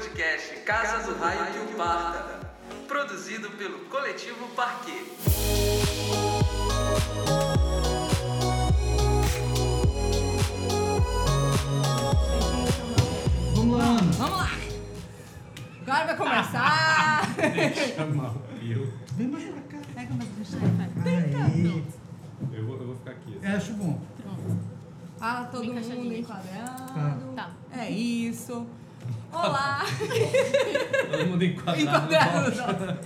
[0.00, 2.40] podcast Casa do Raio que o Parta,
[2.88, 5.04] produzido pelo Coletivo Parquet.
[13.54, 14.12] Vamos lá, Ana.
[14.12, 14.50] Vamos lá!
[15.82, 17.22] Agora vai começar!
[17.94, 18.92] Chamar o Pio.
[19.18, 19.78] Vem mais pra cá.
[19.94, 20.56] Pega deixa
[21.44, 21.84] Aí.
[22.54, 23.36] Eu vou, eu vou ficar aqui.
[23.36, 23.46] assim.
[23.46, 24.00] É, acho bom.
[25.20, 27.34] Ah, todo Bem mundo enquadrado.
[27.36, 27.50] Tá.
[27.76, 28.66] É isso.
[29.32, 29.82] Olá!
[31.10, 31.80] Todo mundo enquadrado.
[31.82, 32.98] enquadrado.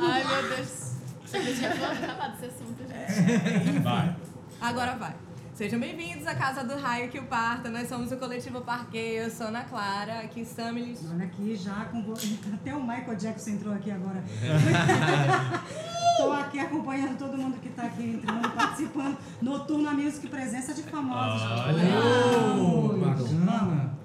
[0.00, 0.92] Ai, meu Deus.
[1.32, 3.78] Eu tinha acabado desse assunto, gente.
[3.80, 4.16] Vai.
[4.60, 5.14] Agora vai.
[5.54, 7.70] Sejam bem-vindos à Casa do Raio que o Parta.
[7.70, 9.14] Nós somos o Coletivo Parquet.
[9.24, 11.00] Eu sou Ana Clara, aqui Samilis.
[11.10, 11.98] Olha aqui já com
[12.52, 14.22] até o Michael Jackson entrou aqui agora.
[16.12, 19.18] Estou aqui acompanhando todo mundo que está aqui entrando, participando.
[19.40, 21.42] Noturna Music, presença de famosos.
[22.58, 23.00] Ô, Oi.
[23.00, 23.95] bacana.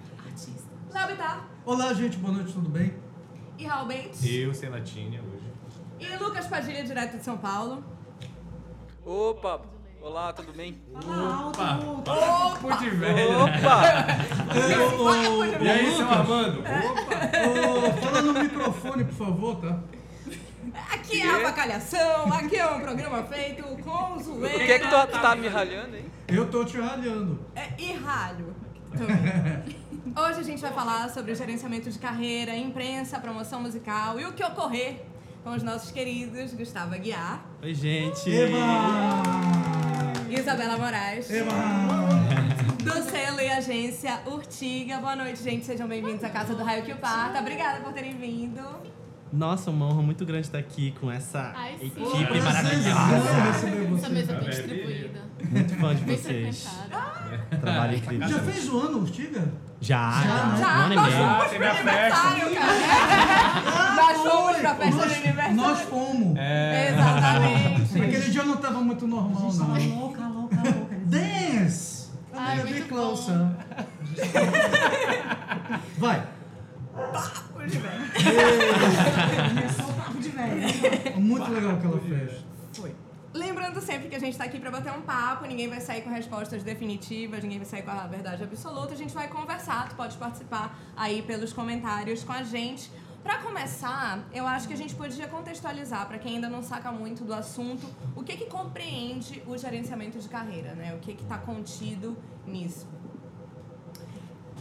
[0.93, 2.17] Léo Bittar Olá, gente.
[2.17, 2.93] Boa noite, tudo bem?
[3.57, 4.23] e Raul Bates.
[4.25, 5.45] Eu sem latinha hoje.
[5.99, 7.83] E Lucas Padilha, direto de São Paulo.
[9.05, 9.61] Opa,
[10.01, 10.81] olá, tudo bem?
[10.99, 11.59] Fala alto.
[11.59, 13.15] Papo de velho.
[13.15, 13.37] né?
[13.37, 13.81] Opa!
[14.97, 16.59] Ô, ô, E aí, seu Armando?
[16.61, 17.87] Opa!
[17.87, 19.79] ô, fala no microfone, por favor, tá?
[20.91, 24.57] Aqui é a avacalhação, aqui é um programa feito com zoeira.
[24.57, 26.05] Por que, que tu, tu tá me ralhando, hein?
[26.27, 27.39] Eu tô te ralhando.
[27.55, 28.55] É, e ralho.
[28.97, 29.75] também.
[30.03, 34.43] Hoje a gente vai falar sobre gerenciamento de carreira, imprensa, promoção musical e o que
[34.43, 35.03] ocorrer
[35.43, 38.27] com os nossos queridos Gustavo Aguiar, Oi, gente!
[38.29, 38.57] Eba!
[40.27, 41.51] Isabela Moraes, Eba!
[42.83, 44.97] do selo e agência Urtiga.
[44.97, 45.67] Boa noite, gente.
[45.67, 47.39] Sejam bem-vindos à Casa do Raio que o Parta.
[47.39, 48.61] Obrigada por terem vindo.
[49.31, 53.97] Nossa, uma honra muito grande estar aqui com essa Ai, equipe Prazer maravilhosa.
[53.97, 55.21] Essa mesa bem distribuída.
[55.49, 56.67] Muito fã de vocês.
[57.61, 58.27] Trabalho incrível.
[58.27, 59.51] Já fez o ano, Urtiga?
[59.79, 60.45] Já, Já, já.
[60.47, 60.57] né?
[60.59, 61.17] Já, Um ano e nós meio.
[61.17, 61.89] fomos Ah, teve a festa.
[62.27, 63.95] aniversário, cara.
[63.95, 65.55] Nós fomos pra festa de aniversário.
[65.55, 66.37] Nós fomos.
[66.37, 66.89] É.
[66.91, 68.01] Exatamente.
[68.01, 69.67] Aquele dia não tava muito normal, A gente não.
[69.67, 70.95] tava louca, louca, louca.
[71.05, 72.09] Dance!
[72.33, 73.15] Ai, A little
[77.61, 79.13] bit muito closer.
[79.15, 79.49] Vai.
[79.49, 81.21] Começou o papo de velho.
[81.21, 82.43] Muito legal aquela festa.
[82.73, 82.95] Foi.
[83.33, 86.09] Lembrando sempre que a gente tá aqui pra bater um papo, ninguém vai sair com
[86.09, 90.17] respostas definitivas, ninguém vai sair com a verdade absoluta, a gente vai conversar, tu pode
[90.17, 92.91] participar aí pelos comentários com a gente.
[93.23, 97.23] Pra começar, eu acho que a gente podia contextualizar, pra quem ainda não saca muito
[97.23, 100.93] do assunto, o que que compreende o gerenciamento de carreira, né?
[100.95, 102.85] O que que tá contido nisso.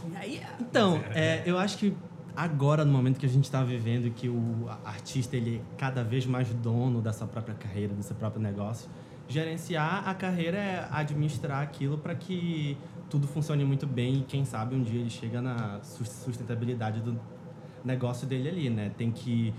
[0.09, 1.95] E aí, Então, é, eu acho que
[2.35, 6.25] agora, no momento que a gente está vivendo, que o artista ele é cada vez
[6.25, 8.89] mais dono da sua própria carreira, seu próprio negócio,
[9.27, 12.77] gerenciar a carreira é administrar aquilo para que
[13.09, 17.19] tudo funcione muito bem e quem sabe um dia ele chega na sus- sustentabilidade do
[17.83, 18.91] negócio dele ali, né?
[18.97, 19.53] Tem que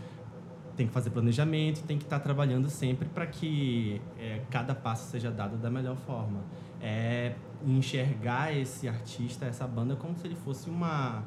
[0.75, 5.31] tem que fazer planejamento, tem que estar trabalhando sempre para que é, cada passo seja
[5.31, 6.41] dado da melhor forma.
[6.81, 7.34] É
[7.65, 11.22] enxergar esse artista, essa banda, como se ele fosse uma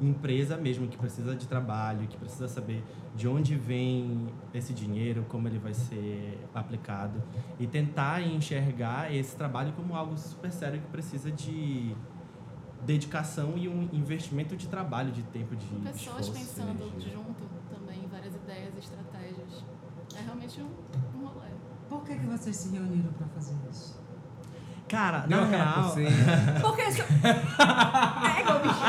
[0.00, 2.84] empresa mesmo que precisa de trabalho, que precisa saber
[3.14, 7.22] de onde vem esse dinheiro, como ele vai ser aplicado
[7.58, 11.94] e tentar enxergar esse trabalho como algo super sério que precisa de
[12.84, 17.12] dedicação e um investimento de trabalho, de tempo, de Pessoas esforço, pensando energia.
[17.12, 19.64] junto também em várias ideias, estratégias.
[20.16, 21.48] É realmente um, um rolê.
[21.88, 24.03] Por que, que vocês se reuniram para fazer isso?
[24.94, 26.10] Cara, Deu na aquela real, coceira.
[26.62, 27.02] porque isso...
[27.02, 28.80] É igual bicho.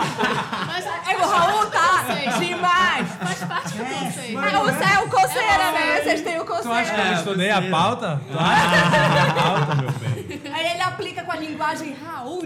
[0.67, 2.03] Mas É igual Raul, tá?
[2.39, 3.09] Demais.
[3.09, 4.39] faz parte do conceito.
[4.39, 6.01] É, o Zé é o coceira, É, né?
[6.03, 8.21] Vocês têm o Tu acha que eu É, estudei a pauta?
[8.31, 10.53] Tu acha que eu estudei a pauta, meu bem?
[10.53, 12.41] Aí ele aplica com a linguagem Raul.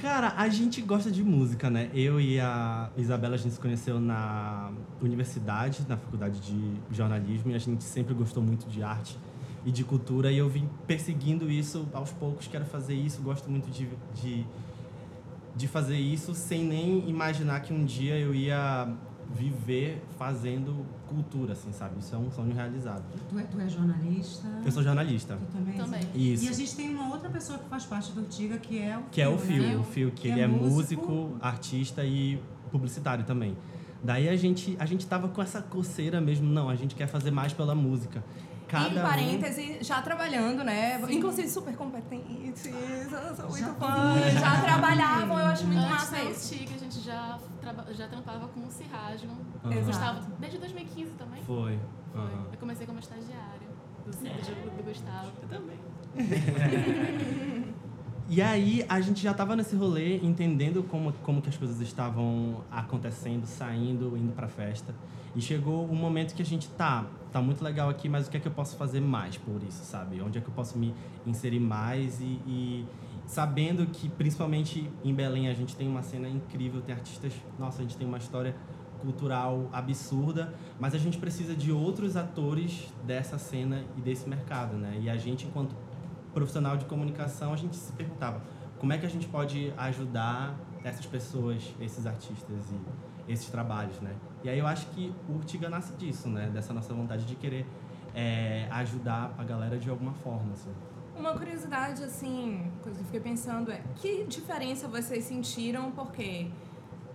[0.00, 1.88] Cara, a gente gosta de música, né?
[1.94, 4.70] Eu e a Isabela, a gente se conheceu na
[5.00, 9.18] universidade, na faculdade de jornalismo, e a gente sempre gostou muito de arte
[9.64, 13.70] e de cultura, e eu vim perseguindo isso aos poucos, quero fazer isso, gosto muito
[13.70, 14.44] de, de,
[15.56, 18.88] de fazer isso, sem nem imaginar que um dia eu ia
[19.34, 21.98] viver fazendo cultura, assim, sabe?
[21.98, 23.02] Isso é um sonho realizado.
[23.28, 24.46] Tu é, tu é jornalista?
[24.64, 25.36] Eu sou jornalista.
[25.36, 25.74] Tu também?
[25.74, 26.00] Também.
[26.14, 26.44] Isso.
[26.44, 29.02] E a gente tem uma outra pessoa que faz parte do Urtiga, que é o
[29.10, 29.76] Que é o Fio, Fio, né?
[29.76, 31.10] o Fio, que Que ele é é músico.
[31.10, 32.38] músico, artista e
[32.70, 33.56] publicitário também.
[34.02, 37.30] Daí a gente, a gente tava com essa coceira mesmo, não, a gente quer fazer
[37.30, 38.22] mais pela música.
[38.74, 41.00] Cada em um- parêntese, já trabalhando, né?
[41.10, 44.14] Inclusive super competentes, eu sou muito Já- fã.
[44.32, 46.52] Já trabalhavam, eu acho muito Antes massa isso.
[46.54, 47.38] Urtiga, a gente já,
[47.92, 49.36] já trampava com o Cirrasmo.
[49.64, 49.82] Aham.
[49.84, 51.42] Gustavo, desde 2015 também.
[51.44, 51.78] Foi.
[52.12, 52.20] Foi.
[52.20, 52.46] aham.
[52.52, 53.68] Eu comecei como estagiária
[54.04, 55.30] do, do, do Gustavo.
[55.42, 55.78] Eu também.
[58.26, 62.64] E aí a gente já estava nesse rolê, entendendo como, como que as coisas estavam
[62.70, 64.94] acontecendo, saindo, indo pra festa.
[65.34, 68.36] E chegou um momento que a gente tá, tá muito legal aqui, mas o que
[68.36, 70.20] é que eu posso fazer mais por isso, sabe?
[70.20, 70.94] Onde é que eu posso me
[71.26, 72.86] inserir mais e, e
[73.26, 77.82] sabendo que principalmente em Belém a gente tem uma cena incrível, tem artistas, nossa, a
[77.82, 78.54] gente tem uma história
[79.00, 84.98] cultural absurda, mas a gente precisa de outros atores dessa cena e desse mercado, né?
[85.02, 85.74] E a gente enquanto
[86.32, 88.42] profissional de comunicação, a gente se perguntava
[88.78, 94.14] como é que a gente pode ajudar essas pessoas, esses artistas e esses trabalhos, né?
[94.42, 96.50] E aí eu acho que o Urtiga nasce disso, né?
[96.52, 97.66] Dessa nossa vontade de querer
[98.14, 100.70] é, ajudar a galera de alguma forma, assim.
[101.16, 106.50] Uma curiosidade, assim, coisa que eu fiquei pensando é que diferença vocês sentiram, porque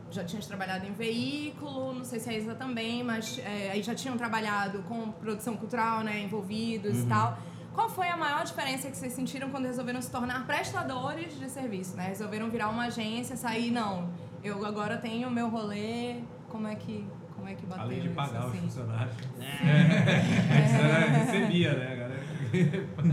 [0.09, 3.93] já tinham trabalhado em veículo, não sei se é Isa também, mas é, aí já
[3.93, 7.37] tinham trabalhado com produção cultural, né, envolvidos e tal.
[7.73, 11.95] Qual foi a maior diferença que vocês sentiram quando resolveram se tornar prestadores de serviço,
[11.95, 12.07] né?
[12.07, 14.09] Resolveram virar uma agência, sair, não,
[14.43, 18.07] eu agora tenho o meu rolê, como é que, como é que bateu Além de
[18.07, 18.61] isso, pagar os assim?
[18.61, 19.15] funcionários.
[19.39, 21.19] É.
[21.25, 22.19] recebia, né, galera?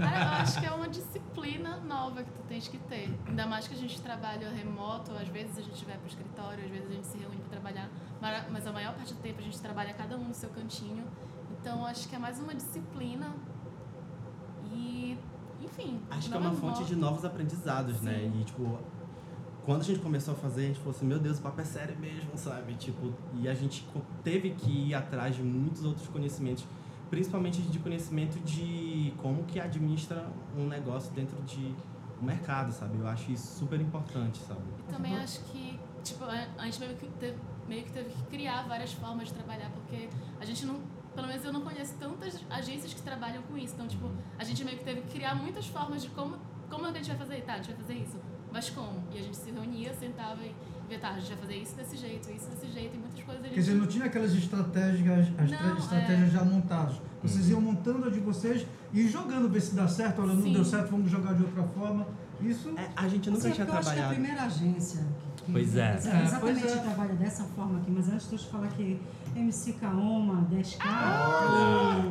[0.00, 3.14] Cara, eu acho que é uma disciplina nova que tu tens que ter.
[3.26, 6.70] Ainda mais que a gente trabalha remoto, às vezes a gente vai pro escritório, às
[6.70, 7.90] vezes a gente se reúne para trabalhar,
[8.50, 11.05] mas- a maior parte do tempo a gente trabalha cada um no seu cantinho.
[11.61, 13.34] Então eu acho que é mais uma disciplina
[14.73, 15.19] e,
[15.61, 16.00] enfim.
[16.11, 16.84] Acho que é uma fonte morto.
[16.87, 18.14] de novos aprendizados, né?
[18.32, 18.40] Sim.
[18.40, 18.78] E, tipo,
[19.66, 21.64] quando a gente começou a fazer, a gente falou assim, meu Deus, o papo é
[21.64, 22.72] sério mesmo, sabe?
[22.74, 23.84] Tipo, e a gente
[24.22, 26.64] teve que ir atrás de muitos outros conhecimentos,
[27.10, 31.74] principalmente de conhecimento de como que administra um negócio dentro de
[32.22, 32.96] um mercado, sabe?
[32.96, 34.60] Eu acho isso super importante, sabe?
[34.88, 37.36] E também acho que, tipo, a a gente meio que, teve,
[37.66, 40.08] meio que teve que criar várias formas de trabalhar, porque
[40.40, 40.78] a gente não,
[41.12, 43.74] pelo menos eu não conheço tantas agências que trabalham com isso.
[43.74, 44.08] Então, tipo,
[44.38, 46.36] a gente meio que teve que criar muitas formas de como,
[46.70, 47.42] como é que a gente vai fazer.
[47.42, 48.16] Tá, a gente vai fazer isso,
[48.56, 49.02] mas como?
[49.12, 50.54] E a gente se reunia, sentava e
[50.88, 53.42] via, tá, a gente vai fazer isso desse jeito, isso desse jeito, e muitas coisas
[53.44, 53.54] a gente...
[53.54, 56.30] Quer dizer, não tinha aquelas estratégias, as Não, tra- estratégias é.
[56.30, 56.96] já montadas.
[57.22, 60.22] Vocês iam montando a de vocês e jogando, ver se dá certo.
[60.22, 60.52] Olha, não Sim.
[60.54, 62.06] deu certo, vamos jogar de outra forma.
[62.40, 64.14] Isso É, a gente nunca Sim, tinha porque eu acho que é a trabalhado.
[64.14, 65.93] primeira agência que, Pois é.
[65.93, 66.81] É, exatamente pois é.
[66.81, 69.00] trabalha dessa forma aqui, mas antes de eu te falar que
[69.34, 70.78] MC Kaoma, 10K,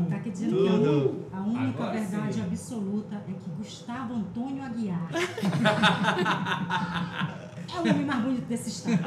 [0.09, 1.25] tá aqui dizendo Tudo.
[1.29, 2.41] que a, un- a única Agora verdade sim.
[2.43, 5.09] absoluta é que Gustavo Antônio Aguiar
[7.73, 8.99] é o homem mais bonito desse estado.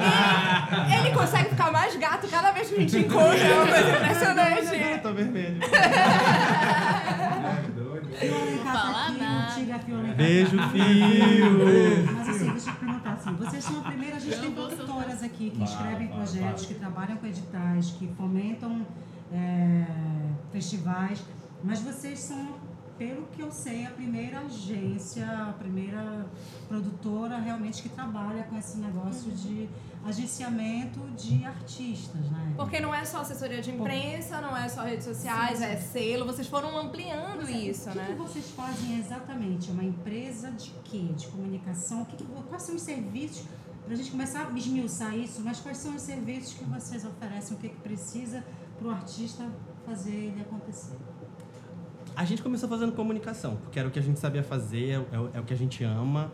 [0.99, 4.99] Ele consegue ficar mais gato cada vez que a gente encontra, é uma coisa impressionante.
[5.01, 5.63] Tá vermelho.
[5.63, 8.09] É, doido.
[8.19, 9.07] Fio Alencar tá
[9.75, 10.79] aqui, Beijo, tá aqui.
[10.79, 12.05] fio!
[12.15, 14.51] Mas assim, deixa eu te perguntar assim, vocês são a primeira, a gente Eu tem
[14.51, 18.85] produtoras aqui que escrevem projetos, que trabalham com editais, que fomentam
[19.31, 19.85] é,
[20.51, 21.23] festivais,
[21.63, 22.55] mas vocês são,
[22.99, 26.27] pelo que eu sei, a primeira agência, a primeira
[26.67, 29.69] produtora realmente que trabalha com esse negócio de
[30.05, 32.53] agenciamento de artistas, né?
[32.57, 36.25] Porque não é só assessoria de imprensa, não é só redes sociais, é selo.
[36.25, 38.05] Vocês foram ampliando é, isso, o que, né?
[38.07, 39.69] que vocês fazem exatamente?
[39.69, 41.09] É uma empresa de quê?
[41.15, 42.01] De comunicação?
[42.01, 43.45] O que que- quais são os serviços?
[43.85, 47.55] Para a gente começar a esmiuçar isso, mas quais são os serviços que vocês oferecem?
[47.55, 48.43] O que, que precisa
[48.77, 49.49] para o artista
[49.85, 50.97] fazer ele acontecer?
[52.19, 55.29] A gente começou fazendo comunicação, porque era o que a gente sabia fazer, é, o-
[55.33, 56.29] é o que a gente ama.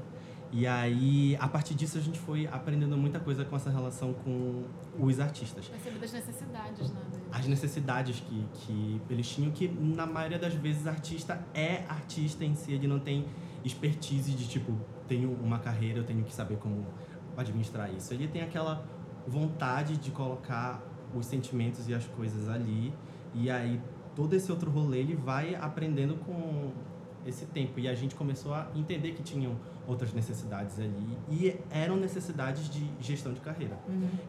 [0.52, 4.64] E aí, a partir disso, a gente foi aprendendo muita coisa com essa relação com
[4.98, 5.68] os artistas.
[5.68, 7.02] Perceber das necessidades, né?
[7.32, 12.56] As necessidades que, que eles tinham, que na maioria das vezes, artista é artista em
[12.56, 13.24] si, ele não tem
[13.64, 14.74] expertise de tipo,
[15.08, 16.84] tenho uma carreira, eu tenho que saber como
[17.38, 18.12] administrar isso.
[18.12, 18.84] Ele tem aquela
[19.28, 20.82] vontade de colocar
[21.14, 22.92] os sentimentos e as coisas ali,
[23.36, 23.80] e aí
[24.16, 26.72] todo esse outro rolê ele vai aprendendo com
[27.26, 27.80] esse tempo.
[27.80, 29.56] E a gente começou a entender que tinham
[29.88, 33.78] outras necessidades ali, e eram necessidades de gestão de carreira.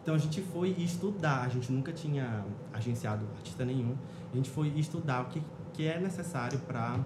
[0.02, 3.96] Então a gente foi estudar, a gente nunca tinha agenciado artista nenhum,
[4.32, 7.00] a gente foi estudar o que, que é necessário para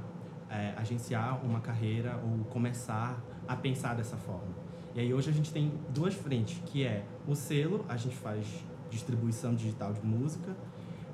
[0.76, 4.54] agenciar uma carreira ou começar a pensar dessa forma.
[4.94, 8.44] E aí hoje a gente tem duas frentes, que é o selo, a gente faz
[8.90, 10.56] distribuição digital de música,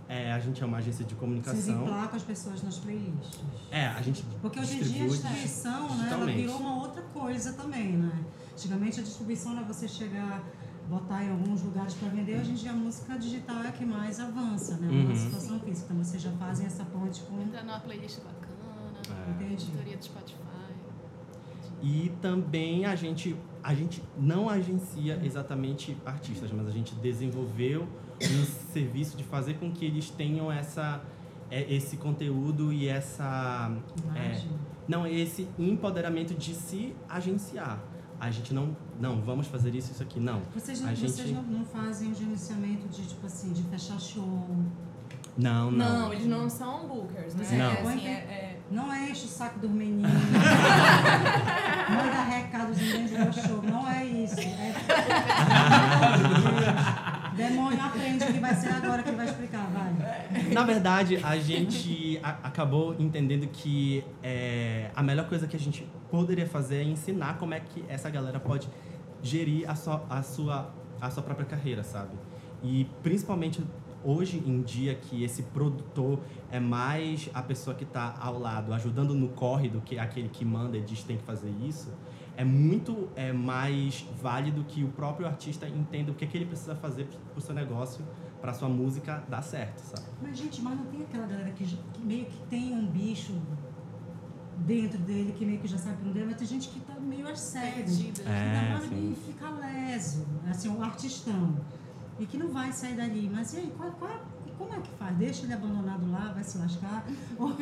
[0.08, 1.82] é, a gente é uma agência de Vocês comunicação.
[1.82, 3.40] emplacam as pessoas nas playlists.
[3.70, 7.02] É, a gente Porque hoje em dia a distribui distribuição, né, ela virou uma outra
[7.02, 8.24] coisa também, né?
[8.52, 10.42] Antigamente a distribuição era você chegar,
[10.88, 13.84] botar em alguns lugares para vender, hoje em dia a música digital é a que
[13.84, 14.88] mais avança, né?
[14.88, 15.16] Uma Uhum.
[15.16, 15.88] situação física.
[15.92, 17.42] Então vocês já fazem essa ponte com.
[17.42, 19.30] Entrar numa playlist bacana, É.
[19.32, 19.54] Entendi.
[19.64, 20.36] editoria do Spotify.
[21.82, 27.86] E também a gente, a gente não agencia exatamente artistas, mas a gente desenvolveu
[28.22, 31.00] um serviço de fazer com que eles tenham essa,
[31.50, 33.70] é, esse conteúdo e essa.
[34.14, 34.50] é, Imagem.
[34.88, 37.78] não, esse empoderamento de se agenciar.
[38.18, 40.40] A gente não, não, vamos fazer isso, isso aqui, não.
[40.54, 44.00] Vocês, não, a vocês gente- não, não fazem o gerenciamento de, tipo assim, de fechar
[44.00, 44.48] show.
[45.36, 46.00] Não, não.
[46.00, 47.46] Não, eles não são bookers, né?
[47.58, 47.70] Não.
[47.70, 50.10] É, assim, é, é- Não enche o saco dos meninos.
[51.90, 53.62] Manda recados dentro do show.
[53.62, 54.40] Não é isso.
[54.40, 54.74] É...
[57.36, 60.52] Demônio aprende que vai ser agora que vai explicar, vai.
[60.52, 65.86] Na verdade, a gente a- acabou entendendo que é, a melhor coisa que a gente
[66.10, 68.68] poderia fazer é ensinar como é que essa galera pode
[69.22, 72.12] gerir a a sua, a sua própria carreira, sabe?
[72.62, 73.62] E principalmente
[74.04, 79.14] hoje em dia que esse produtor é mais a pessoa que está ao lado, ajudando
[79.14, 81.92] no corre do que aquele que manda e diz tem que fazer isso,
[82.36, 86.46] é muito é, mais válido que o próprio artista entenda o que, é que ele
[86.46, 88.04] precisa fazer para o seu negócio,
[88.40, 90.06] para sua música dar certo, sabe?
[90.22, 93.32] Mas, gente, mas não tem aquela galera que, que meio que tem um bicho
[94.58, 96.94] dentro dele, que meio que já sabe que não deve, mas tem gente que tá
[97.00, 97.74] meio às cegas.
[97.96, 98.22] Perdida.
[98.22, 99.12] que É, dá sim.
[99.12, 101.56] e fica leso, assim, o artistão.
[102.18, 103.30] E que não vai sair dali.
[103.32, 104.24] Mas e aí, qual, qual-
[104.58, 105.16] como é que faz?
[105.16, 107.04] Deixa ele abandonado lá, vai se lascar?
[107.38, 107.54] ou, ou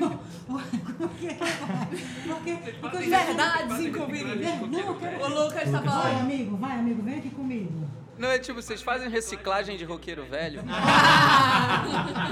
[0.97, 1.89] como que é que faz?
[2.27, 4.71] Porque, porque Verdades inconvenientes.
[4.71, 5.25] Não, eu quero...
[5.25, 6.21] O Lucas tá Vai, falando.
[6.21, 7.85] amigo, vai, amigo, vem aqui comigo.
[8.17, 10.63] Não, é tipo, vocês fazem reciclagem de roqueiro velho?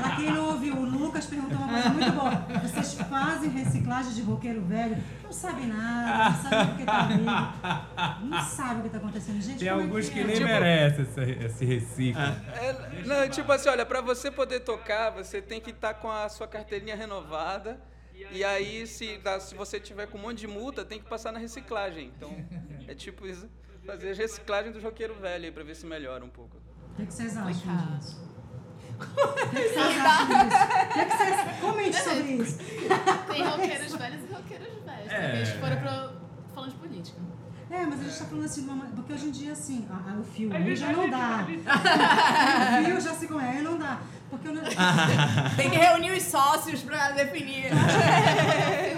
[0.03, 2.31] Pra quem não ouviu, o Lucas perguntou uma coisa muito boa.
[2.63, 4.97] Vocês fazem reciclagem de roqueiro velho?
[5.23, 8.27] Não sabem nada, não sabem o que tá ali.
[8.29, 9.41] Não sabem o que tá acontecendo.
[9.43, 10.25] Gente, Tem é alguns que que é?
[10.25, 12.23] nem Tipo- merecem esse, esse reciclo.
[12.23, 16.29] É, não, tipo assim, olha, pra você poder tocar, você tem que estar com a
[16.29, 17.81] sua carteirinha renovada.
[18.31, 21.39] E aí, se, se você tiver com um monte de multa, tem que passar na
[21.41, 22.13] reciclagem.
[22.17, 22.33] Então,
[22.87, 23.49] é tipo isso.
[23.87, 26.57] Fazer a reciclagem do roqueiro velho aí pra ver se melhora um pouco.
[26.93, 27.53] O que, que vocês acham
[27.99, 28.23] disso?
[29.01, 29.05] O
[29.51, 30.57] que, que vocês acham disso?
[30.63, 31.61] O que, que vocês...
[31.61, 32.59] Comente sobre isso.
[33.31, 35.13] Tem roqueiros velhos e roqueiros velhos.
[35.13, 35.37] É.
[35.37, 36.13] Eles foram
[36.55, 37.19] falando de política.
[37.71, 39.89] É, mas a gente tá falando assim, de uma ma- porque hoje em dia, assim,
[39.91, 41.47] a- a- o fio aí já não dá.
[42.81, 43.99] o fio já se conhece, não dá.
[44.29, 44.63] Porque eu não...
[45.57, 47.71] Tem que reunir os sócios pra definir.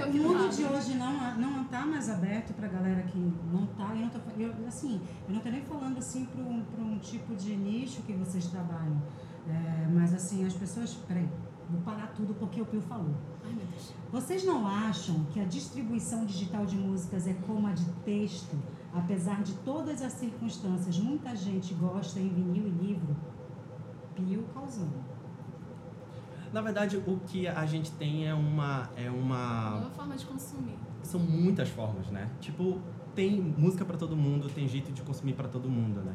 [0.07, 3.19] O mundo de hoje não não tá mais aberto pra galera que
[3.53, 3.93] não tá.
[3.97, 6.99] Eu não tô, eu, assim, eu não tô nem falando assim para um, pra um
[6.99, 9.03] tipo de nicho que vocês trabalham.
[9.49, 10.95] É, mas assim, as pessoas.
[11.09, 11.29] Peraí,
[11.69, 13.17] vou parar tudo porque o Pio falou.
[13.45, 13.93] Ai, meu Deus.
[14.13, 18.57] Vocês não acham que a distribuição digital de músicas é como a de texto?
[18.93, 23.17] Apesar de todas as circunstâncias, muita gente gosta em vinil e livro?
[24.15, 25.03] Pio causando.
[26.53, 28.89] Na verdade, o que a gente tem é uma.
[28.95, 30.84] É uma Nova forma de consumir.
[31.15, 32.29] São muitas formas, né?
[32.41, 32.81] Tipo,
[33.15, 36.13] tem música pra todo mundo, tem jeito de consumir pra todo mundo, né?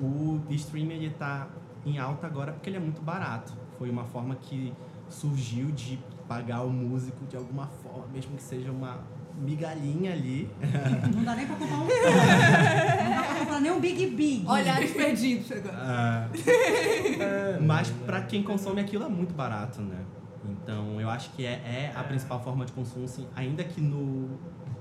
[0.00, 1.48] O streaming ele tá
[1.84, 3.52] em alta agora porque ele é muito barato.
[3.78, 4.72] Foi uma forma que
[5.08, 9.00] surgiu de pagar o músico de alguma forma, mesmo que seja uma
[9.38, 10.48] migalhinha ali.
[11.14, 11.84] Não dá nem pra comprar um.
[13.04, 14.46] não dá pra comprar nem um Big Big.
[14.46, 15.76] Olhares perdidos agora.
[15.76, 16.28] Ah,
[17.60, 19.98] mas pra quem consome aquilo é muito barato, né?
[20.50, 24.38] Então eu acho que é, é a principal forma de consumo, assim, ainda que no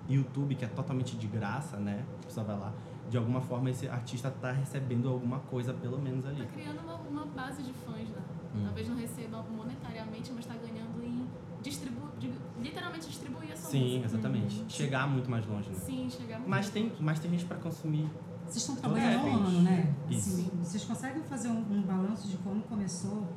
[0.10, 2.06] YouTube, que é totalmente de graça, né?
[2.22, 2.74] A pessoa vai lá,
[3.10, 6.46] de alguma forma esse artista tá recebendo alguma coisa, pelo menos Tá ali.
[6.48, 8.22] criando uma, uma base de fãs, né?
[8.56, 8.64] Hum.
[8.66, 11.28] Talvez não receba monetariamente, mas tá ganhando em
[11.62, 12.32] distribu de-
[12.62, 14.06] literalmente distribuir essa Sim, música.
[14.06, 14.66] exatamente.
[14.70, 15.76] Chegar muito mais longe, né?
[15.76, 16.96] Sim, chegar muito Mas tem, longe.
[17.04, 18.10] mas tem gente pra consumir.
[18.46, 19.94] Vocês estão trabalhando há um ano, né?
[20.10, 20.30] isso.
[20.30, 23.28] Assim, vocês conseguem fazer um, um balanço de como começou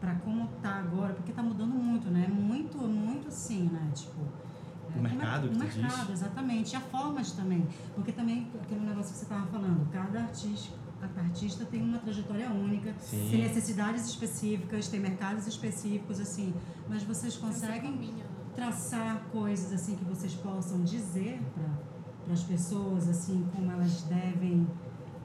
[0.00, 1.12] para como tá agora?
[1.14, 2.26] Porque tá mudando muito, né?
[2.28, 3.90] Muito, muito assim, né?
[3.94, 4.20] Tipo.
[4.20, 5.76] O é- mercado, O que tu diz?
[5.76, 6.72] mercado, exatamente.
[6.72, 7.66] E a forma de também.
[7.94, 12.50] Porque também, aquele negócio que você estava falando, cada artista, cada artista tem uma trajetória
[12.50, 13.28] única, Sim.
[13.30, 16.52] tem necessidades específicas, tem mercados específicos, assim.
[16.88, 18.24] Mas vocês conseguem né?
[18.54, 24.66] traçar coisas assim que vocês possam dizer para as pessoas assim como elas devem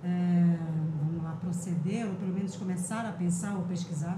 [0.04, 0.58] é,
[1.00, 4.18] vamos lá proceder ou pelo menos começar a pensar ou pesquisar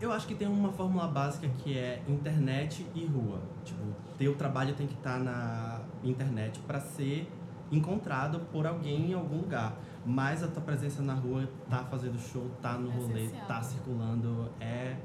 [0.00, 3.40] Eu acho que tem uma fórmula básica que é internet e rua.
[3.64, 3.82] Tipo,
[4.18, 7.30] teu trabalho tem que estar na internet para ser
[7.72, 9.74] encontrado por alguém em algum lugar.
[10.04, 13.46] Mas a tua presença na rua, tá fazendo show, tá no É rolê, essencial.
[13.46, 14.96] tá circulando, é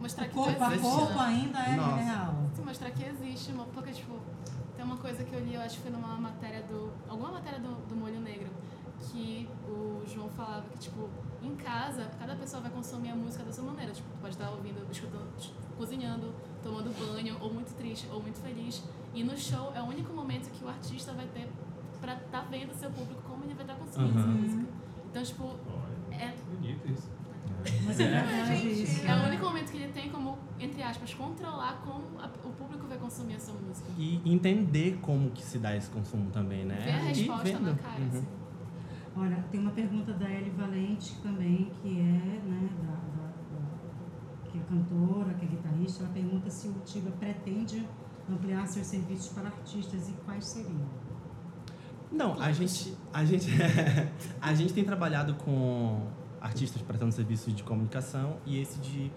[0.00, 1.96] Mostrar o que corpo a corpo ainda é Nossa.
[1.96, 4.18] real Sim, mostrar que existe, uma- porque, tipo,
[4.76, 6.90] tem uma coisa que eu li, eu acho que foi numa matéria do.
[7.08, 8.48] alguma matéria do, do Molho Negro,
[9.00, 11.08] que o João falava que, tipo,
[11.46, 13.92] em casa, cada pessoa vai consumir a música da sua maneira.
[13.92, 15.28] Tipo, tu pode estar ouvindo, escutando,
[15.76, 16.32] cozinhando,
[16.62, 18.82] tomando banho, ou muito triste, ou muito feliz.
[19.14, 21.48] E no show é o único momento que o artista vai ter
[22.00, 24.34] pra estar vendo seu público como ele vai estar consumindo essa Uhum.
[24.34, 24.64] música.
[25.10, 25.56] Então, tipo,
[26.12, 27.10] é Bonito isso.
[27.86, 29.06] Mas é Gente, isso.
[29.06, 32.86] É o único momento que ele tem como, entre aspas, controlar como a- o público
[32.86, 33.88] vai consumir essa música.
[33.96, 36.76] E entender como que se dá esse consumo também, né?
[36.84, 37.78] Ver a resposta na vendo.
[37.82, 38.00] cara.
[38.00, 38.08] Uhum.
[38.08, 38.26] assim.
[39.16, 44.58] Olha, tem uma pergunta da Ellie Valente também, que é, né, da, da- da- que
[44.58, 46.02] é cantora, que é guitarrista.
[46.04, 47.86] Ela pergunta se o Tiba pretende
[48.28, 50.80] ampliar seus serviços para artistas e quais seriam.
[52.10, 53.46] Não, a gente, a gente,
[54.40, 56.06] a gente tem trabalhado com
[56.40, 59.10] artistas prestando serviços de comunicação e esse de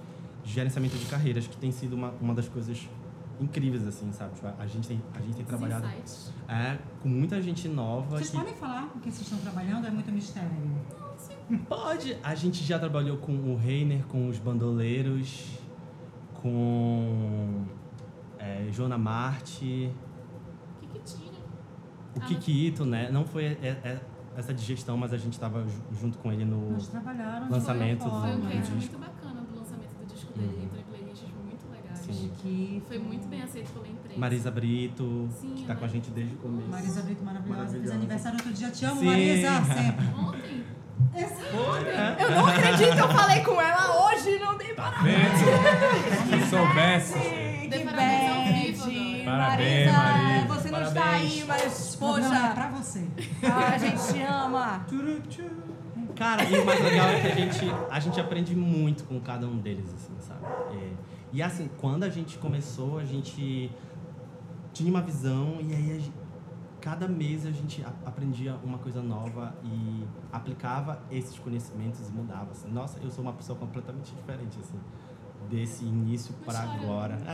[0.43, 2.87] gerenciamento de carreiras, que tem sido uma, uma das coisas
[3.39, 4.33] incríveis, assim, sabe?
[4.35, 6.33] Tipo, a gente tem, a gente tem Os trabalhado insights.
[6.47, 8.17] é, com muita gente nova.
[8.17, 9.85] Vocês que podem falar o que vocês estão trabalhando?
[9.87, 10.49] É muito mistério.
[11.67, 12.17] Pode.
[12.23, 15.57] A gente já trabalhou com o Reiner, com os bandoleiros,
[16.41, 17.65] com
[18.39, 19.91] é, Joana Marte,
[20.81, 21.31] O que que tinha?
[22.15, 23.09] o Ah, Kikito, né?
[23.11, 24.01] Não foi é- é-
[24.35, 25.65] essa digestão, mas a gente estava
[25.99, 26.71] junto com ele no.
[27.49, 28.77] Lançamento uma Foi um forma, case né?
[28.77, 30.47] muito bacana do lançamento do disco dele.
[30.57, 30.63] Uhum.
[30.63, 31.96] Entrou em playlists muito legais.
[32.13, 32.31] Sim.
[32.41, 34.19] que Foi muito bem aceito pela imprensa.
[34.19, 36.69] Marisa Brito, Sim, que tá com a ela- gente desde o começo.
[36.69, 37.95] Marisa Brito maravilhosa, fez Maravilhosa.
[37.95, 38.69] aniversário outro dia.
[38.71, 39.05] Te amo, Sim.
[39.05, 40.05] Marisa, sempre.
[40.17, 40.63] Ontem,
[42.19, 45.03] Eu não acredito que eu falei com ela hoje, não dei Tá para.
[45.03, 46.43] vendo?
[46.43, 47.13] Se soubesse.
[47.19, 48.43] Que Dê parabéns ao
[48.93, 49.25] vivo.
[49.25, 51.31] Parabéns, Marisa, Marisa, você não está parabéns.
[51.33, 53.07] aí, mas O programa é poxa, pra você.
[53.43, 54.85] a gente te ama.
[56.15, 57.59] Cara, e o mais legal é que a gente,
[57.91, 60.45] a gente aprende muito com cada um deles, assim, sabe?
[60.75, 60.89] É,
[61.33, 63.71] e assim, quando a gente começou, a gente
[64.73, 66.13] tinha uma visão e aí gente-
[66.79, 72.51] cada mês a gente aprendia uma coisa nova e aplicava esses conhecimentos e mudava.
[72.51, 72.69] Assim.
[72.71, 74.79] Nossa, eu sou uma pessoa completamente diferente, assim,
[75.49, 77.17] desse início para agora.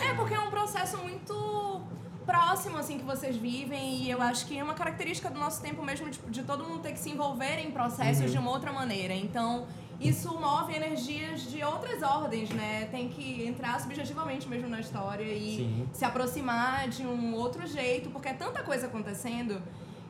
[0.00, 1.80] É porque é um processo muito
[2.24, 5.82] próximo assim que vocês vivem e eu acho que é uma característica do nosso tempo
[5.84, 9.12] mesmo de, de todo mundo ter que se envolver em processos de uma outra maneira.
[9.12, 9.66] Então,
[10.00, 12.86] isso move energias de outras ordens, né?
[12.86, 15.88] Tem que entrar subjetivamente mesmo na história e Sim.
[15.92, 19.62] se aproximar de um outro jeito, porque é tanta coisa acontecendo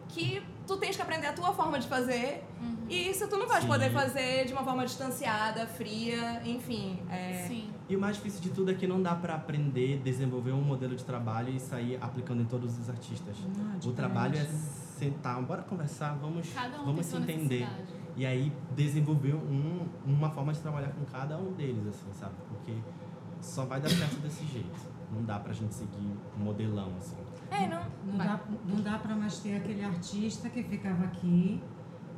[0.09, 2.45] que tu tens que aprender a tua forma de fazer
[2.89, 3.69] e isso tu não vais Sim.
[3.69, 6.99] poder fazer de uma forma distanciada, fria, enfim.
[7.11, 7.47] É...
[7.49, 7.71] sim.
[7.89, 10.95] E o mais difícil de tudo é que não dá pra aprender, desenvolver um modelo
[10.97, 13.37] de trabalho e sair aplicando em todos os artistas.
[13.59, 14.45] Ah, O trabalho é
[14.99, 17.69] sentar, bora conversar, vamos, Cada um vamos tem se entender.
[18.17, 22.35] E aí desenvolver um, uma forma de trabalhar com cada um deles, assim, sabe?
[22.49, 22.77] Porque
[23.41, 24.93] só vai dar certo desse jeito.
[25.11, 27.17] Não dá pra gente seguir um modelão, assim.
[27.51, 27.83] É, não.
[28.07, 28.27] Não vai.
[28.27, 31.63] dá, não dá pra mais ter aquele artista que ficava aqui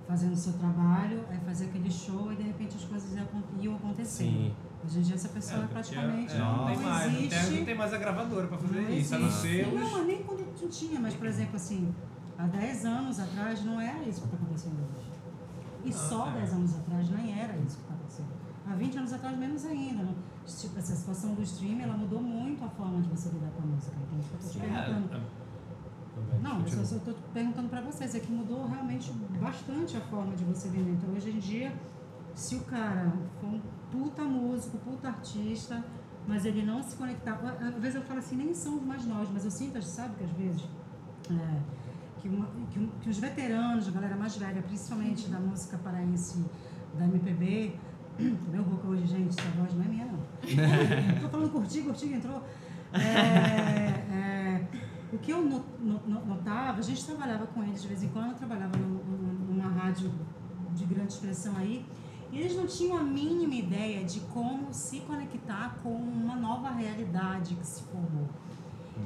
[0.06, 3.26] fazendo o seu trabalho, aí fazia aquele show e de repente as coisas iam,
[3.60, 4.28] iam acontecendo.
[4.28, 4.54] Sim.
[4.84, 7.54] Hoje em dia essa pessoa porque, praticamente é, não, não tem mais, não tem, existe.
[7.54, 9.42] não tem mais a gravadora pra fazer Não isso, a não existe.
[9.48, 11.94] ser Não, mas nem quando não tinha, mas por exemplo assim,
[12.36, 15.13] há 10 anos atrás não era isso que está acontecendo hoje.
[15.84, 16.32] E só é.
[16.32, 18.28] 10 anos atrás nem era isso que acontecendo.
[18.66, 20.02] Há 20 anos atrás menos ainda.
[20.04, 20.14] Não?
[20.46, 23.66] Tipo, essa situação do streaming ela mudou muito a forma de você lidar com a
[23.66, 23.96] música.
[24.02, 25.16] Então, eu tô te perguntando.
[25.16, 30.34] É, Não, eu só- estou perguntando para vocês, é que mudou realmente bastante a forma
[30.36, 30.92] de você vender.
[30.92, 31.72] Então, hoje em dia,
[32.34, 35.84] se o cara for um puta músico, puta artista,
[36.26, 37.34] mas ele não se conectar.
[37.60, 40.24] Às vezes eu falo assim, nem são os mais novos, mas eu sinto, sabe que
[40.24, 40.62] às vezes.
[41.30, 41.60] é,
[42.24, 46.42] que, uma- que que os veteranos, a galera mais velha, principalmente da música paraense,
[46.98, 47.76] da MPB,
[48.16, 50.18] tô meio rouca hoje, gente, essa voz não é minha, não.
[51.20, 52.42] Tô falando curti, curti, entrou.
[52.94, 52.98] É,
[54.14, 54.66] é,
[55.12, 58.08] o que eu no- no- no- notava, a gente trabalhava com eles de vez em
[58.08, 60.10] quando, eu trabalhava num- num- numa rádio
[60.74, 61.84] de grande expressão aí,
[62.32, 67.54] e eles não tinham a mínima ideia de como se conectar com uma nova realidade
[67.54, 68.28] que se formou.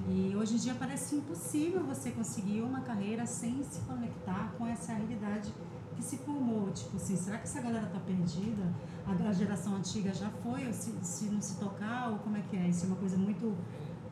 [0.08, 4.92] E hoje em dia parece impossível você conseguir uma carreira sem se conectar com essa
[4.92, 5.52] realidade
[5.96, 6.70] que se formou.
[6.72, 8.62] Tipo assim, será que essa galera tá perdida?
[9.06, 12.42] A, a geração antiga já foi, ou se, se não se tocar, ou como é
[12.42, 12.68] que é?
[12.68, 13.56] Isso é uma coisa muito,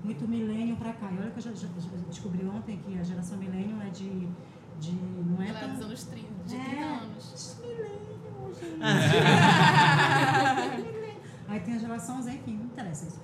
[0.03, 1.11] muito milênio pra cá.
[1.12, 4.29] E olha que eu já, já- já descobri ontem que a geração milênio é de,
[4.81, 5.87] de não é dos tão...
[5.89, 6.65] anos 30, de É.
[6.65, 7.57] 30 anos.
[7.61, 8.81] Milênio, gente.
[11.49, 13.21] Aí tem a geração Z, enfim, não interessa isso.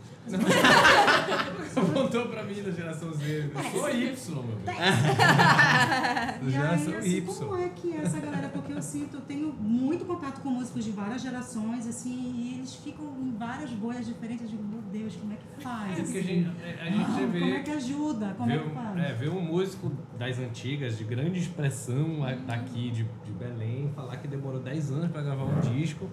[1.76, 3.50] Apontou pra mim da geração Z.
[3.54, 4.62] Eu sou Y, meu amigo.
[6.42, 7.34] E Geração aí, assim, Y.
[7.34, 8.48] como é que é essa galera?
[8.48, 12.74] Porque eu sinto, eu tenho muito contato com músicos de várias gerações, assim, e eles
[12.74, 14.44] ficam em várias bolhas diferentes.
[14.44, 15.98] Eu digo, meu Deus, como é que faz?
[15.98, 17.26] É porque a gente, a gente Como é
[17.58, 18.34] vê, que ajuda?
[18.36, 18.98] Como vê, é que faz?
[18.98, 24.26] é, vê um músico das antigas, de grande expressão daqui de, de Belém, falar que
[24.28, 26.08] demorou 10 anos pra gravar um disco.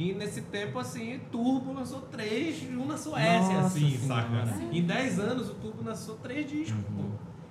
[0.00, 4.46] E nesse tempo, assim, Turbo lançou três, um na Suécia, Nossa assim, Senhora.
[4.46, 4.62] saca?
[4.72, 7.02] Em 10 anos, o Turbo lançou três discos, pô.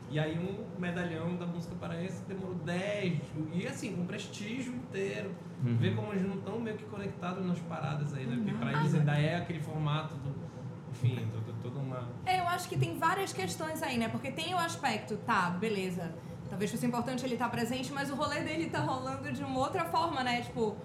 [0.09, 3.21] E aí um medalhão da música paraense demorou 10.
[3.53, 5.29] E assim, com prestígio inteiro.
[5.63, 5.77] Uhum.
[5.77, 8.35] Ver como eles não estão meio que conectados nas paradas aí, né?
[8.37, 10.33] Porque pra eles ainda é aquele formato do.
[10.89, 12.09] Enfim, todo- toda uma.
[12.25, 14.09] É, eu acho que tem várias questões aí, né?
[14.09, 16.11] Porque tem o aspecto, tá, beleza.
[16.49, 19.85] Talvez fosse importante ele estar presente, mas o rolê dele tá rolando de uma outra
[19.85, 20.41] forma, né?
[20.41, 20.75] Tipo.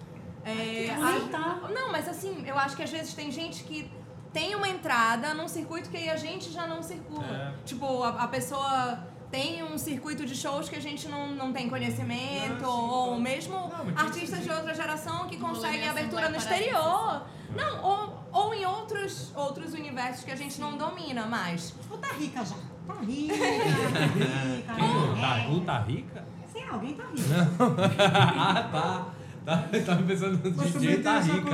[0.45, 1.59] É, a- tá.
[1.73, 3.89] Não, mas assim, eu acho que às vezes tem gente que
[4.31, 7.25] tem uma entrada num circuito que aí a gente já não circula.
[7.25, 7.53] É.
[7.65, 8.99] Tipo, a, a pessoa
[9.31, 13.19] tem um circuito de shows que a gente não, não tem conhecimento, Ah, sim, ou
[13.19, 17.23] mesmo Não, artistas de outra geração que conseguem abertura no exterior.
[17.55, 21.73] Não, ou, ou em outros, outros universos que a gente não domina mais.
[21.89, 22.55] Ou tá rica já.
[22.85, 23.33] Tá rica,
[24.67, 24.73] tá rica.
[24.75, 25.15] Quem?
[25.21, 25.65] Tá, é.
[25.65, 26.25] Tá rica?
[26.53, 27.47] Sim, alguém tá rica.
[28.37, 29.05] ah, tá.
[29.45, 31.51] Tá, tava pensando no Mas DJ tá rica.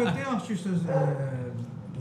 [0.00, 1.50] eu tenho artistas é,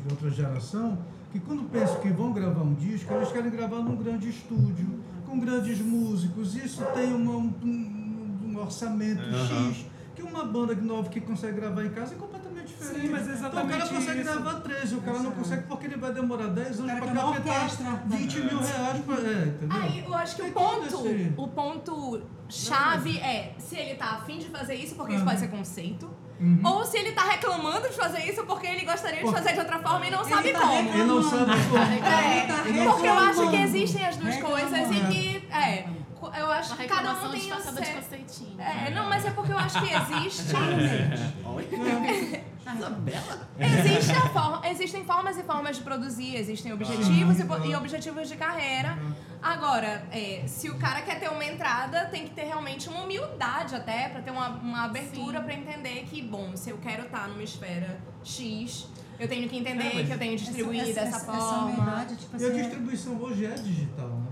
[0.05, 0.97] de outra geração
[1.31, 5.39] que quando pensam que vão gravar um disco, eles querem gravar num grande estúdio, com
[5.39, 6.55] grandes músicos.
[6.55, 9.21] Isso tem uma- um, um- orçamento.
[9.21, 9.85] X,
[10.15, 12.38] que uma banda nova que consegue gravar em casa é completamente.
[12.79, 14.31] Sim, mas é então o exatamente cara consegue isso.
[14.33, 18.03] gravar 13, o cara não consegue porque ele vai demorar 10 O anos capetar orquestra.
[18.07, 19.15] 20 mil reais pra.
[19.15, 19.81] É, entendeu?
[19.81, 20.97] Aí eu acho que o ponto,
[21.37, 25.27] o ponto chave é se ele tá afim de fazer isso porque isso Uhum.
[25.27, 26.61] pode ser conceito, Uhum.
[26.63, 29.77] ou se ele tá reclamando de fazer isso porque ele gostaria de fazer de outra
[29.79, 30.71] forma e não ele sabe tá como.
[30.73, 30.97] reclamando.
[30.99, 31.77] Ele não sabe como.
[31.83, 33.07] É, tá porque eu acho que
[33.41, 33.55] reclamando.
[33.57, 34.61] existem as duas Reclamando.
[34.69, 35.85] coisas e que, é,
[36.39, 37.93] eu acho que cada um tem o de seu...
[37.95, 38.59] conceitinho.
[38.61, 40.43] É, não, mas é porque eu acho que existe.
[43.59, 48.27] Existe a forma- existem formas e formas de produzir, existem objetivos e, po- e objetivos
[48.27, 48.97] de carreira.
[49.41, 53.73] Agora, é, se o cara quer ter uma entrada, tem que ter realmente uma humildade
[53.75, 57.43] até, pra ter uma, uma abertura pra entender que, bom, se eu quero estar numa
[57.43, 58.87] esfera X,
[59.19, 61.41] eu tenho que entender É, que eu tenho que distribuir Essa- dessa essa- forma.
[61.41, 64.25] Essa humildade, tipo E a assim, é- distribuição hoje é digital, né?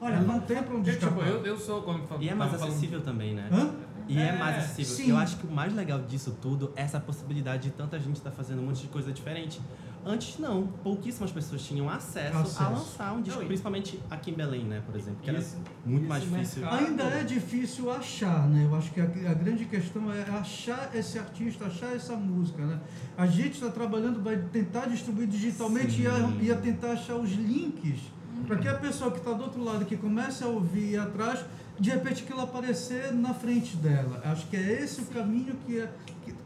[0.00, 1.28] Olha, Ela não tem pra onde Eu, tipo, escapar.
[1.28, 3.48] eu, eu sou, como E é mais acessível também, né?
[3.52, 3.70] Hã?
[4.08, 4.94] E é, É, mais acessível.
[5.06, 5.10] sim.
[5.10, 8.30] Eu acho que o mais legal disso tudo é essa possibilidade de tanta gente estar
[8.30, 9.60] fazendo um monte de coisa diferente.
[10.06, 12.62] Antes não, pouquíssimas pessoas tinham acesso, Acesso.
[12.62, 15.56] a lançar um disco, Não, principalmente aqui em Belém, né, por exemplo, que era Esse-
[15.82, 16.60] muito esse mais difícil.
[16.60, 18.66] mercado- Ainda é difícil achar, né?
[18.70, 22.78] Eu acho que a, a grande questão é achar esse artista, achar essa música, né?
[23.16, 27.30] A gente está trabalhando, vai tentar distribuir digitalmente e a, e a tentar achar os
[27.32, 28.00] links
[28.46, 30.98] para que a pessoa que está do outro lado, que comece a ouvir e ir
[30.98, 31.42] atrás,
[31.78, 34.20] de repente aquilo aparecer na frente dela.
[34.24, 35.92] Acho que é esse o caminho que é,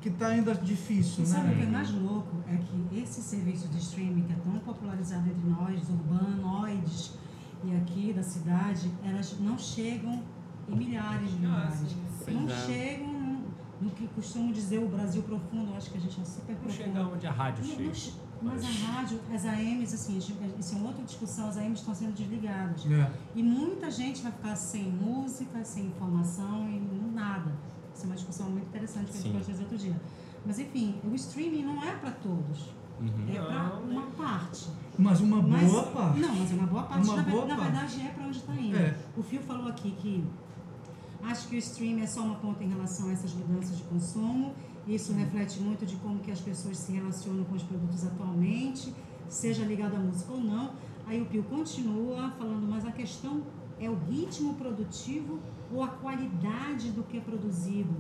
[0.01, 1.71] que está ainda difícil, E sabe o que é né?
[1.71, 2.37] mais louco?
[2.49, 7.13] É que esse serviço de streaming que é tão popularizado entre nós, urbanoides
[7.65, 10.23] e aqui da cidade, elas não chegam
[10.69, 11.97] em milhares de Ah, lugares.
[12.29, 12.67] não é.
[12.67, 13.39] chegam no,
[13.83, 15.75] no que costumam dizer o Brasil profundo.
[15.77, 16.85] Acho que a gente é super Não profundo.
[16.85, 17.85] chega onde a rádio Não- chega.
[17.85, 21.95] não mas a rádio, as AMs, assim, isso é uma outra discussão, as AMs estão
[21.95, 22.87] sendo desligadas.
[22.87, 23.11] É.
[23.35, 26.81] E muita gente vai ficar sem música, sem informação e
[27.15, 27.53] nada.
[27.95, 30.01] Isso é uma discussão muito interessante que a gente pode fazer outro dia.
[30.47, 32.67] Mas enfim, o streaming não é para todos.
[33.01, 33.29] Uhum.
[33.29, 34.69] É para Não, uma parte.
[34.99, 36.19] Mas uma Mas- boa parte.
[36.21, 37.05] Não, mas é uma boa parte.
[37.09, 37.71] Uma na, boa na parte.
[37.73, 38.77] verdade, é para onde está indo.
[38.77, 38.97] É.
[39.17, 40.25] O Fio falou aqui que
[41.23, 44.55] acho que o streaming é só uma ponta em relação a essas mudanças de consumo.
[44.89, 48.95] Isso reflete muito de como que as pessoas se relacionam com os produtos atualmente,
[49.29, 50.73] seja ligado à música ou não.
[51.07, 53.43] Aí o Pio continua falando, mas a questão
[53.79, 57.95] é o ritmo produtivo ou a qualidade do que é produzido?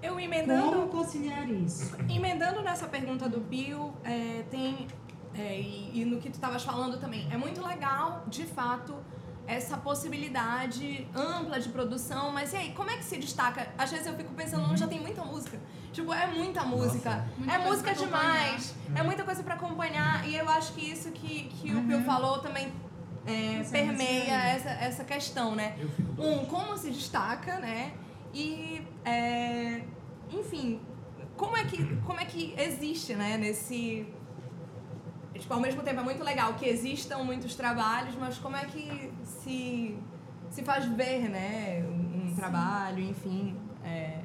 [0.00, 0.70] Eu emendando.
[0.70, 1.96] Como conciliar isso?
[2.08, 4.86] Emendando nessa pergunta do Bill, é, tem.
[5.34, 8.94] é, e, e no que tu estavas falando também, é muito legal, de fato,
[9.46, 13.68] essa possibilidade ampla de produção, mas e aí, como é que se destaca?
[13.76, 15.58] Às vezes eu fico pensando, não, já tem muita música.
[15.92, 17.26] Tipo, é muita música.
[17.36, 18.74] Muita é música demais.
[18.94, 20.26] É muita coisa pra acompanhar.
[20.26, 22.72] E eu acho que isso que, que o Bill falou também
[23.26, 25.76] é, permeia essa, essa questão, né?
[26.18, 27.92] Um, como se destaca, né?
[28.32, 29.82] E, é,
[30.30, 30.80] enfim,
[31.36, 33.36] como é, que, como é que existe, né?
[33.36, 34.06] Nesse...
[35.42, 39.12] Tipo, ao mesmo tempo é muito legal que existam muitos trabalhos, mas como é que
[39.24, 39.98] se,
[40.50, 41.84] se faz ver, né?
[41.84, 43.56] Um, um trabalho, enfim...
[43.84, 44.20] É,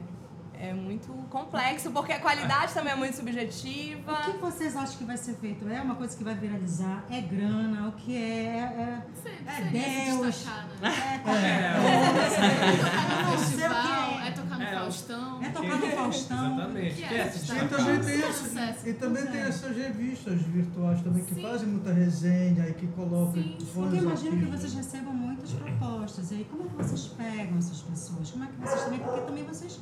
[0.59, 4.11] é muito complexo, porque a qualidade também é muito subjetiva.
[4.11, 5.67] O que vocês acham que vai ser feito?
[5.69, 7.03] É uma coisa que vai viralizar?
[7.11, 7.87] É grana?
[7.89, 8.57] O que é?
[8.57, 10.45] É, Sempre, É sempre se Deus.
[10.81, 11.21] né?
[11.25, 14.27] é, É tocar no Não sei o que festival, é.
[14.27, 15.43] é tocar no É, Faustão.
[15.43, 16.53] é tocar no Faustão.
[16.57, 16.95] Exatamente.
[16.95, 19.47] Que é essa E também, tem, é essa- e também tem é.
[19.47, 21.41] essas revistas virtuais também que Sim.
[21.41, 23.57] fazem muita resenha e que colocam Sim.
[23.59, 26.31] fãs Porque eu imagino que vocês recebam muitas propostas.
[26.31, 28.31] E aí, como é que vocês pegam essas pessoas?
[28.31, 28.99] Como é que vocês também.
[28.99, 29.79] Porque também vocês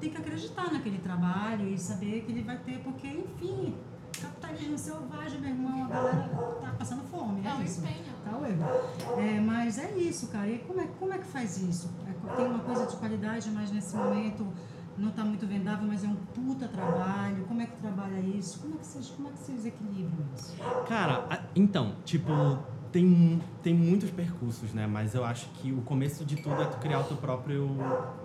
[0.00, 2.78] têm que acreditar naquele trabalho e saber que ele vai ter.
[2.80, 3.74] Porque, enfim,
[4.20, 6.28] capitalismo selvagem, meu irmão, a galera
[6.60, 7.44] tá passando fome.
[7.46, 7.80] É um isso.
[7.80, 8.12] empenho.
[8.24, 8.32] Tá.
[8.48, 9.18] Igor.
[9.20, 10.48] É, mas é isso, cara.
[10.48, 11.88] E como é, como é que faz isso?
[12.36, 14.46] Tem uma coisa de qualidade, mas nesse momento
[14.96, 17.44] não está muito vendável, mas é um puta trabalho.
[17.44, 18.60] Como é que trabalha isso?
[18.60, 20.54] Como é que vocês, como é que vocês equilibram isso?
[20.86, 22.30] Cara, então, tipo,
[22.90, 24.86] tem, tem muitos percursos, né?
[24.86, 27.64] Mas eu acho que o começo de tudo é tu criar o teu próprio,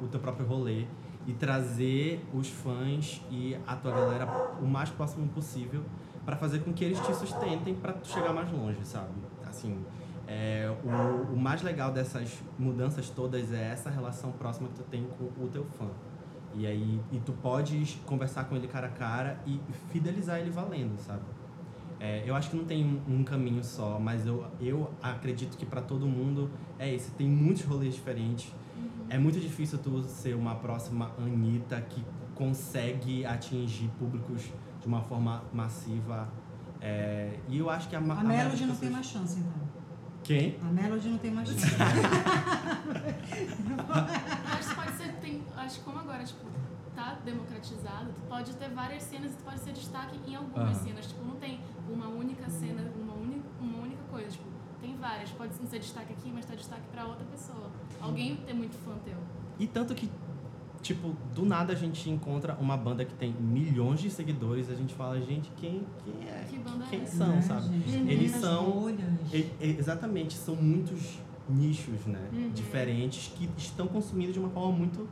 [0.02, 0.86] o teu próprio rolê
[1.26, 4.26] e trazer os fãs e a tua galera
[4.62, 5.84] o mais próximo possível
[6.26, 9.12] para fazer com que eles te sustentem para chegar mais longe, sabe?
[9.46, 9.78] Assim,
[10.28, 15.06] é, o, o mais legal dessas mudanças todas é essa relação próxima que tu tem
[15.18, 15.88] com o teu fã.
[16.54, 19.60] E aí, e tu podes conversar com ele cara a cara e
[19.90, 21.22] fidelizar ele valendo, sabe?
[22.00, 25.66] É, eu acho que não tem um, um caminho só, mas eu, eu acredito que
[25.66, 27.12] para todo mundo é esse.
[27.12, 28.54] Tem muitos rolês diferentes.
[29.10, 32.04] É muito difícil tu ser uma próxima Anitta que
[32.36, 34.44] consegue atingir públicos
[34.82, 36.28] de uma forma massiva.
[36.82, 39.40] É, e eu acho que a, A maioria Melody das não tem pessoas- mais chance,
[39.40, 39.68] então.
[40.28, 40.60] Quem?
[40.62, 41.66] A Melody não tem mais chance.
[44.52, 46.46] Acho que pode ser, tem, acho que como agora, tipo,
[46.94, 51.08] tá democratizado, tu pode ter várias cenas e tu pode ser destaque em algumas cenas.
[51.08, 54.30] Tipo, não tem uma única cena, uma única, uma única coisa.
[54.32, 54.44] Tipo,
[54.82, 55.32] tem várias.
[55.32, 57.72] Pode não ser destaque aqui, mas tá destaque pra outra pessoa.
[58.02, 59.16] Alguém tem muito fã teu.
[59.58, 60.12] E tanto que,
[60.82, 64.94] tipo, do nada a gente encontra uma banda que tem milhões de seguidores, a gente
[64.94, 66.46] fala, gente, quem, quem é?
[66.50, 67.18] Que banda Quem é essa?
[67.18, 67.80] são, Né, sabe?
[67.88, 68.12] gente?
[68.12, 68.88] Eles são-
[69.60, 72.28] exatamente, são muitos nichos, né?
[72.32, 72.50] Uhum.
[72.52, 75.08] Diferentes que estão consumindo de uma forma muito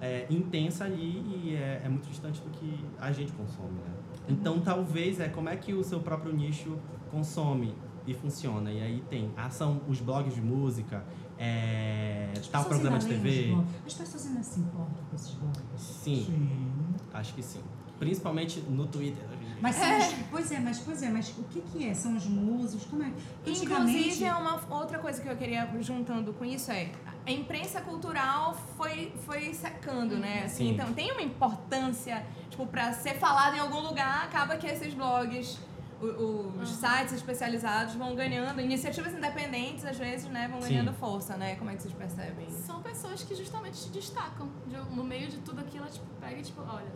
[0.00, 3.94] é, intensa ali e é, é muito distante do que a gente consome, né?
[4.28, 6.76] Então, talvez é como é que o seu próprio nicho
[7.10, 7.74] consome
[8.06, 8.70] e funciona.
[8.72, 11.04] E aí tem ação, os blogs de música,
[11.38, 13.56] é, tal programa de TV.
[13.86, 15.62] As pessoas ainda se importam com esses blogs.
[15.78, 16.94] Sim, Sim.
[17.12, 17.62] acho que sim.
[17.98, 19.24] Principalmente no Twitter.
[19.60, 21.94] Mas são os, pois é, mas pois é, mas o que que é?
[21.94, 22.86] São os músicos?
[22.86, 23.10] Como é?
[23.46, 26.90] Inclusive, é uma outra coisa que eu queria juntando com isso é
[27.26, 30.44] a imprensa cultural foi, foi secando, né?
[30.44, 30.74] Assim, Sim.
[30.74, 35.58] então tem uma importância, tipo, pra ser falado em algum lugar, acaba que esses blogs,
[36.04, 40.68] o- os sites especializados vão ganhando, iniciativas independentes às vezes, né, vão Sim.
[40.74, 41.56] ganhando força, né?
[41.56, 42.50] Como é que vocês percebem?
[42.50, 44.48] São pessoas que justamente te destacam.
[44.66, 46.92] De- No meio de tudo aquilo, ela, tipo, pega e tipo, olha,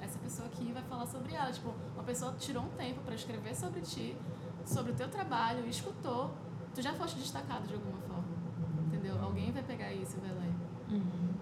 [0.00, 1.50] essa pessoa aqui vai falar sobre ela.
[1.50, 4.16] Tipo, uma pessoa tirou um tempo pra escrever sobre ti,
[4.64, 6.30] sobre o teu trabalho, escutou.
[6.74, 8.24] Tu já foste destacado de alguma forma.
[8.86, 9.18] Entendeu?
[9.22, 10.46] Alguém vai pegar isso e vai ler.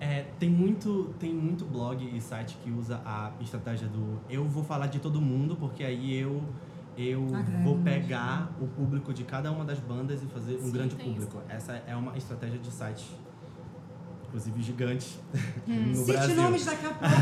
[0.00, 4.64] É, tem muito, tem muito blog e site que usa a estratégia do eu vou
[4.64, 6.42] falar de todo mundo, porque aí eu
[6.96, 10.70] eu Agrega vou pegar o público de cada uma das bandas e fazer um Sim,
[10.72, 11.40] grande tem público.
[11.48, 13.04] Essa é uma estratégia de sites,
[14.28, 15.18] inclusive gigantes,
[15.68, 15.86] Hum.
[15.88, 16.36] no Cite Brasil.
[16.36, 17.04] nomes daqui a pouco.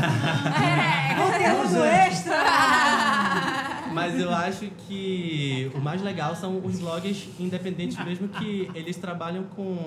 [0.63, 1.15] É.
[1.63, 2.35] Conteúdo extra!
[3.93, 9.43] Mas eu acho que o mais legal são os blogs independentes mesmo que eles trabalham
[9.55, 9.77] com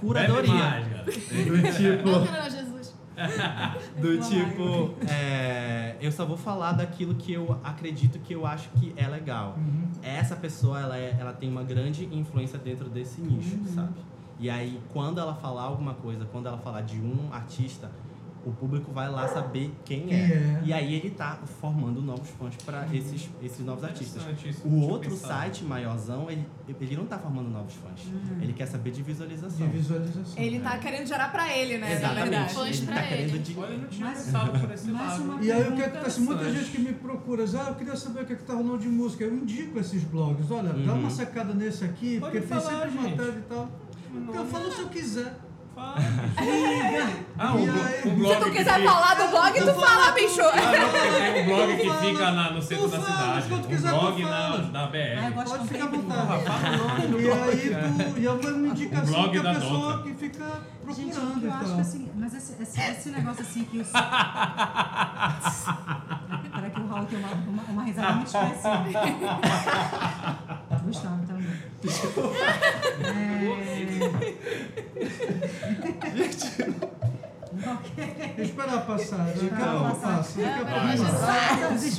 [0.00, 0.54] curadoria.
[0.54, 1.04] mais, cara.
[1.04, 2.75] Do tipo.
[4.00, 8.92] Do tipo, é, eu só vou falar daquilo que eu acredito que eu acho que
[8.96, 9.58] é legal.
[10.02, 13.94] Essa pessoa, ela, é- ela tem uma grande influência dentro desse nicho, sabe?
[14.38, 17.90] E aí, quando ela falar alguma coisa, quando ela falar de um artista,
[18.46, 20.22] o público vai lá saber quem, Quem é.
[20.24, 20.62] é.
[20.64, 24.22] E aí ele tá formando novos fãs para esses, esses novos artistas.
[24.44, 25.32] Isso, O não outro pensado.
[25.34, 26.46] site maiorzão, ele,
[26.80, 28.00] ele não tá formando novos fãs.
[28.40, 29.68] Ele quer saber de De visualização.
[29.68, 30.42] visualização.
[30.42, 31.88] Ele tá querendo gerar pra ele, né?
[31.88, 32.28] Na Exatamente.
[32.30, 32.54] verdade.
[32.54, 33.08] Fãs Ele pra tá ele.
[33.30, 33.58] querendo de...
[33.58, 35.22] Olha, eu não tinha Mas- por esse lado.
[35.24, 36.20] uma- E aí o que acontece?
[36.20, 38.78] Muita gente que me procura, ah, eu queria saber o que, é que tá rolando
[38.78, 39.24] de música.
[39.24, 40.50] Eu indico esses blogs.
[40.50, 41.00] Olha, dá Uhum.
[41.00, 43.10] uma sacada nesse aqui, Pode porque tem falar, sempre gente.
[43.16, 43.68] matéria e tal.
[44.14, 45.34] Então eu falo se eu quiser.
[45.74, 45.96] Fala.
[47.38, 48.00] Ah, o, blo- aí?
[48.04, 50.40] o blog Se tu quiser fica- falar do blog, tu fala, bicho.
[50.40, 50.52] Ah,
[51.32, 53.52] tem um blog que fica na- no centro da cidade.
[53.52, 55.34] Um quiser, blog na, na Ah, eu BR.
[55.34, 56.44] gosto Pode de ficar à vontade.
[57.06, 57.70] E blog, aí
[58.14, 60.02] tu, e é uma indicação blog que a da pessoa Dota.
[60.04, 60.44] que fica
[60.88, 63.78] Gente, procurando que eu e acho que assim, mas esse, esse, esse negócio assim que
[63.80, 63.88] os.
[66.56, 68.88] Peraí que o Raul tem uma, uma, uma risada muito expressiva.
[70.86, 71.46] Gustavo também.
[73.04, 73.06] É...
[75.86, 76.86] Ok.
[78.38, 80.16] Esperar passar, daqui a pouco passar.
[80.16, 80.40] passa.
[80.40, 81.02] Daqui a pouco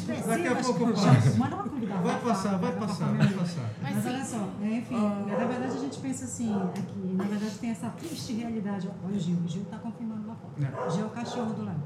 [0.07, 0.27] passa.
[0.27, 1.37] Daqui a pouco passa.
[1.37, 2.01] Manda uma convidada.
[2.01, 3.69] Vai passar, vai passar, vai passar.
[3.81, 4.95] Mas olha só, é, enfim,
[5.27, 8.89] na verdade a gente pensa assim, que na verdade tem essa triste realidade.
[9.03, 10.87] Olha o Gil, o Gil tá confirmando lá fora.
[10.87, 11.81] O Gil é o cachorro do lado.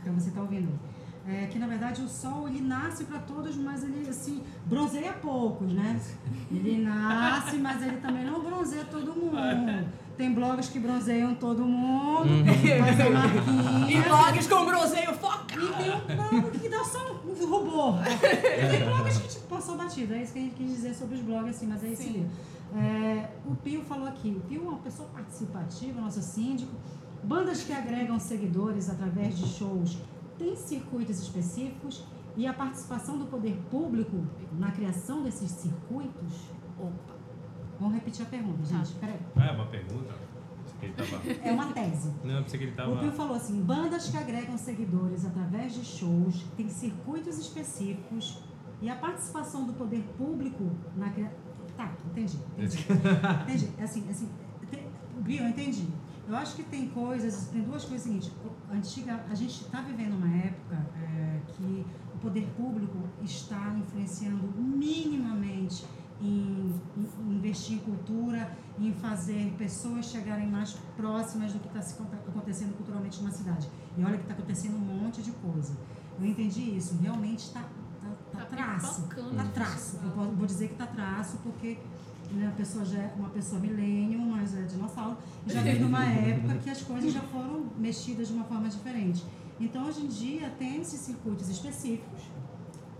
[0.00, 0.78] Então você tá ouvindo.
[1.26, 5.72] É que na verdade o sol ele nasce para todos, mas ele assim bronzeia poucos,
[5.72, 5.98] né?
[6.50, 9.38] Ele nasce, mas ele também não bronzeia todo mundo.
[10.16, 12.44] Tem blogs que bronzeiam todo mundo, Uhum.
[13.90, 15.54] E blogs com bronzeio foca!
[15.54, 17.94] E tem um blog que dá só um rubor.
[18.70, 20.14] Tem blogs que tipo, passou batido.
[20.14, 22.30] É isso que a gente quis dizer sobre os blogs, assim, mas é esse livro.
[22.76, 24.30] É, o Pio falou aqui.
[24.30, 26.72] O Pio é uma pessoa participativa, nosso síndico.
[27.22, 29.98] Bandas que agregam seguidores através de shows
[30.38, 32.04] têm circuitos específicos
[32.36, 34.24] e a participação do poder público
[34.58, 36.34] na criação desses circuitos.
[36.78, 37.13] Opa.
[37.78, 38.92] Vamos repetir a pergunta, gente.
[38.94, 39.18] Peraí.
[39.36, 40.14] Ah, é uma pergunta?
[40.80, 41.48] Pensei que ele tava...
[41.48, 42.12] É uma tese.
[42.24, 42.92] Não, eu pensei que ele tava...
[42.94, 48.42] O Pio falou assim: bandas que agregam seguidores através de shows têm circuitos específicos
[48.80, 51.38] e a participação do poder público na criação.
[51.76, 52.38] Tá, entendi.
[52.56, 52.86] Entendi.
[53.42, 53.82] entendi.
[53.82, 54.28] Assim, assim,
[54.70, 54.86] te-
[55.24, 55.88] Pio, eu entendi.
[56.28, 58.30] Eu acho que tem coisas, tem duas coisas seguintes.
[58.44, 61.84] O- Antiga, a gente está vivendo uma época é, que
[62.14, 65.84] o poder público está influenciando minimamente
[66.24, 71.80] em, em investir em cultura, em fazer pessoas chegarem mais próximas do que está
[72.28, 73.68] acontecendo culturalmente numa cidade.
[73.96, 75.76] E olha que está acontecendo um monte de coisa.
[76.18, 76.96] Eu entendi isso.
[77.02, 77.68] Realmente está tá,
[78.32, 79.02] tá, Tá traço.
[79.02, 79.96] Está traço.
[79.96, 80.26] Eu festival.
[80.32, 81.78] vou- dizer que está traço porque
[82.32, 86.54] né, a pessoa já é uma pessoa milênio, mas é dinossauro, já veio numa época
[86.58, 89.24] que as coisas já foram mexidas de uma forma diferente.
[89.60, 92.22] Então, hoje em dia, tem esses circuitos específicos,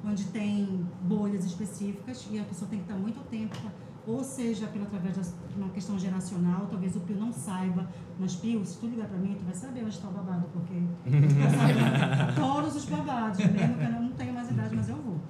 [0.07, 3.57] onde tem bolhas específicas e a pessoa tem que estar muito tempo,
[4.07, 7.89] ou seja, pela através de uma questão geracional, talvez o Pio não saiba,
[8.19, 10.75] mas Pio, se tu ligar pra mim, tu vai saber onde está o babado, porque
[12.35, 15.21] tu todos os babados, mesmo que eu não tenha mais idade, mas eu vou.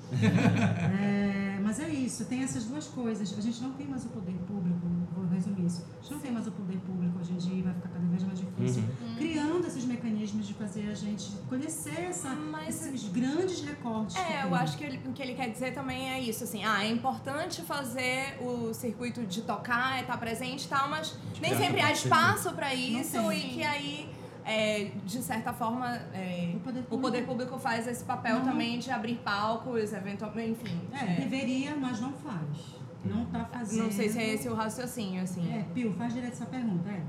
[1.01, 3.39] É, mas é isso, tem essas duas coisas.
[3.39, 4.79] A gente não tem mais o poder público,
[5.15, 5.85] vou resumir isso.
[5.99, 8.23] A gente não tem mais o poder público hoje em dia vai ficar cada vez
[8.23, 8.85] mais difícil.
[9.17, 14.17] Criando esses mecanismos de fazer a gente conhecer essa, Mas- esses grandes recortes.
[14.17, 16.65] que É, eu acho que ele- o que ele quer dizer também é isso, assim,
[16.65, 21.81] ah, é importante fazer o circuito de tocar, estar presente e tal, mas nem sempre
[21.81, 21.93] há parceria.
[21.93, 24.11] espaço para isso e que aí,
[24.45, 28.45] é, de certa forma, é, O poder o público- poder público faz esse papel Não.
[28.45, 30.81] também de abrir palcos, eventualmente, enfim.
[30.93, 31.21] É, é.
[31.21, 32.75] deveria, mas não faz.
[33.05, 33.85] Não tá fazendo.
[33.85, 35.53] Não sei se é esse o raciocínio, assim.
[35.53, 37.03] É, Pio, faz direito essa pergunta, é.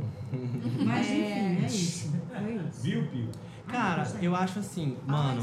[0.85, 2.11] Mas enfim, é isso.
[2.29, 2.81] Foi isso.
[2.81, 3.29] Viu, Pio?
[3.67, 5.41] Cara, Ah, eu acho assim, mano.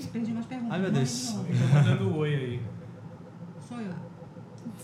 [0.00, 0.72] Entendi umas perguntas.
[0.74, 1.32] Ai, meu Deus.
[1.32, 2.62] Tô mandando oi aí.
[3.60, 3.94] Sou eu.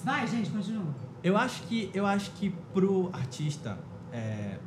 [0.05, 0.95] Vai, gente, continua.
[1.23, 3.79] Eu acho que eu acho que pro artista
[4.13, 4.59] é,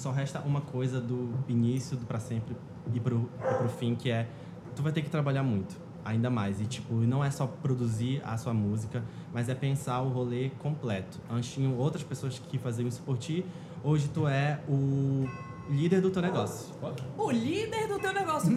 [0.00, 2.56] só resta uma coisa do início do para sempre
[2.92, 4.26] e pro, e pro fim que é
[4.74, 8.38] tu vai ter que trabalhar muito, ainda mais e tipo não é só produzir a
[8.38, 11.20] sua música, mas é pensar o rolê completo.
[11.30, 13.44] Antes tinham outras pessoas que faziam isso por ti,
[13.84, 15.28] hoje tu é o
[15.68, 16.74] líder do teu negócio.
[17.18, 18.56] O líder do teu negócio.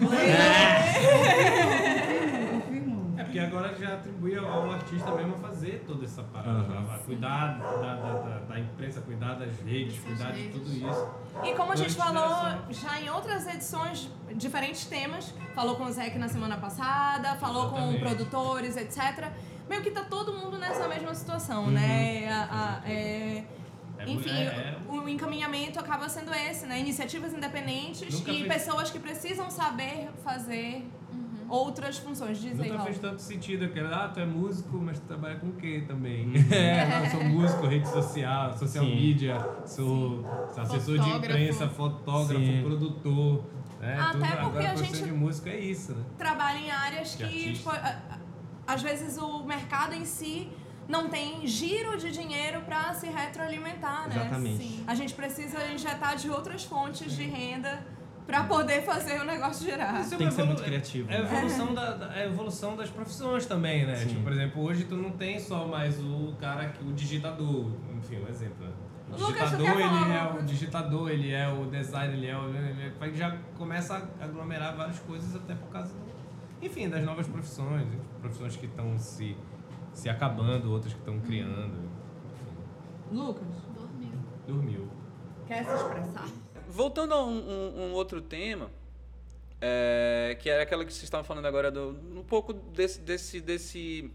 [2.50, 2.83] Confirmou.
[3.16, 7.58] É porque agora já atribui ao artista mesmo a fazer toda essa parada, a cuidar
[7.58, 11.08] da, da, da, da imprensa, cuidar das redes, cuidar de tudo isso.
[11.44, 16.18] E como a gente falou já em outras edições, diferentes temas, falou com o Zeke
[16.18, 18.00] na semana passada, falou com Exatamente.
[18.00, 19.30] produtores, etc.
[19.68, 21.70] Meio que tá todo mundo nessa mesma situação, Uhum.
[21.70, 22.28] né?
[22.30, 23.44] A- a- é-
[23.96, 26.80] É, enfim, é, é, o encaminhamento acaba sendo esse, né?
[26.80, 30.84] Iniciativas independentes Nunca e fez- pessoas que precisam saber fazer
[31.54, 32.38] outras funções.
[32.40, 32.84] Diz aí, Nunca Raul.
[32.86, 36.26] fez tanto sentido aquele, ah, tu é músico, mas tu trabalha com o quê também?
[36.26, 36.34] Uhum.
[36.52, 38.94] É, não, eu sou músico, rede social, social Sim.
[38.94, 40.24] media, sou
[40.56, 41.24] assessor de Fotógrafo.
[41.26, 42.62] imprensa, fotógrafo, Sim.
[42.62, 43.44] produtor.
[43.80, 43.98] Né?
[44.00, 46.04] Até Tudo, porque agora a gente- de músico é isso, né?
[46.16, 47.70] trabalha em áreas De que, tipo,
[48.66, 50.48] às vezes o mercado em si
[50.88, 54.16] não tem giro de dinheiro para se retroalimentar, né?
[54.16, 54.62] Exatamente.
[54.64, 54.84] Sim.
[54.86, 57.84] A gente precisa injetar de outras fontes de renda
[58.26, 60.00] para poder fazer o negócio girar.
[60.00, 61.24] Isso é Tem que ser evolu- muito criativo, É a né?
[61.30, 63.96] evolução, da, da- é a evolução das profissões também, né?
[63.96, 64.08] Sim.
[64.08, 68.20] Tipo, por exemplo, hoje tu não tem só mais o cara, que o digitador, enfim,
[68.24, 68.64] um exemplo.
[68.64, 68.72] né?
[69.12, 72.48] O digitador, ele é o digitador, ele é o design, ele é o.
[72.48, 76.04] Ele é- já começa a aglomerar várias coisas até por causa do,
[76.62, 77.86] enfim, das novas profissões,
[78.20, 79.36] profissões que estão se,
[79.92, 81.74] se acabando, outras que estão criando.
[82.32, 82.56] Enfim,
[83.12, 83.44] Lucas,
[83.76, 84.12] Dormiu.
[84.48, 84.88] dormiu.
[85.46, 86.26] quer se expressar?
[86.68, 88.70] Voltando a um, um- um outro tema,
[89.60, 94.10] é, que era aquela que vocês estavam falando agora, do, um pouco desse, desse, desse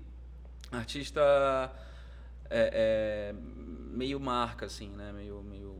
[0.72, 1.22] artista
[2.50, 3.36] é, é,
[3.92, 5.12] meio marca, assim, né?
[5.12, 5.76] Meio, meio,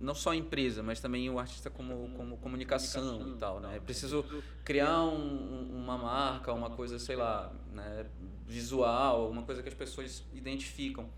[0.00, 3.76] não só empresa, mas também o artista como, como comunicação e tal, né?
[3.76, 4.24] É preciso
[4.64, 8.06] criar um- uma marca, uma coisa, sei lá, né?
[8.46, 11.08] visual, uma coisa que as pessoas identificam.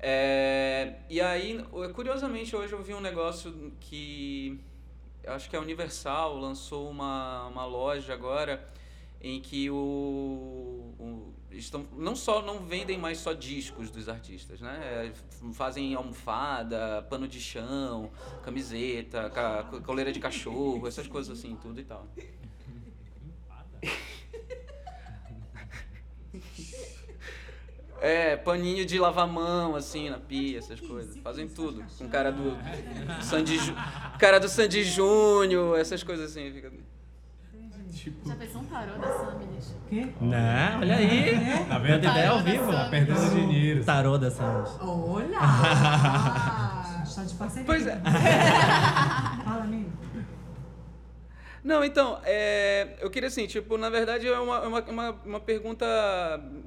[0.00, 4.60] É, e aí, curiosamente, hoje eu vi um negócio que
[5.26, 8.64] acho que a Universal lançou uma, uma loja agora
[9.20, 9.74] em que o,
[10.98, 14.78] o- estão, não só não vendem mais só discos dos artistas, né?
[15.12, 15.12] É,
[15.52, 18.10] Fazem almofada, pano de chão,
[18.44, 22.06] camiseta, ca- coleira de cachorro, essas coisas assim, tudo e tal.
[28.00, 31.16] É, paninho de lavar mão, assim, na pia, essas coisas.
[31.18, 31.84] Fazem tudo.
[31.98, 32.56] Com cara do
[33.22, 33.74] Sandy, Ju-
[34.18, 36.52] cara do Sandy Júnior, essas coisas assim.
[36.52, 36.70] Fica...
[38.24, 39.74] Já pensou um tarô da Samilis?
[39.90, 40.08] Quê?
[40.20, 40.76] Né?
[40.80, 41.66] Olha aí.
[41.68, 42.00] Tá Meu vendo?
[42.00, 42.72] Dedé ao Tarô da vivo.
[42.72, 42.90] Sam.
[42.90, 43.84] Perdendo dinheiro.
[43.84, 44.70] Tarô da Samus.
[44.80, 45.38] Olha!
[47.04, 47.64] Está de parceria.
[47.66, 47.96] Pois é.
[49.44, 49.90] Fala, amigo.
[51.68, 55.84] Não, então, é, eu queria assim, tipo, na verdade é uma, uma, uma, uma pergunta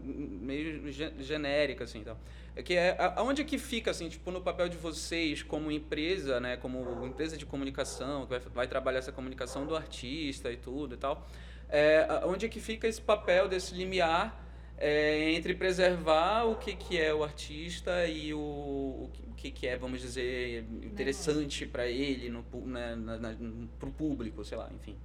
[0.06, 2.16] meio ge- genérica, assim, então.
[2.56, 6.40] É que é, aonde é que fica, assim, tipo, no papel de vocês como empresa,
[6.40, 10.94] né, como empresa de comunicação, que vai, vai trabalhar essa comunicação do artista e tudo
[10.94, 11.28] e tal,
[11.68, 14.40] é, onde é que fica esse papel desse limiar
[14.84, 19.68] é, entre preservar o que, que é o artista e o, o que- o que,
[19.68, 23.36] é, vamos dizer, interessante para ele, no, né, na, na,
[23.80, 24.96] pro público, sei lá, enfim.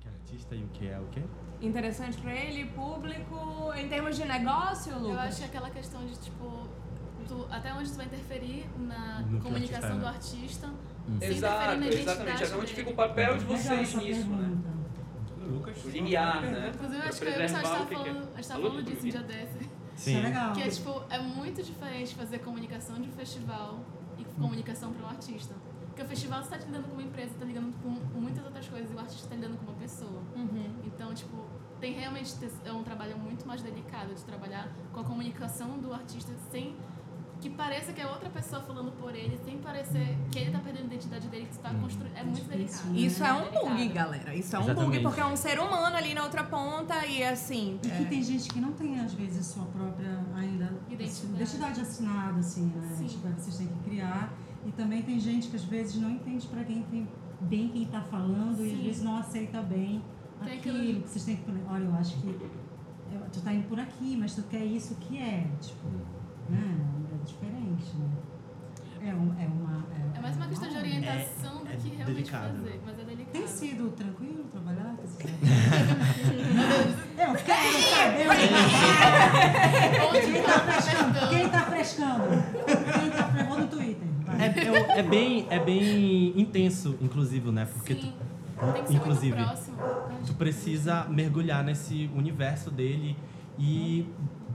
[0.00, 1.22] Que artista e o que é o quê?
[1.60, 5.10] Interessante pra ele, público, em termos de negócio, Lucas?
[5.14, 6.68] Eu acho que aquela questão de, tipo,
[7.26, 10.08] tu- até onde tu vai interferir na No comunicação artista é, do né?
[10.08, 10.66] artista.
[10.68, 10.72] Hum.
[11.06, 12.44] sem interferir Exato, na identidade exatamente.
[12.44, 14.56] É onde fica o papel de vocês nisso, né?
[15.48, 15.84] Lucas.
[15.84, 16.72] Limiar, né?
[16.74, 17.96] Inclusive, acho que eu estava que é.
[17.96, 19.70] falando, a gente tava Alô, falando disso um dia desse.
[19.96, 20.52] Isso é legal.
[20.52, 23.84] Que é, tipo, é muito diferente fazer comunicação de um festival
[24.16, 25.54] e comunicação para um artista.
[25.86, 28.90] Porque o festival você tá lidando com uma empresa, tá lidando com muitas outras coisas
[28.90, 30.22] e o artista tá lidando com uma pessoa.
[30.36, 30.76] Uhum.
[30.84, 31.44] Então, tipo,
[31.80, 32.34] tem realmente
[32.64, 36.76] é um trabalho muito mais delicado de trabalhar com a comunicação do artista sem
[37.40, 40.82] que pareça que é outra pessoa falando por ele, sem parecer que ele tá perdendo
[40.82, 42.16] a identidade dele, que você tá construindo.
[42.16, 42.88] É muito delicado.
[42.90, 42.98] né?
[43.00, 43.68] Isso é um delicado.
[43.68, 44.34] bug, galera.
[44.34, 45.02] Isso é um bug, Exatamente.
[45.02, 47.78] porque é um ser humano ali na outra ponta e assim.
[47.82, 51.34] E que é- tem gente que não tem, às vezes, sua própria ainda Identidade.
[51.36, 52.94] identidade assinada, assim, né?
[52.96, 53.06] Sim.
[53.06, 54.32] Tipo, vocês têm que criar.
[54.66, 57.08] E também tem gente que às vezes não entende para quem tem
[57.40, 58.82] bem quem tá falando e às Sim.
[58.84, 60.02] vezes não aceita bem
[60.44, 61.44] Tem aquilo aquilo- que vocês têm que.
[61.70, 62.36] Olha, eu acho que
[63.32, 65.46] tu tá indo por aqui, mas tu quer isso, o que é?
[65.60, 65.86] Tipo,
[66.50, 66.76] né?
[67.20, 68.08] É diferente, né?
[69.00, 69.84] É, um, é uma.
[70.14, 72.56] É mais uma questão de orientação do é que realmente delicado.
[72.56, 73.32] fazer, mas é delicado.
[73.32, 75.16] Tem sido tranquilo trabalhar com esse
[77.18, 78.26] Eu quero saber
[80.08, 81.28] Onde quem tá frescando.
[81.28, 82.24] Quem tá frescando?
[83.00, 83.58] Quem tá frescando?
[83.60, 84.08] No Twitter.
[84.38, 87.66] É, é, é bem, é bem intenso, inclusive, né?
[87.66, 88.12] Porque Sim,
[88.58, 89.76] tu, tem que ser inclusive, muito próximo.
[90.26, 93.16] tu precisa mergulhar nesse universo dele
[93.58, 94.06] e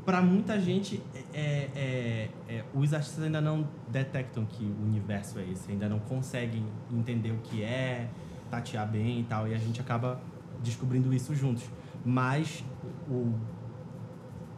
[0.05, 1.01] para muita gente
[1.33, 5.99] é, é- é- os artistas ainda não detectam que o universo é esse, ainda não
[5.99, 8.09] conseguem entender o que é,
[8.49, 10.21] tatear bem e tal, e a gente acaba
[10.61, 11.63] descobrindo isso juntos.
[12.05, 12.63] Mas
[13.09, 13.33] o,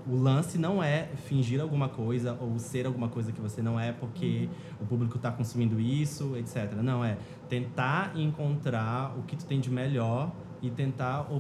[0.07, 3.91] o lance não é fingir alguma coisa ou ser alguma coisa que você não é
[3.91, 4.49] porque
[4.81, 6.73] o público está consumindo isso, etc.
[6.81, 7.17] Não, é
[7.47, 10.31] tentar encontrar o que tu tem de melhor
[10.61, 11.31] e tentar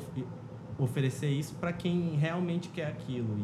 [0.77, 3.37] oferecer isso para quem realmente quer aquilo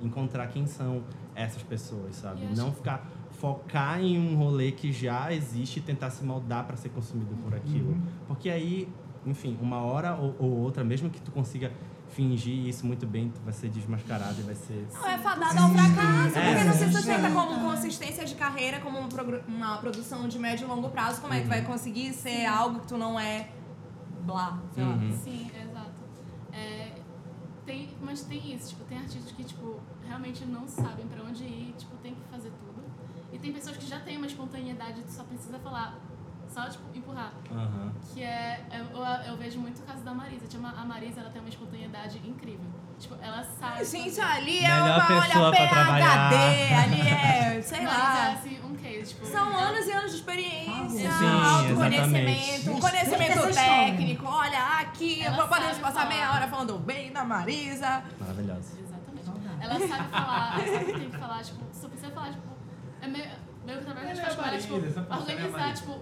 [0.00, 1.02] e encontrar quem são
[1.34, 2.44] essas pessoas, sabe?
[2.46, 6.76] Acho- Não ficar focar em um rolê que já existe e tentar se moldar para
[6.76, 7.96] ser consumido por aquilo.
[8.26, 8.88] Porque aí,
[9.24, 11.70] enfim, uma hora ou, ou outra, mesmo que tu consiga
[12.08, 15.68] fingir isso muito bem, tu vai ser desmascarado e vai ser Não, é fadado ao
[15.70, 16.92] fracasso, É, porque não se sim.
[16.92, 21.20] sustenta como consistência de carreira, como um progr- uma produção de médio e longo prazo.
[21.20, 23.50] Como é que tu vai conseguir ser algo que tu não é
[24.24, 24.90] blá, sei lá.
[24.94, 25.12] Uhum.
[25.12, 25.57] Sim, exato.
[26.58, 26.92] É,
[27.64, 31.74] tem, mas tem isso, tipo, tem artistas que, tipo, realmente não sabem pra onde ir,
[31.76, 32.82] tipo, tem que fazer tudo.
[33.32, 35.98] E tem pessoas que já têm uma espontaneidade, tu só precisa falar,
[36.48, 37.32] só, tipo, empurrar.
[37.50, 37.92] Aham.
[38.12, 40.46] Que é, eu, eu, eu vejo muito o caso da Marisa.
[40.46, 42.66] Tipo, a Marisa, ela tem uma espontaneidade incrível.
[42.98, 43.84] Tipo, ela sabe...
[43.84, 45.56] Gente, ali é Melhor uma, pessoa olha.
[45.56, 48.28] PHD, ali é, sei Mas lá.
[48.28, 49.26] é, assim, um case, tipo...
[49.26, 51.26] São ela- anos e anos de experiência, Sim,
[51.86, 53.54] autoconhecimento, um conhecimento história.
[53.54, 54.26] técnico.
[54.26, 56.08] Olha, aqui Ela podemos sabe passar falar.
[56.08, 58.02] meia hora falando bem da Marisa.
[58.18, 58.78] Maravilhosa.
[58.80, 59.30] Exatamente.
[59.60, 62.42] Ela sabe falar, ela sabe o que tem que falar, tipo, só precisa falar, tipo,
[63.00, 63.30] é meio,
[63.64, 66.00] meio que trabalho que a gente é faz com ela, tipo, é organizar, tipo,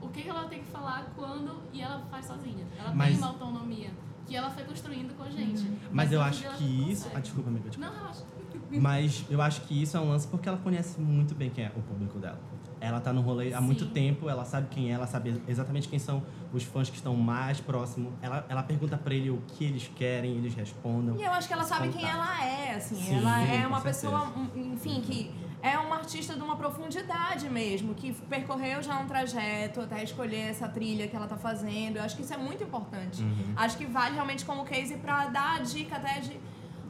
[0.00, 2.64] o que que ela tem que falar, quando, e ela faz sozinha.
[2.78, 3.90] Ela Mas- tem uma autonomia
[4.26, 5.70] que ela foi construindo com a gente.
[5.92, 7.08] Mas eu acho que isso.
[7.14, 7.68] Ah, desculpa, amiga.
[7.68, 7.90] Desculpa.
[7.90, 8.24] Não, relaxa.
[8.70, 11.72] Mas eu acho que isso é um lance porque ela conhece muito bem quem é
[11.76, 12.38] o público dela.
[12.80, 13.90] Ela tá no rolê há muito Sim.
[13.90, 16.22] tempo, ela sabe quem é, ela sabe exatamente quem são
[16.52, 18.12] os fãs que estão mais próximos.
[18.20, 21.16] Ela, ela pergunta pra ele o que eles querem, eles respondam.
[21.16, 22.14] E eu acho que ela sabe quem Contato.
[22.14, 22.96] ela é, assim.
[22.96, 24.10] Sim, ela é uma certeza.
[24.10, 25.30] pessoa, um, enfim, que
[25.66, 30.68] é uma artista de uma profundidade mesmo, que percorreu já um trajeto até escolher essa
[30.68, 31.96] trilha que ela tá fazendo.
[31.96, 33.22] Eu acho que isso é muito importante.
[33.22, 33.52] Uhum.
[33.56, 36.38] Acho que vale realmente como case pra dar a dica até de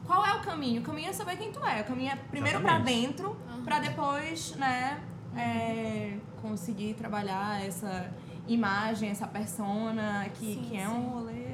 [0.05, 0.81] qual é o caminho.
[0.81, 1.81] O caminho é saber quem tu é.
[1.81, 3.07] O caminho é primeiro pra Exatamente.
[3.07, 5.01] dentro, pra depois, né,
[5.35, 8.13] é, conseguir trabalhar essa
[8.47, 10.91] imagem, essa persona, que, Sim, que é sim.
[10.91, 11.46] um rolê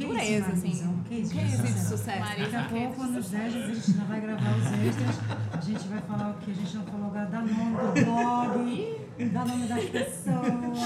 [0.00, 0.68] Que dureza, isso, assim.
[0.68, 0.94] Marisa?
[1.08, 2.18] Que isso, Case de sucesso.
[2.20, 2.50] Marisa.
[2.50, 5.16] Daqui a pouco, nos 10 dias, a gente ainda vai gravar os extras.
[5.52, 8.96] A gente vai falar o que a gente não falou agora, dar nome do blog,
[9.32, 10.80] dar nome das pessoas.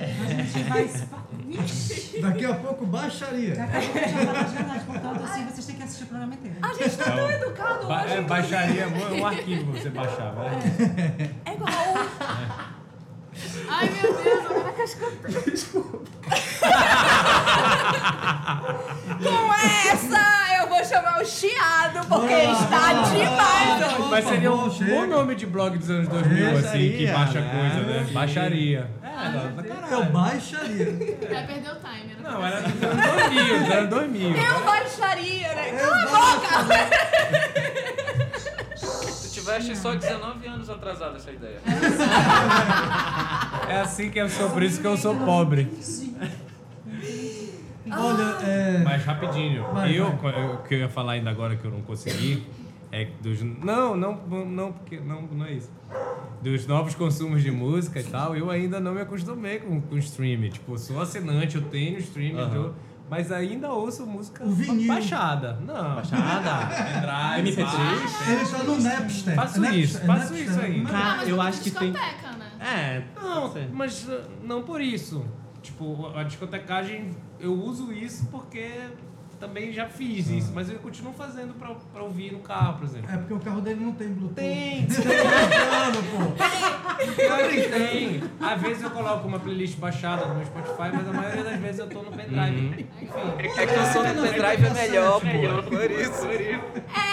[0.00, 0.90] A gente vai.
[2.22, 3.54] Daqui a pouco baixaria.
[3.56, 4.82] Daqui a pouco a gente vai falar as verdades.
[4.84, 6.56] Portanto, assim, vocês têm que assistir o programa inteiro.
[6.62, 8.14] A gente tá tão educado Ba- hoje.
[8.14, 10.48] é, baixaria é um arquivo você baixar, vai.
[11.44, 11.70] É igual.
[13.68, 14.86] Ai, meu Deus, agora que eu
[19.22, 24.08] Com essa, eu vou chamar o Chiado, porque lá, está lá, demais hoje.
[24.10, 25.06] Mas seria um favor, bom chega.
[25.06, 27.50] nome de blog dos anos 2000, assim, que Baixaria, baixa né?
[27.50, 28.06] coisa, né?
[28.12, 28.90] Baixaria.
[29.90, 30.84] É o baixaria.
[31.30, 32.16] Vai perder o timer.
[32.16, 32.22] né?
[32.22, 34.36] Não, era dos anos 2000, dos anos 2000.
[34.36, 35.70] Eu baixaria, né?
[35.72, 37.59] Eu Cala a boca!
[39.50, 41.58] Tu tiveste só 19 anos atrasado essa ideia.
[43.68, 45.68] É assim que eu sou, por isso que eu sou pobre.
[47.92, 48.78] Olha, é.
[48.84, 50.44] Mas rapidinho, Vai, eu, vai.
[50.54, 52.46] o que eu ia falar ainda agora que eu não consegui,
[52.92, 53.42] é dos.
[53.42, 54.14] Não, não,
[54.46, 55.70] não, porque não, não é isso.
[56.40, 60.50] Dos novos consumos de música e tal, eu ainda não me acostumei com, com streaming.
[60.50, 62.54] Tipo, eu sou assinante, eu tenho streaming, Aham.
[62.54, 62.74] eu-
[63.10, 64.86] mas ainda ouço música vinil.
[64.88, 65.58] baixada.
[65.66, 65.96] Não.
[65.96, 66.66] Baixada?
[66.68, 67.66] Pendrive, MP3?
[67.66, 68.30] faixa.
[68.30, 69.34] Ele tá no Napster.
[69.34, 70.84] Faço Napster, isso, é faço Napster, isso ainda.
[70.84, 70.90] né?
[70.90, 72.50] Cara, mas eu acho que tem- discoteca, né?
[72.60, 75.24] É, Não, mas uh, não por isso.
[75.62, 78.70] Tipo, a discotecagem, eu uso isso porque
[79.40, 83.10] também já fiz isso, mas eu continuo fazendo pra, pra ouvir no carro, por exemplo.
[83.10, 84.34] É porque o carro dele não tem Bluetooth.
[84.34, 87.26] Tem, Tá brincando, pô.
[87.26, 88.22] claro que tem.
[88.38, 91.78] Às vezes eu coloco uma playlist baixada no meu Spotify, mas a maioria das vezes
[91.78, 92.66] eu tô no pendrive.
[92.66, 92.88] Enfim.
[93.38, 95.70] É que o som do pendrive é melhor, pô.
[95.70, 96.20] Por isso.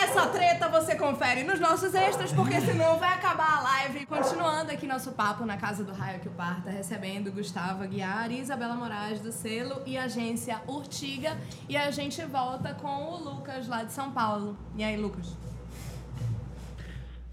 [0.03, 4.05] Essa treta você confere nos nossos extras, porque senão vai acabar a live.
[4.05, 8.41] Continuando aqui nosso papo na Casa do Raio que o Parta, recebendo Gustavo Aguiar e
[8.41, 11.38] Isabela Moraes do selo e agência Urtiga.
[11.69, 14.57] E a gente volta com o Lucas lá de São Paulo.
[14.76, 15.28] E aí, Lucas?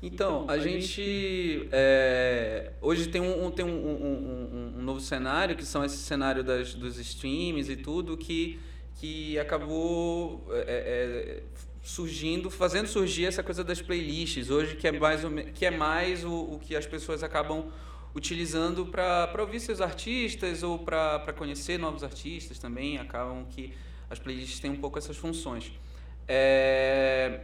[0.02, 5.64] Então, a gente é, hoje tem, um, tem um, um- um- um novo cenário, que
[5.64, 8.60] são esse cenário das, dos streams e tudo, que,
[8.96, 11.42] que acabou é, é,
[11.82, 15.22] surgindo, fazendo surgir essa coisa das playlists, hoje que é mais,
[15.54, 17.64] que é mais o, o que as pessoas acabam
[18.14, 23.72] utilizando para ouvir seus artistas ou para conhecer novos artistas também, acabam que
[24.08, 25.72] as playlists têm um pouco essas funções.
[26.26, 27.40] É,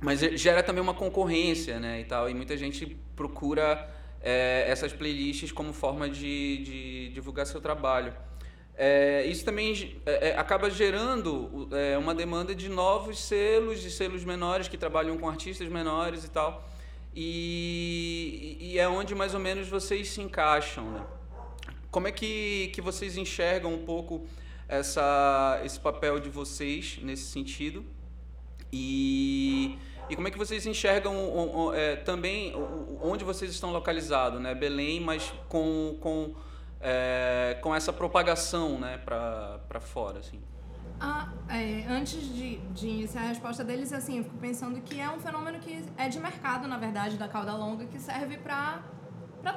[0.00, 3.88] mas gera também uma concorrência, né, e tal, e muita gente procura
[4.20, 8.12] é, essas playlists como forma de, de divulgar seu trabalho.
[8.74, 14.24] É, isso também é, é, acaba gerando é, uma demanda de novos selos, de selos
[14.24, 16.68] menores que trabalham com artistas menores e tal,
[17.14, 21.04] e, e é onde mais ou menos vocês se encaixam, né?
[21.90, 24.26] Como é que, que vocês enxergam um pouco
[24.68, 27.84] essa, esse papel de vocês nesse sentido?
[28.72, 32.54] E, e como é que vocês enxergam é, também
[33.02, 34.54] onde vocês estão localizados, né?
[34.54, 36.34] Belém, mas com, com,
[36.80, 38.98] é, com essa propagação né?
[38.98, 40.40] para fora, assim.
[41.04, 45.10] Ah, é, antes de, de iniciar a resposta deles, assim, eu fico pensando que é
[45.10, 48.84] um fenômeno que é de mercado, na verdade, da cauda longa, que serve pra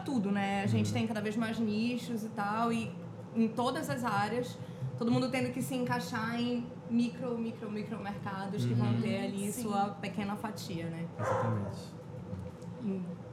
[0.04, 0.64] tudo, né?
[0.64, 2.92] A gente tem cada vez mais nichos e tal, e
[3.36, 4.58] em todas as áreas,
[4.98, 9.52] todo mundo tendo que se encaixar em micro, micro, micro mercados que vão ter ali
[9.52, 9.64] Sim.
[9.64, 11.06] sua pequena fatia, né?
[11.20, 11.96] Exatamente.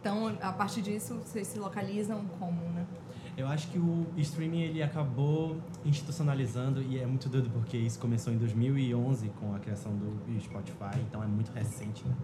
[0.00, 2.86] Então, a partir disso, vocês se localizam como, né?
[3.36, 8.32] Eu acho que o streaming ele acabou institucionalizando e é muito doido porque isso começou
[8.32, 12.14] em 2011 com a criação do Spotify, então é muito recente, né?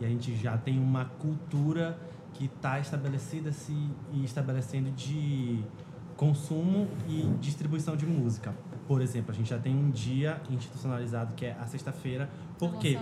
[0.00, 1.98] E a gente já tem uma cultura
[2.32, 3.72] que está estabelecida se
[4.12, 5.62] e estabelecendo de
[6.16, 8.54] consumo e distribuição de música.
[8.86, 12.28] Por exemplo, a gente já tem um dia institucionalizado que é a sexta-feira.
[12.58, 12.98] Por quê?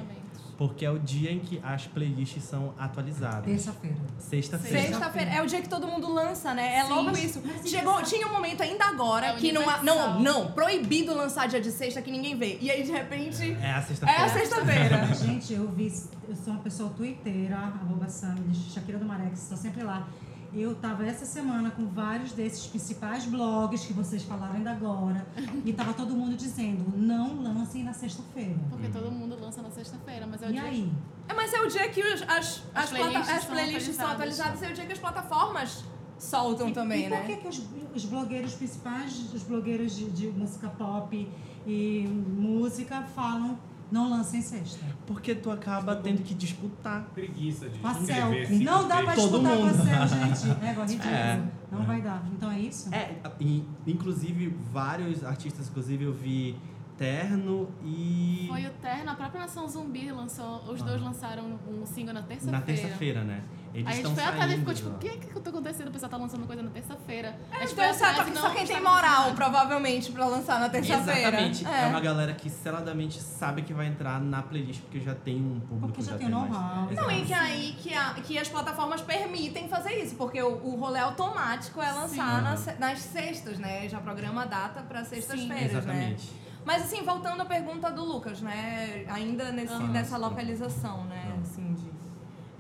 [0.56, 3.44] Porque é o dia em que as playlists são atualizadas.
[3.44, 3.96] Terça-feira.
[4.18, 4.80] Sexta-feira.
[4.80, 6.76] Sexta-feira é o dia que todo mundo lança, né?
[6.76, 7.02] É Sim.
[7.04, 7.42] Mas- isso.
[7.66, 11.72] Chegou, tinha um momento ainda agora É que numa, não, não, proibido lançar dia de
[11.72, 12.58] sexta que ninguém vê.
[12.60, 14.24] E aí de repente É a é sexta-feira.
[14.24, 15.14] a sexta-feira.
[15.14, 15.92] Gente, eu vi,
[16.28, 20.06] eu sou uma pessoa twitteira, arroba Sam, de Shakira do Marex, estou sempre lá.
[20.54, 25.26] Eu estava essa semana com vários desses principais blogs que vocês falaram ainda agora.
[25.64, 28.58] e tava todo mundo dizendo, não lancem na sexta-feira.
[28.68, 30.92] Porque todo mundo lança na sexta-feira, mas é o E dia aí?
[31.28, 34.06] É, mas é o dia que os- as, as, playlists plata- as são playlists são
[34.06, 34.40] atualizadas.
[34.52, 35.84] atualizadas, é o dia que as plataformas
[36.18, 37.16] soltam também, e né?
[37.18, 37.62] por que, que os,
[37.94, 41.28] os blogueiros principais, os blogueiros de, de música pop
[41.66, 43.58] e música falam
[43.92, 44.84] não lancem sexta?
[45.06, 47.04] Porque tu acaba tendo que disputar.
[47.14, 48.30] Preguiça de Com a Cel.
[48.62, 49.14] Não dá pra.
[49.14, 49.84] Todo disputar com a mundo.
[49.84, 50.64] Cel, gente.
[50.64, 51.14] É igual ridículo.
[51.14, 51.42] É.
[51.70, 52.24] Não vai dar.
[52.32, 52.92] Então é isso?
[52.94, 56.58] É, e, inclusive vários artistas, inclusive eu vi
[56.96, 58.46] Terno e.
[58.48, 62.58] Foi o Terno, a própria Nação Zumbi lançou, os dois lançaram um single na terça-feira.
[62.58, 63.42] na terça-feira, né?
[63.74, 65.88] Eles Aí a gente foi atrás e ficou tipo, o que que tá acontecendo?
[65.88, 67.34] O pessoal tá lançando coisa na terça-feira.
[67.50, 70.68] a gente Então, foi só, atrás só não quem tem moral, provavelmente, pra lançar na
[70.68, 71.20] terça-feira.
[71.40, 71.66] Exatamente.
[71.66, 71.84] É.
[71.84, 71.86] É.
[71.86, 75.86] uma galera que seladamente sabe que vai entrar na playlist porque já tem um público.
[75.94, 76.88] Porque já tem mais- know-how.
[76.92, 80.76] Não, e que aí que, a- que as plataformas permitem fazer isso, porque o, o
[80.76, 82.42] rolê automático é lançar Sim.
[82.42, 83.88] nas, nas sextas, né?
[83.88, 85.64] Já programa a data pra sextas-feiras, né?
[85.64, 86.30] Exatamente.
[86.64, 89.04] Mas assim, voltando à pergunta do Lucas, né?
[89.08, 89.88] Ainda nesse, Aham.
[89.88, 91.38] nessa localização, né?
[91.42, 91.90] Assim, de,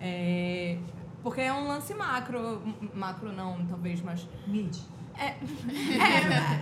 [0.00, 0.78] é,
[1.22, 2.62] porque é um lance macro,
[2.94, 4.76] macro não, talvez, mas Mid.
[5.18, 5.36] é,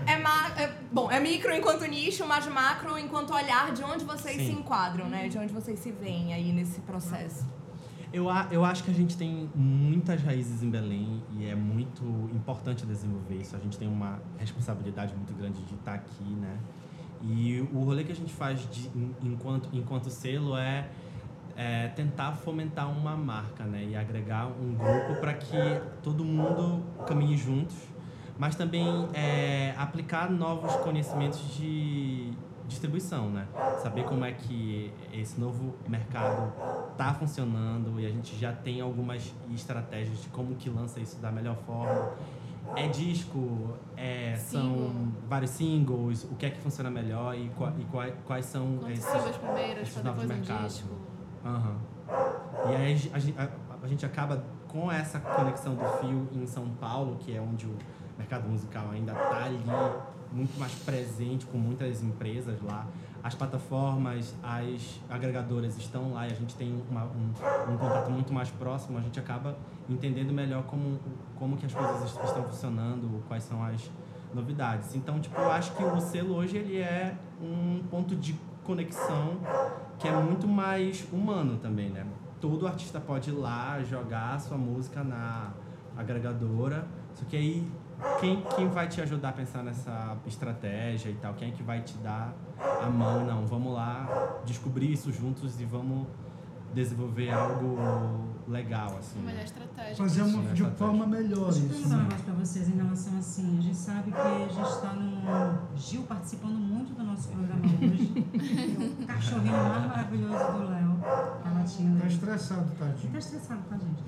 [0.06, 4.36] é, ma- é- bom, é micro enquanto nicho, mas macro enquanto olhar de onde vocês
[4.36, 4.46] Sim.
[4.46, 5.28] se enquadram, né?
[5.28, 7.46] De onde vocês se veem aí nesse processo.
[8.12, 12.02] Eu, a- eu acho que a gente tem muitas raízes em Belém e é muito
[12.34, 13.54] importante desenvolver isso.
[13.54, 16.58] A gente tem uma responsabilidade muito grande de estar aqui, né?
[17.22, 20.88] E o rolê que a gente faz de, en- enquanto, enquanto selo é,
[21.62, 23.84] é tentar fomentar uma marca, né?
[23.84, 27.76] E agregar um grupo para que todo mundo caminhe juntos,
[28.38, 32.32] mas também é, aplicar novos conhecimentos de
[32.66, 33.46] distribuição, né?
[33.82, 36.50] Saber como é que esse novo mercado
[36.96, 41.30] tá funcionando e a gente já tem algumas estratégias de como que lança isso da
[41.30, 42.12] melhor forma.
[42.76, 47.84] É disco, é, são vários singles, o que é que funciona melhor e, qua- e
[47.84, 49.12] quais, quais são Quantos esses,
[49.82, 50.40] esses novos depois
[50.84, 51.09] um
[51.44, 51.76] Aham.
[52.70, 53.48] E aí a a,
[53.84, 57.74] a- gente acaba com essa conexão do fio em São Paulo, que é onde o
[58.18, 59.58] mercado musical ainda está ali
[60.32, 62.86] muito mais presente, com muitas empresas lá.
[63.22, 68.32] As plataformas, as agregadoras estão lá e a gente tem uma- um, um contato muito
[68.32, 69.56] mais próximo, a gente acaba
[69.88, 70.98] entendendo melhor como,
[71.36, 73.90] como que as coisas est- estão funcionando, quais são as
[74.32, 74.94] novidades.
[74.94, 79.38] Então, tipo, eu acho que o selo hoje ele é um ponto de conexão
[80.00, 82.06] que é muito mais humano também, né?
[82.40, 85.52] Todo artista pode ir lá jogar a sua música na
[85.94, 87.70] agregadora, só que aí
[88.18, 91.34] quem, quem vai te ajudar a pensar nessa estratégia e tal?
[91.34, 92.34] Quem é que vai te dar
[92.82, 93.26] a mão?
[93.26, 96.06] Não, vamos lá descobrir isso juntos e vamos
[96.72, 97.76] desenvolver algo
[98.48, 99.18] legal, assim.
[99.18, 99.44] A melhor né?
[99.44, 99.96] estratégia.
[99.96, 100.70] Fazer uma, de Estratégia.
[100.76, 101.68] forma melhor Deixa eu isso.
[101.68, 102.02] perguntar um né?
[102.04, 103.58] negócio pra vocês em relação assim.
[103.58, 105.76] A gente sabe que a gente está no.
[105.76, 108.12] Gil participando muito do nosso programa hoje.
[109.02, 110.98] o cachorrinho mais maravilhoso do Léo.
[111.42, 111.98] Tá latindo.
[111.98, 112.12] Tá aí.
[112.12, 113.12] estressado, tadinho.
[113.12, 114.02] tá estressado com a gente.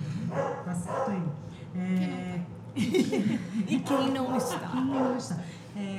[0.64, 1.30] Tá certo ele.
[1.74, 2.41] É,
[2.74, 4.59] E quem não está?
[4.72, 5.39] quem não está?
[5.76, 5.99] É,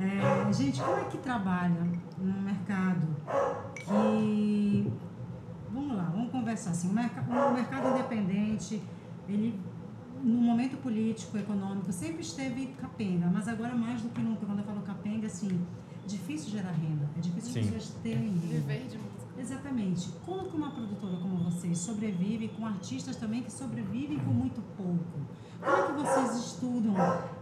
[0.48, 1.86] é, gente, como é que trabalha
[2.18, 3.06] no mercado
[3.74, 4.90] que.
[5.74, 6.88] Vamos lá, vamos conversar assim.
[6.88, 8.80] O, merca- o mercado independente,
[9.28, 9.60] ele,
[10.22, 14.64] no momento político, econômico, sempre esteve capenga, mas agora mais do que nunca, quando eu
[14.64, 15.60] falo capenga, assim,
[16.06, 17.10] difícil gerar renda.
[17.16, 17.72] É difícil as Sim.
[17.72, 18.46] pessoas terem renda.
[18.46, 19.14] Viver de música.
[19.36, 20.10] Exatamente.
[20.24, 25.18] Como que uma produtora como vocês sobrevive com artistas também que sobrevivem com muito pouco?
[25.60, 26.94] Como é que vocês estudam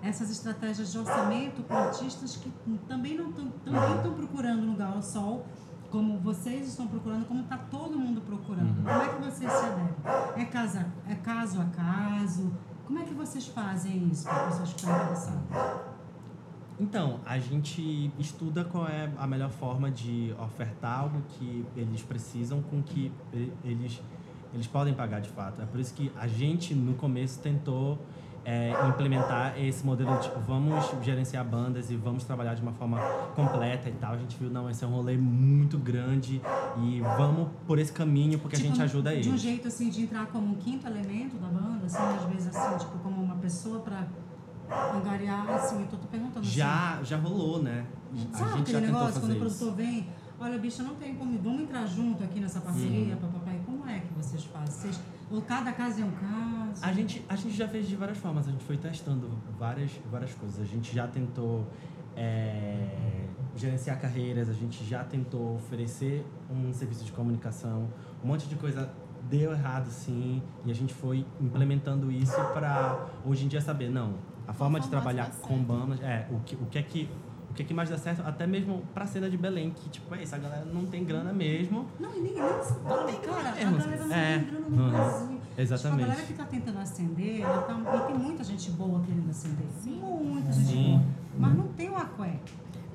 [0.02, 2.50] essas estratégias de orçamento com artistas que
[2.88, 5.44] também não estão procurando lugar ao sol,
[5.92, 8.74] como vocês estão procurando, como está todo mundo procurando?
[8.76, 10.40] Como é que vocês se adequam?
[10.40, 12.50] É, casa, é caso a caso?
[12.86, 15.42] Como é que vocês fazem isso para pessoas que estão interessadas?
[16.80, 22.62] Então, a gente estuda qual é a melhor forma de ofertar algo que eles precisam
[22.62, 23.12] com que
[23.62, 24.02] eles,
[24.54, 25.60] eles podem pagar de fato.
[25.60, 27.98] É por isso que a gente, no começo, tentou
[28.44, 32.98] é, implementar esse modelo de tipo, vamos gerenciar bandas e vamos trabalhar de uma forma
[33.36, 34.14] completa e tal.
[34.14, 36.40] A gente viu, não, esse é um rolê muito grande
[36.78, 39.26] e vamos por esse caminho porque a Tipo, gente ajuda eles.
[39.26, 42.54] De um jeito assim de entrar como um quinto elemento da banda, assim, às vezes
[42.56, 44.06] assim, tipo, como uma pessoa para
[44.94, 46.50] angariar, assim, eu tô te perguntando assim.
[46.56, 47.84] Já, já rolou, né?
[48.12, 49.40] A Sabe gente já aquele tentou negócio quando o isso.
[49.58, 50.08] produtor vem,
[50.40, 53.60] olha, bicho, não tem como, vamos entrar junto aqui nessa parceria, papai.
[53.64, 54.66] Como é que vocês fazem?
[54.74, 56.10] Vocês, ou cada caso é um
[56.80, 60.32] A gente, a gente já fez de várias formas, a gente foi testando várias, várias
[60.34, 60.60] coisas.
[60.60, 61.66] A gente já tentou
[62.16, 67.88] é, gerenciar carreiras, a gente já tentou oferecer um serviço de comunicação,
[68.22, 68.90] um monte de coisa
[69.28, 74.14] deu errado sim, e a gente foi implementando isso para hoje em dia saber, não,
[74.46, 77.08] a forma de trabalhar com bandas, é, o que, o que é que
[77.48, 80.14] o que é que mais dá certo, até mesmo pra cena de Belém, que tipo,
[80.14, 81.86] é isso, a galera não tem grana mesmo.
[82.00, 83.78] Não, e nem, nem Cara, a mesmo.
[83.78, 84.38] galera não É.
[84.38, 84.90] tem grana no Uhum.
[84.90, 85.40] Brasil.
[85.56, 85.98] Exatamente.
[86.00, 89.30] Tipo, a galera que tá tentando acender, ela tá, e tem muita gente boa querendo
[89.30, 89.66] acender.
[89.84, 90.90] Muita gente Sim.
[90.98, 91.02] boa.
[91.38, 92.38] Mas não tem o aqué.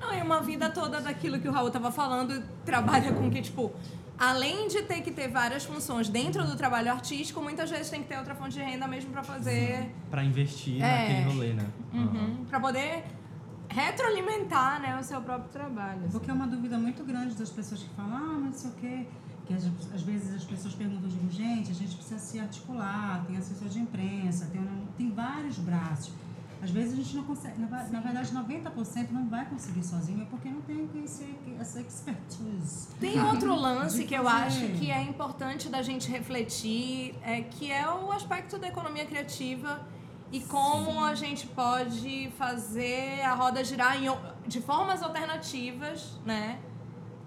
[0.00, 3.72] Não, e uma vida toda daquilo que o Raul tava falando, trabalha com que, tipo,
[4.16, 8.08] além de ter que ter várias funções dentro do trabalho artístico, muitas vezes tem que
[8.08, 9.92] ter outra fonte de renda mesmo pra fazer.
[10.10, 11.00] Pra investir É.
[11.08, 11.66] naquele rolê, né?
[11.92, 12.44] Uhum.
[12.48, 13.04] Pra poder
[13.68, 16.00] retroalimentar, né, o seu próprio trabalho.
[16.00, 16.10] assim.
[16.12, 18.74] Porque é uma dúvida muito grande das pessoas que falam, ah, mas não sei o
[18.74, 19.06] quê.
[19.48, 23.38] Que às, às vezes as pessoas perguntam, digo, gente, a gente precisa se articular, tem
[23.38, 24.62] assessor de imprensa, tem,
[24.98, 26.12] tem vários braços.
[26.60, 30.24] Às vezes a gente não consegue, na, na verdade 90% não vai conseguir sozinho, é
[30.26, 32.88] porque não tem esse, essa expertise.
[33.00, 37.88] Tem outro lance que eu acho que é importante da gente refletir, é, que é
[37.88, 39.86] o aspecto da economia criativa
[40.30, 44.08] e como a gente pode fazer a roda girar em
[44.46, 46.58] de formas alternativas, né?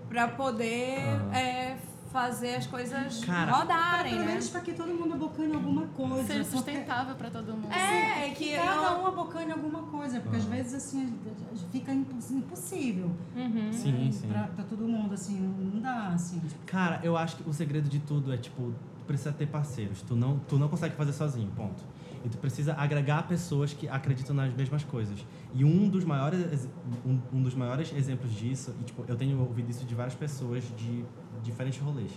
[0.08, 1.34] Pra poder Aham.
[1.34, 1.78] é,
[2.12, 4.32] fazer as coisas Cara, rodarem, Pelo né?
[4.32, 6.28] menos para que todo mundo abocane alguma coisa.
[6.28, 7.72] Ser porque- sustentável pra todo mundo.
[7.72, 11.14] É, é que que cada eu- um abocane alguma coisa, porque às vezes assim
[11.72, 13.72] fica imposs- impossível Uhum.
[13.72, 14.28] Sim, né, sim.
[14.28, 16.39] Pra, pra todo mundo, assim, não, dá, assim.
[16.39, 20.01] tipo, Cara, eu acho que o segredo de tudo é, tipo, tu precisa ter parceiros.
[20.01, 21.84] Tu não, tu não consegue fazer sozinho, ponto.
[22.24, 25.26] E tu precisa agregar pessoas que acreditam nas mesmas coisas.
[25.55, 26.68] E um dos maiores,
[27.05, 30.64] um, um dos maiores exemplos disso, e tipo, eu tenho ouvido isso de várias pessoas
[30.78, 31.03] de
[31.44, 32.12] diferentes rolês.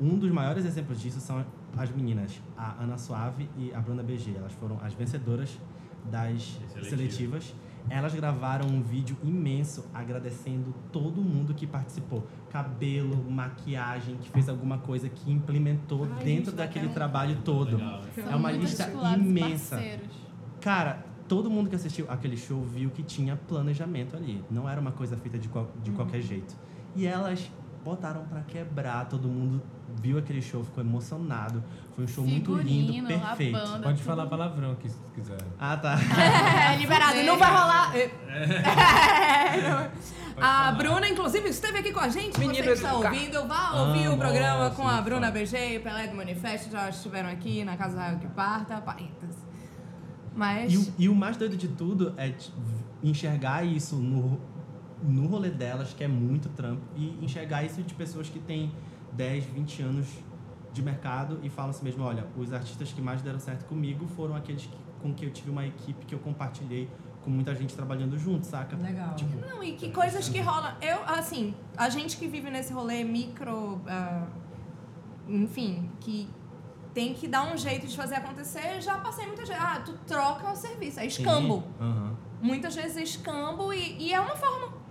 [0.00, 1.44] Um dos maiores exemplos disso são
[1.76, 4.34] as meninas, a Ana Suave e a Bruna BG.
[4.36, 5.58] Elas foram as vencedoras
[6.10, 6.42] das
[6.72, 6.84] Seletiva.
[6.90, 7.54] seletivas.
[7.90, 12.24] Elas gravaram um vídeo imenso agradecendo todo mundo que participou.
[12.50, 17.76] Cabelo, maquiagem, que fez alguma coisa, que implementou Ai, dentro gente, daquele trabalho todo.
[17.76, 18.02] Legal.
[18.16, 19.76] É uma lista imensa.
[19.76, 20.14] parceiros.
[20.60, 24.44] Cara, todo mundo que assistiu aquele show viu que tinha planejamento ali.
[24.50, 25.96] Não era uma coisa feita de, qual- de Uhum.
[25.96, 26.56] qualquer jeito.
[26.94, 27.50] E elas
[27.84, 29.62] botaram pra quebrar, todo mundo
[30.00, 31.62] viu aquele show, ficou emocionado.
[31.94, 33.52] Foi um show muito lindo, Figurino, perfeito.
[33.52, 33.78] banda.
[33.80, 34.06] Pode tudo.
[34.06, 35.38] falar palavrão aqui se quiser.
[35.58, 35.96] Ah, tá.
[36.72, 37.96] É, liberado, não vai rolar.
[37.96, 38.10] É.
[40.34, 40.72] A falar.
[40.72, 42.38] Bruna, inclusive, esteve aqui com a gente.
[42.40, 45.30] Menino Você que está ouvindo, vá ouvir Ah, o programa nossa, com a Bruna.
[45.30, 46.70] BG e o Pelé do Manifesto.
[46.70, 48.80] Já estiveram aqui na Casa Raio que Parta.
[48.80, 49.36] Parênteses.
[50.34, 50.72] Mas.
[50.72, 52.32] E o, e o mais doido de tudo é
[53.02, 54.40] enxergar isso no,
[55.02, 58.72] no rolê delas, que é muito trampo, e enxergar isso de pessoas que têm
[59.12, 60.06] 10, 20 anos
[60.72, 64.34] de mercado e falam assim mesmo, olha, os artistas que mais deram certo comigo foram
[64.34, 66.88] aqueles que, com que eu tive uma equipe que eu compartilhei
[67.22, 68.76] com muita gente trabalhando junto, saca?
[68.76, 69.14] Legal.
[69.14, 70.74] Tipo, Não, e que coisas que rolam.
[70.80, 73.80] Eu, assim, a gente que vive nesse rolê micro.
[73.86, 74.26] ah,
[75.28, 76.28] enfim, que
[76.92, 79.58] tem que dar um jeito de fazer acontecer, já passei muita gente.
[79.58, 81.00] Ah, tu troca o serviço.
[81.00, 81.62] É escambo.
[81.80, 82.16] Aham.
[82.40, 84.81] Muitas vezes é escambo e, e é uma forma.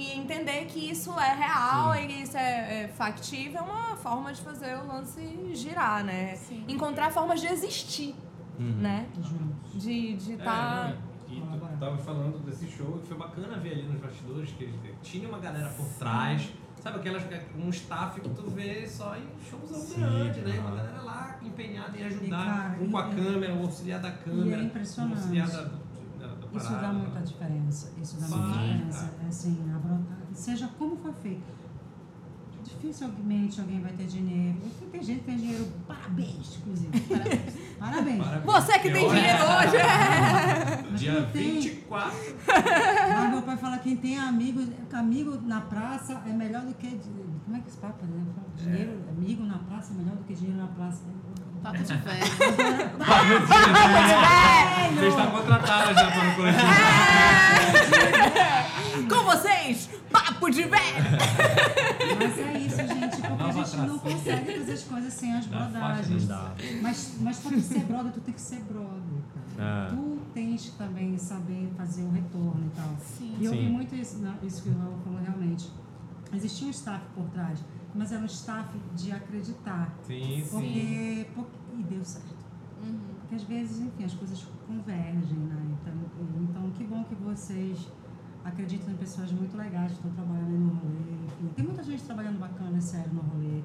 [0.00, 4.32] E entender que isso é real e que isso é, é factível é uma forma
[4.32, 6.34] de fazer o lance girar, né?
[6.36, 6.64] Sim.
[6.66, 8.14] Encontrar formas de existir,
[8.58, 8.76] Uhum.
[8.78, 9.06] né?
[9.20, 9.82] Juntos.
[9.82, 10.26] De estar.
[10.26, 10.94] De É, tá...
[11.28, 14.72] não, e tu tava falando desse show e foi bacana ver ali nos bastidores que
[15.02, 16.48] tinha uma galera por trás.
[16.82, 17.22] Sabe aquelas
[17.58, 20.54] um staff que tu vê só em showzão Sim, grande, né?
[20.56, 23.60] E Uma galera lá empenhada em E, ajudar, cara, um com a e- câmera, o
[23.64, 25.12] auxiliar da câmera, impressionante.
[25.12, 25.89] o auxiliar da, da, da
[26.54, 26.86] Isso parada.
[26.86, 27.92] dá muita diferença.
[28.00, 29.14] Isso dá Sim, muita diferença.
[29.22, 31.60] É assim, a seja como for feito.
[32.62, 34.58] Dificilmente alguém vai ter dinheiro.
[34.92, 37.00] Tem gente que tem dinheiro, parabéns, inclusive.
[37.00, 37.54] Parabéns.
[37.80, 38.18] Parabéns.
[38.18, 38.44] Parabéns.
[38.44, 39.76] Você que tem olha, dinheiro hoje!
[39.76, 40.90] é.
[40.90, 41.60] Mas Dia não tem.
[41.60, 42.18] 24.
[42.46, 44.60] Mas meu pai fala quem tem amigo,
[44.92, 47.00] amigo na praça é melhor do que.
[47.44, 48.24] Como é que esse papo, né?
[48.34, 51.02] Fala, Dinheiro, amigo na praça é melhor do que dinheiro na praça.
[51.62, 52.24] Papo de velho.
[54.94, 56.66] Você está contratada já para o coletivo.
[59.08, 61.04] Com vocês, papo de velho!
[62.18, 66.28] Mas é isso, gente, porque a gente não consegue fazer as coisas sem as brodagens.
[66.82, 69.20] Mas, mas pra tu ser brother, tu tem que ser brother,
[69.56, 69.86] cara.
[69.86, 69.90] É.
[69.90, 72.96] Tu tens que também saber fazer o retorno e tal.
[73.00, 73.36] Sim.
[73.38, 75.70] E eu vi muito isso, isso que o Raul falou realmente.
[76.32, 77.58] Existia um staff por trás,
[77.94, 79.92] mas era um staff de acreditar.
[80.02, 80.50] Sim, sim.
[80.50, 82.34] Porque, porque- e deu certo.
[82.82, 82.98] Uhum.
[83.20, 85.76] Porque às vezes, enfim, as coisas convergem, né?
[85.80, 85.94] Então,
[86.42, 87.88] então que bom que vocês
[88.44, 91.24] acreditam em pessoas muito legais que estão trabalhando aí no rolê.
[91.26, 93.62] Enfim, tem muita gente trabalhando bacana, sério, no rolê.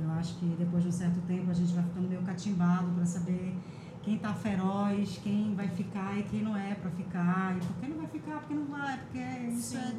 [0.00, 3.06] Eu acho que depois de um certo tempo a gente vai ficando meio catimbado para
[3.06, 3.56] saber
[4.02, 7.56] quem tá feroz, quem vai ficar e quem não é para ficar.
[7.56, 8.38] E por que não vai ficar?
[8.40, 9.18] Porque não vai, porque
[9.52, 9.94] isso é,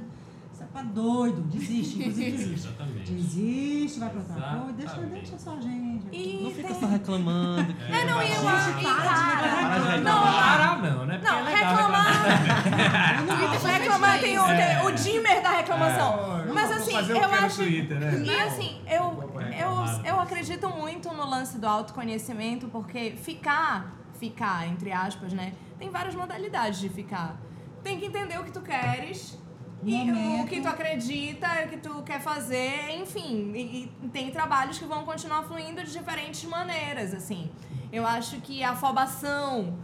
[0.56, 1.41] Isso é pra doido.
[1.41, 2.53] Desiste, inclusive desiste.
[2.68, 3.12] Exatamente.
[3.12, 4.74] Desiste, vai pra outra coisa.
[4.74, 6.08] Deixa, deixa só a gente.
[6.14, 7.74] E Não fica tem- só reclamando.
[7.74, 11.22] que- É, não, e eu acho que, para cara, Para não, Parar não, né?
[11.22, 12.06] Não, é legal reclamar.
[13.20, 14.76] Eu não reclamar tem o, É.
[14.78, 16.39] tem o dimmer da reclamação.
[16.39, 17.56] É, Mas assim, fazer o eu que no acho.
[17.58, 18.24] Twitter, né?
[18.24, 24.91] E assim, eu, eu, eu acredito muito no lance do autoconhecimento, porque ficar, ficar, entre
[24.93, 25.53] aspas, né?
[25.78, 27.36] Tem várias modalidades de ficar.
[27.84, 29.38] Tem que entender o que tu queres.
[29.86, 33.51] E o que tu acredita, o que tu quer fazer, enfim.
[33.53, 37.49] E, e tem trabalhos que vão continuar fluindo de diferentes maneiras, assim.
[37.91, 39.77] Eu acho que a afobação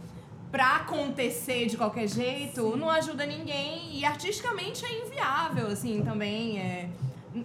[0.50, 6.58] pra acontecer de qualquer jeito não ajuda ninguém e artisticamente é inviável, assim, também.
[6.58, 6.88] É,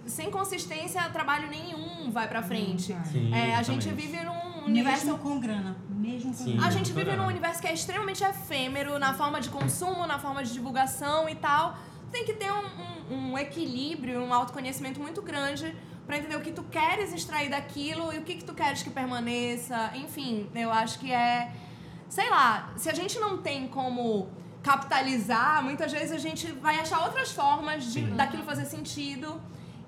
[0.06, 2.94] sem consistência, trabalho nenhum vai pra frente.
[3.10, 5.76] Sim, É, a gente vive num universo Mesmo com grana.
[5.88, 6.52] Mesmo com Sim.
[6.52, 6.66] grana.
[6.66, 10.44] a gente vive num universo que é extremamente efêmero na forma de consumo, na forma
[10.44, 11.76] de divulgação e tal.
[12.10, 12.64] Tem que ter um,
[13.10, 15.74] um- um equilíbrio, um autoconhecimento muito grande
[16.06, 18.90] pra entender o que tu queres extrair daquilo e o que, que tu queres que
[18.90, 19.90] permaneça.
[19.94, 21.52] Enfim, eu acho que é.
[22.08, 24.28] Sei lá, se a gente não tem como
[24.62, 29.40] capitalizar, muitas vezes a gente vai achar outras formas de daquilo fazer sentido.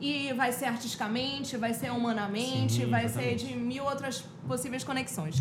[0.02, 5.36] E vai ser artisticamente, vai ser humanamente, Sim, vai ser de mil outras possíveis conexões.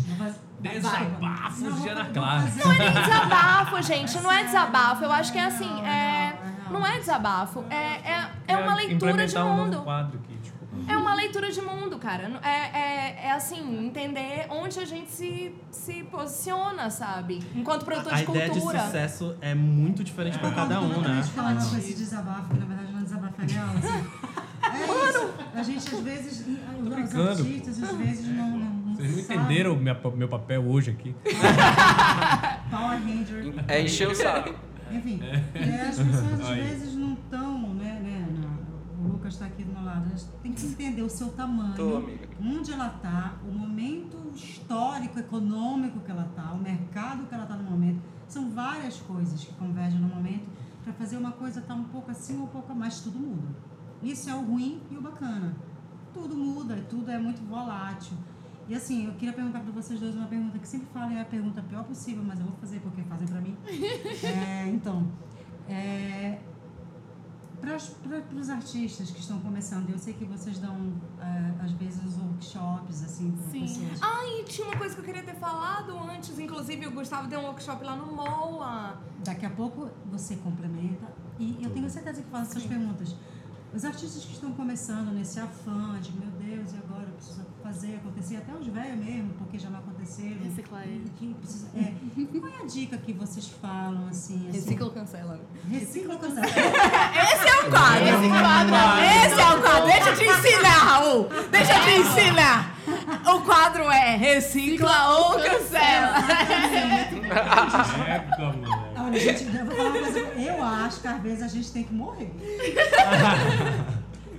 [0.60, 2.52] Desabafos Não, de Ana Clara.
[2.62, 4.20] Não é nem desabafo, gente.
[4.20, 5.02] Não é desabafo.
[5.02, 5.64] Eu acho que é assim.
[5.64, 6.38] Não, É,
[6.70, 7.64] não, é desabafo.
[7.70, 7.74] É,
[8.12, 9.82] é, é uma leitura de Implementar um mundo.
[9.82, 10.60] quadro aqui, tipo.
[10.88, 12.30] É uma leitura de mundo, cara.
[12.42, 17.42] É, é, é assim, entender onde a gente se, se posiciona, sabe?
[17.54, 18.80] Enquanto produtor A de ideia de cultura.
[18.86, 20.94] sucesso é muito diferente pra cada um, né?
[20.94, 24.10] completamente falando com esse desabafo, que na verdade não é desabafo é real, assim.
[24.62, 25.34] É isso.
[25.54, 26.46] A gente às vezes,
[26.80, 31.14] os brincando, artistas às vezes não, não, não Vocês não entenderam meu papel hoje aqui?
[32.70, 33.54] Power Ranger.
[33.68, 34.54] É encher o saco.
[34.92, 38.50] Enfim, é, as pessoas às vezes não estão, né, né,
[39.02, 40.10] o Lucas está aqui do meu lado,
[40.42, 42.02] têm que entender o seu tamanho, Tô,
[42.42, 47.56] onde ela está, o momento histórico, econômico que ela está, o mercado que ela está
[47.56, 48.00] no momento.
[48.28, 50.46] São várias coisas que convergem no momento
[50.84, 53.48] para fazer uma coisa estar um pouco assim ou um pouco a mais, tudo muda.
[54.02, 55.54] Isso é o ruim e o bacana.
[56.12, 58.16] Tudo muda, e tudo é muito volátil.
[58.68, 61.24] E assim, eu queria perguntar para vocês dois uma pergunta que sempre falam, é a
[61.24, 63.56] pergunta pior possível, mas eu vou fazer porque fazem para mim.
[64.22, 65.10] É, então,
[65.68, 66.38] é,
[67.60, 73.04] para os artistas que estão começando, eu sei que vocês dão, é, às vezes, workshops,
[73.04, 73.60] assim, para Sim.
[73.60, 73.98] pessoas.
[74.00, 76.38] Ai, tinha uma coisa que eu queria ter falado antes.
[76.38, 78.98] Inclusive, o Gustavo deu um workshop lá no MOA.
[79.22, 81.06] Daqui a pouco você complementa.
[81.38, 83.14] E eu tenho certeza que faz essas perguntas.
[83.74, 87.94] Os artistas que estão começando nesse afã de, meu Deus, e agora eu preciso fazer
[87.96, 90.38] acontecer, até os velhos mesmo, porque já não aconteceram.
[90.42, 91.08] Reciclar ele.
[91.16, 91.92] Que precisa, é,
[92.40, 94.48] qual é a dica que vocês falam, assim?
[94.48, 95.38] assim Recicla cancela.
[95.70, 96.46] Recicla cancela.
[96.46, 98.08] Esse é o quadro.
[98.08, 98.74] Esse quadro.
[99.04, 99.86] Esse é o quadro.
[99.86, 101.28] Deixa eu te ensinar, Raul.
[101.50, 102.74] Deixa eu te ensinar.
[103.32, 106.16] O quadro é recicla ou cancela.
[108.08, 108.98] Época, moleque.
[108.98, 110.18] Olha, gente, eu vou falar uma coisa.
[110.18, 112.32] Eu acho que às vezes a gente tem que morrer.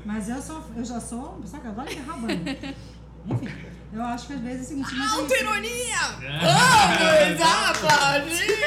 [0.04, 1.40] Mas eu, sou, eu já sou.
[1.46, 2.76] Sabe, eu adoro enterrar banda.
[3.30, 3.48] Enfim,
[3.94, 4.96] eu acho que às vezes é o seguinte.
[4.96, 5.20] Mas é isso.
[5.22, 5.98] Autoironia.
[7.38, 8.58] Vamos aplaudir.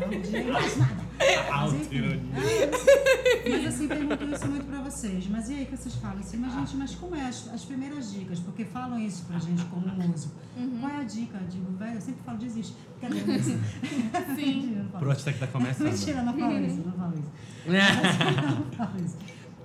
[0.00, 1.04] Não digo mais nada.
[1.16, 2.34] Mas, enfim, Autoironia.
[2.36, 5.26] é, mas assim, pergunto isso muito pra vocês.
[5.28, 8.12] Mas e aí que vocês falam assim, mas gente, mas como é as, as primeiras
[8.12, 8.40] dicas?
[8.40, 10.34] Porque falam isso pra gente como músico.
[10.80, 11.38] Qual é a dica?
[11.40, 12.74] Eu digo, velho, eu sempre falo, desiste.
[13.00, 15.86] Brincadeira, mas- Mentira, eu não falo Pro artista que tá começando.
[15.90, 17.30] Mentira, não falo isso, não falo isso.
[17.66, 19.16] Não falo isso.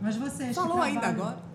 [0.02, 0.50] Mas vocês.
[0.50, 1.49] que Falou ainda agora?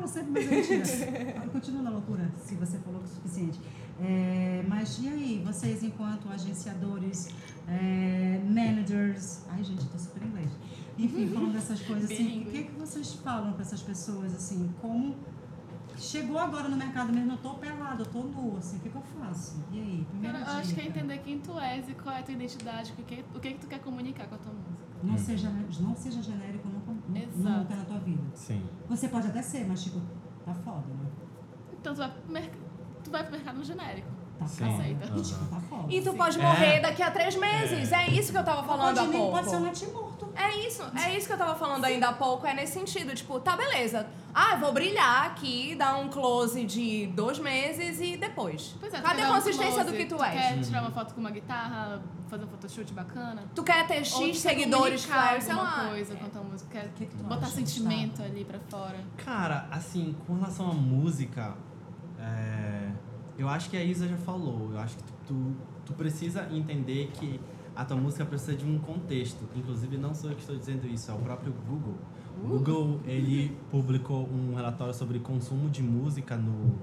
[0.00, 1.42] É, Eu falo sempre, mas é mentira.
[1.44, 3.60] Eu continuo na loucura, se você falou o suficiente.
[4.00, 7.28] É, mas e aí, vocês enquanto agenciadores,
[7.68, 9.42] é, managers.
[9.50, 10.50] Ai, gente, eu tô super inglês.
[10.98, 14.70] Enfim, falando dessas coisas assim, o que, que vocês falam para essas pessoas assim?
[14.80, 15.14] Como
[15.98, 18.96] chegou agora no mercado mesmo, eu tô pelado, eu tô nu, assim, o que, que
[18.96, 19.62] eu faço?
[19.70, 20.06] E aí?
[20.08, 22.92] Primeira Eu acho que é entender quem tu és e qual é a tua identidade,
[22.92, 24.80] o que, o que, que tu quer comunicar com a tua música.
[25.02, 26.59] Não seja, não seja genérico
[27.16, 27.58] Exato.
[27.58, 28.22] nunca na tua vida.
[28.34, 28.62] Sim.
[28.88, 30.00] Você pode até ser, mas tipo,
[30.44, 31.10] tá foda, né?
[31.80, 32.52] Então tu vai pro, merc...
[33.04, 34.08] tu vai pro mercado no genérico.
[34.38, 34.64] Tá Sim.
[34.64, 34.74] foda.
[34.74, 35.06] Aceita.
[35.06, 35.92] E, tipo, tá foda.
[35.92, 36.16] E tu Sim.
[36.16, 37.92] pode morrer daqui a três meses.
[37.92, 39.32] É isso que eu tava falando pode, há nem, pouco.
[39.32, 40.09] pode ser um natimorto.
[40.42, 43.38] É isso, é isso que eu tava falando ainda há pouco, é nesse sentido, tipo,
[43.40, 44.06] tá beleza.
[44.34, 48.74] Ah, eu vou brilhar aqui, dar um close de dois meses e depois.
[48.80, 50.32] Pois é, tu Cadê quer a dar um consistência close, do que tu, tu és?
[50.32, 53.42] quer tirar uma foto com uma guitarra, fazer um photoshoot bacana?
[53.54, 55.88] Tu quer ter Ou X tu quer seguidores, comunicar sei alguma lá.
[55.90, 58.98] coisa com a tua música, quer que que tu botar acha, sentimento ali pra fora.
[59.18, 61.54] Cara, assim, com relação à música,
[62.18, 62.90] é,
[63.38, 64.70] eu acho que a Isa já falou.
[64.72, 67.40] Eu acho que tu, tu, tu precisa entender que
[67.80, 69.42] a tua música precisa de um contexto.
[69.56, 71.94] Inclusive, não sou eu que estou dizendo isso, é o próprio Google.
[72.44, 76.78] O Google, ele publicou um relatório sobre consumo de música no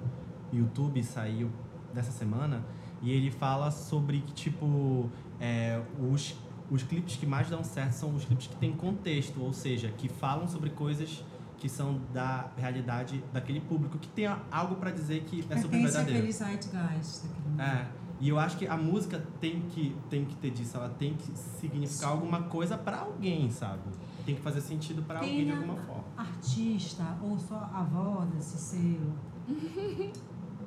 [0.51, 1.51] YouTube, saiu
[1.93, 2.65] dessa semana,
[2.99, 5.07] e ele fala sobre que, tipo,
[5.39, 5.79] é,
[6.11, 6.35] os,
[6.71, 10.09] os clipes que mais dão certo são os clipes que têm contexto, ou seja, que
[10.09, 11.23] falam sobre coisas
[11.59, 16.19] que são da realidade daquele público, que tem algo para dizer que é super verdadeiro.
[16.19, 17.61] àquele zeitgeist daquele.
[17.61, 18.06] É.
[18.19, 21.31] E eu acho que a música tem que, tem que ter disso, ela tem que
[21.37, 23.81] significar alguma coisa pra alguém, sabe?
[24.25, 26.03] Tem que fazer sentido pra alguém de alguma forma.
[26.17, 29.13] artista ou só a avó desse selo.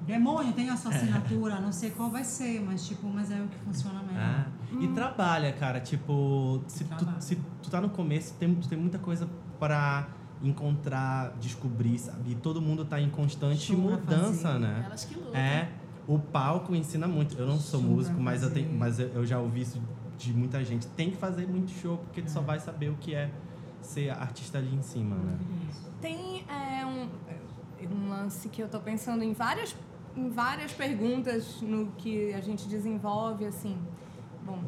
[0.07, 3.47] Demônio tem a sua assinatura, não sei qual vai ser, mas tipo, mas é o
[3.49, 4.47] que funciona melhor.
[4.81, 4.85] É.
[4.85, 8.99] E trabalha, cara, tipo, se tu, se tu tá no começo, tem, tu tem muita
[8.99, 9.29] coisa
[9.59, 10.09] pra
[10.43, 12.33] encontrar, descobrir, sabe?
[12.33, 14.59] E todo mundo tá em constante pra mudança, fazer.
[14.59, 14.83] né?
[14.87, 15.35] Elas que lutam.
[15.37, 15.69] É,
[16.15, 17.39] o palco ensina muito.
[17.39, 19.81] Eu não sou músico, pra mas eu, tenho, mas eu- eu já ouvi isso
[20.19, 20.87] de muita gente.
[20.89, 23.31] Tem que fazer muito show, porque tu só vai saber o que é
[23.81, 25.39] ser artista ali em cima, né?
[26.01, 27.09] Tem é, um,
[27.95, 29.75] um lance que eu tô pensando em várias,
[30.17, 33.79] em várias perguntas no que a gente desenvolve, assim.
[34.45, 34.63] Bom,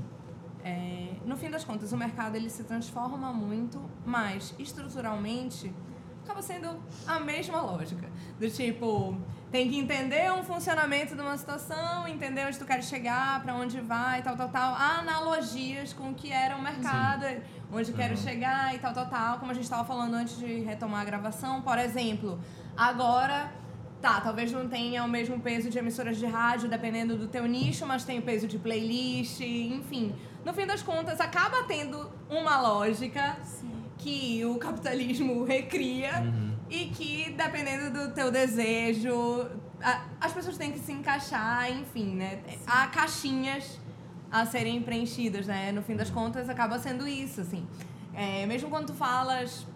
[0.64, 5.72] é, no fim das contas, o mercado ele se transforma muito, mas estruturalmente
[6.24, 6.68] acaba sendo
[7.06, 8.08] a mesma lógica.
[8.38, 9.16] Do tipo,
[9.52, 13.78] tem que entender um funcionamento de uma situação, entender onde tu quer chegar, para onde
[13.82, 14.74] vai, tal, tal, tal.
[14.74, 17.26] Há analogias com o que era o mercado,
[17.70, 19.38] onde quero chegar e tal, tal, tal.
[19.38, 22.40] Como a gente estava falando antes de retomar a gravação, por exemplo,
[22.74, 23.52] agora
[24.00, 27.86] Tá, talvez não tenha o mesmo peso de emissoras de rádio, dependendo do teu nicho,
[27.86, 30.12] mas tem o peso de playlist, enfim.
[30.44, 33.36] No fim das contas, acaba tendo uma lógica
[33.98, 36.24] que o capitalismo recria
[36.76, 39.14] e que, dependendo do teu desejo,
[39.82, 42.40] a- as pessoas têm que se encaixar, enfim, né?
[42.66, 43.78] Há caixinhas
[44.30, 45.70] a serem preenchidas, né?
[45.70, 47.66] No fim das contas, acaba sendo isso, assim.
[48.14, 49.66] É, mesmo quando tu falas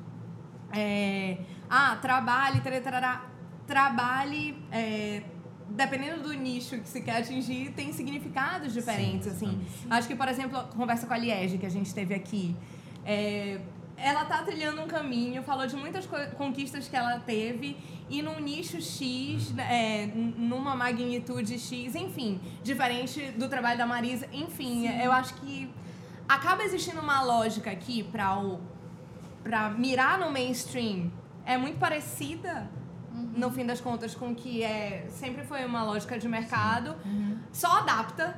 [0.72, 1.38] é,
[1.68, 3.24] ah, trabalhe, tarará,
[3.66, 5.22] trabalhe, é,
[5.68, 9.60] dependendo do nicho que se quer atingir, tem significados diferentes, assim.
[9.90, 12.56] Acho que, por exemplo, a conversa com a Liege, que a gente teve aqui,
[13.04, 13.60] é,
[13.96, 17.76] ela tá trilhando um caminho, falou de muitas co- conquistas que ela teve,
[18.10, 24.86] e num nicho X, é, numa magnitude X, enfim, diferente do trabalho da Marisa, enfim,
[25.02, 25.70] eu acho que
[26.28, 28.60] acaba existindo uma lógica aqui para o
[29.42, 31.08] para mirar no mainstream
[31.44, 32.68] é muito parecida
[33.36, 36.96] no fim das contas com que é sempre foi uma lógica de mercado
[37.52, 38.36] só adapta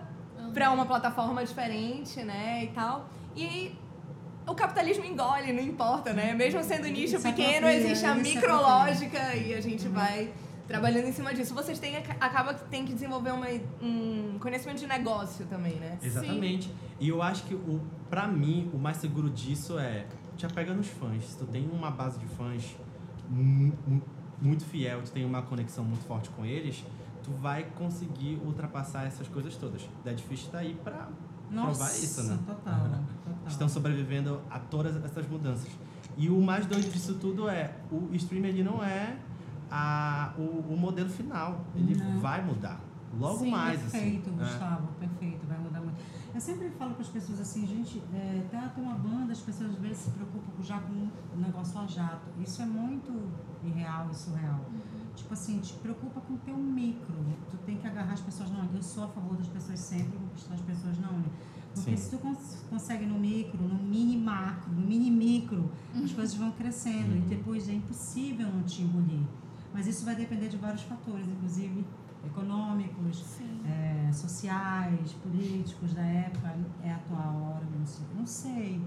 [0.53, 3.75] para uma plataforma diferente né e tal e
[4.49, 8.11] o capitalismo engole não importa né mesmo sendo nicho Isso é pequeno apropria, existe a
[8.11, 10.32] é micrológica e a gente vai
[10.66, 13.46] trabalhando em cima disso vocês têm acaba que tem que desenvolver uma,
[13.80, 16.70] um conhecimento de negócio também né Exatamente.
[17.01, 17.80] E eu acho que, o,
[18.11, 20.05] pra mim, o mais seguro disso é
[20.36, 21.24] te apega nos fãs.
[21.24, 22.76] Se tu tem uma base de fãs
[23.30, 24.03] mu- mu-
[24.42, 26.84] muito fiel, tu tem uma conexão muito forte com eles,
[27.22, 29.82] tu vai conseguir ultrapassar essas coisas todas.
[30.05, 31.09] Dead Fish tá aí pra
[31.51, 32.38] Nossa, provar isso, né?
[32.46, 33.01] total, total.
[33.49, 35.68] Estão sobrevivendo a todas essas mudanças.
[36.16, 39.16] E o mais doido disso tudo é, o stream ele não é
[39.70, 41.64] a, o, o modelo final.
[41.74, 42.18] Ele Não.
[42.18, 42.80] vai mudar.
[43.18, 44.40] Logo Sim, mais, perfeito, assim.
[44.40, 44.44] É.
[44.44, 45.96] Gustavo, perfeito, vai mudar muito.
[46.34, 49.70] Eu sempre falo para as pessoas assim, gente, é, tá, tem uma banda, as pessoas
[49.70, 52.28] às vezes se preocupam já com o negócio a jato.
[52.38, 53.12] Isso é muito
[53.64, 54.61] irreal e surreal.
[55.16, 57.14] Tipo assim, te preocupa com o teu micro.
[57.51, 58.68] Tu tem que agarrar as pessoas não.
[58.72, 61.24] Eu sou a favor das pessoas sempre, conquistar as pessoas não.
[61.75, 61.97] Porque Sim.
[61.97, 65.71] se tu cons consegue no micro, no mini macro, no mini micro,
[66.03, 69.27] as coisas vão crescendo e depois é impossível não te engolir.
[69.73, 71.85] Mas isso vai depender de vários fatores, inclusive
[72.27, 73.25] econômicos,
[73.64, 76.55] é, sociais, políticos da época.
[76.83, 78.07] É a atual hora, não sei.
[78.16, 78.81] Não sei.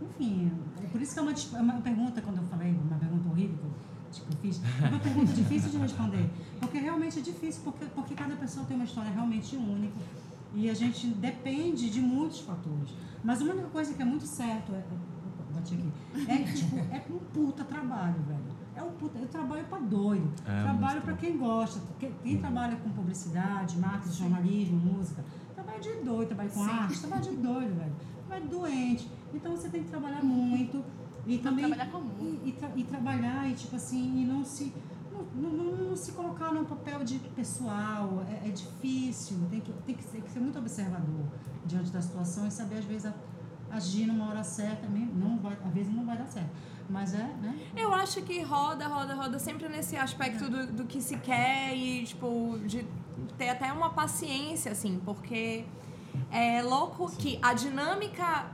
[0.00, 0.50] Enfim,
[0.82, 3.56] é por isso que é uma, é uma pergunta, quando eu falei, uma pergunta horrível
[3.56, 3.72] que eu,
[4.10, 6.30] tipo, eu fiz, é uma pergunta difícil de responder.
[6.58, 9.98] Porque realmente é difícil, porque, porque cada pessoa tem uma história realmente única.
[10.54, 12.90] E a gente depende de muitos fatores.
[13.24, 16.76] Mas uma única coisa que é muito certo, é, opa, bati aqui, é que tipo,
[16.76, 18.52] é um puta trabalho, velho.
[18.74, 20.30] É um puta, eu trabalho pra doido.
[20.46, 21.16] É, trabalho bom.
[21.16, 21.80] quem gosta.
[21.98, 25.24] Quem, quem trabalha com publicidade, marketing, jornalismo, música,
[25.54, 27.92] trabalha de doido, trabalha com arte, trabalha de doido, velho.
[28.26, 29.08] Trabalha doente.
[29.34, 30.82] Então você tem que trabalhar muito.
[31.26, 31.66] E também.
[31.68, 32.02] trabalhar com.
[32.20, 34.72] E, e, tra- e trabalhar, e tipo assim, e não se.
[35.34, 39.94] Não, não, não- se colocar num papel de pessoal, é, é difícil, tem que, tem,
[39.94, 41.26] que ser, tem que ser muito observador
[41.66, 43.14] diante da situação e saber, às vezes, a-
[43.70, 46.50] agir numa hora certa, não vai, às vezes não vai dar certo.
[46.90, 47.58] Mas é, né?
[47.76, 52.04] Eu acho que roda, roda, roda sempre nesse aspecto do, do que se quer e,
[52.04, 52.86] tipo, de
[53.38, 55.64] ter até uma paciência, assim, porque
[56.30, 58.46] é louco que a dinâmica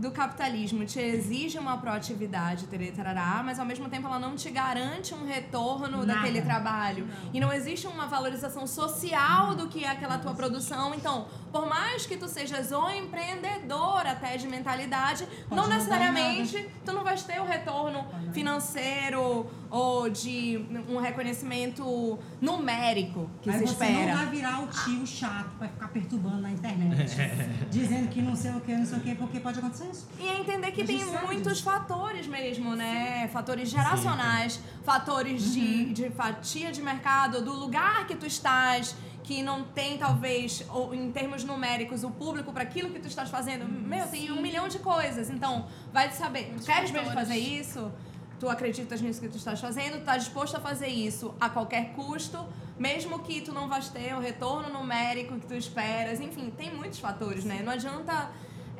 [0.00, 5.14] do capitalismo te exige uma proatividade, tarará, mas ao mesmo tempo ela não te garante
[5.14, 6.14] um retorno Nada.
[6.14, 7.06] daquele trabalho.
[7.32, 10.94] E não existe uma valorização social do que é aquela tua produção.
[10.94, 16.92] Então, por mais que tu sejas um empreendedor até de mentalidade, não não necessariamente tu
[16.92, 23.84] não vais ter o retorno financeiro ou de um reconhecimento numérico que Aí se você
[23.84, 24.06] espera.
[24.06, 27.16] não vai virar o tio chato pra ficar perturbando na internet.
[27.70, 30.08] dizendo que não sei o que, não sei o que, porque pode acontecer isso.
[30.18, 31.64] E é entender que tem sabe muitos disso.
[31.64, 33.28] fatores mesmo, né?
[33.32, 39.64] Fatores geracionais, fatores de, de fatia de mercado, do lugar que tu estás, que não
[39.64, 43.64] tem, talvez, ou, em termos numéricos, o público para aquilo que tu estás fazendo.
[43.64, 45.30] Meu, tem um milhão de coisas.
[45.30, 46.48] Então, vai te saber.
[46.48, 47.92] Muitos queres mesmo fazer isso?
[48.38, 49.92] Tu acreditas nisso que tu estás fazendo?
[49.92, 52.38] Tu estás disposto a fazer isso a qualquer custo,
[52.78, 56.20] mesmo que tu não vais ter o retorno numérico que tu esperas.
[56.20, 57.60] Enfim, tem muitos fatores, né?
[57.62, 58.30] Não adianta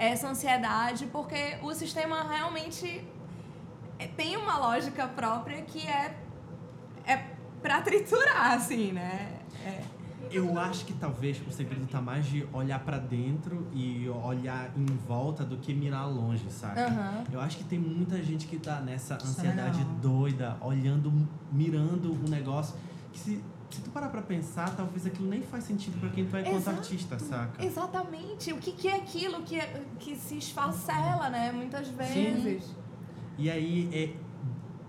[0.00, 3.04] essa ansiedade, porque o sistema realmente
[3.98, 6.16] é- tem uma lógica própria que é,
[7.06, 7.16] é
[7.60, 9.40] pra triturar, assim, né?
[9.64, 9.82] É.
[10.32, 14.86] Eu acho que talvez o segredo tá mais de olhar pra dentro e olhar em
[14.86, 16.86] volta do que mirar longe, saca?
[16.86, 17.24] Aham.
[17.32, 21.12] Eu acho que tem muita gente que tá nessa é ansiedade doida, olhando,
[21.52, 22.76] mirando um negócio
[23.12, 26.36] que se, se tu parar pra pensar, talvez aquilo nem faz sentido pra quem tu
[26.36, 26.78] é enquanto Exato.
[26.78, 27.64] artista, saca?
[27.64, 28.52] Exatamente.
[28.52, 31.52] O que, que é aquilo que, é- que se esfacela, né?
[31.52, 32.74] Muitas vezes.
[33.38, 34.16] E aí, é,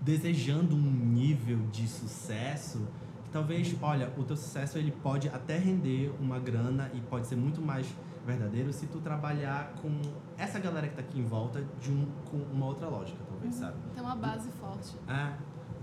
[0.00, 2.86] desejando um nível de sucesso,
[3.24, 7.36] que talvez, olha, o teu sucesso ele pode até render uma grana e pode ser
[7.36, 7.86] muito mais
[8.26, 9.90] verdadeiro se tu trabalhar com
[10.36, 13.76] essa galera que tá aqui em volta de um, com uma outra lógica, talvez, sabe?
[13.94, 14.96] Tem uma base forte.
[15.08, 15.32] É,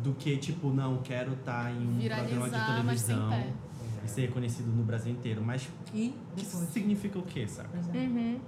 [0.02, 3.54] do que, tipo, não, quero estar em um programa de Viralizar, mas sem televisão
[4.04, 5.42] e ser reconhecido no Brasil inteiro.
[5.44, 6.70] Mas E isso depois.
[6.70, 7.70] significa o quê, sabe?
[7.94, 7.98] É.
[7.98, 8.40] Uhum.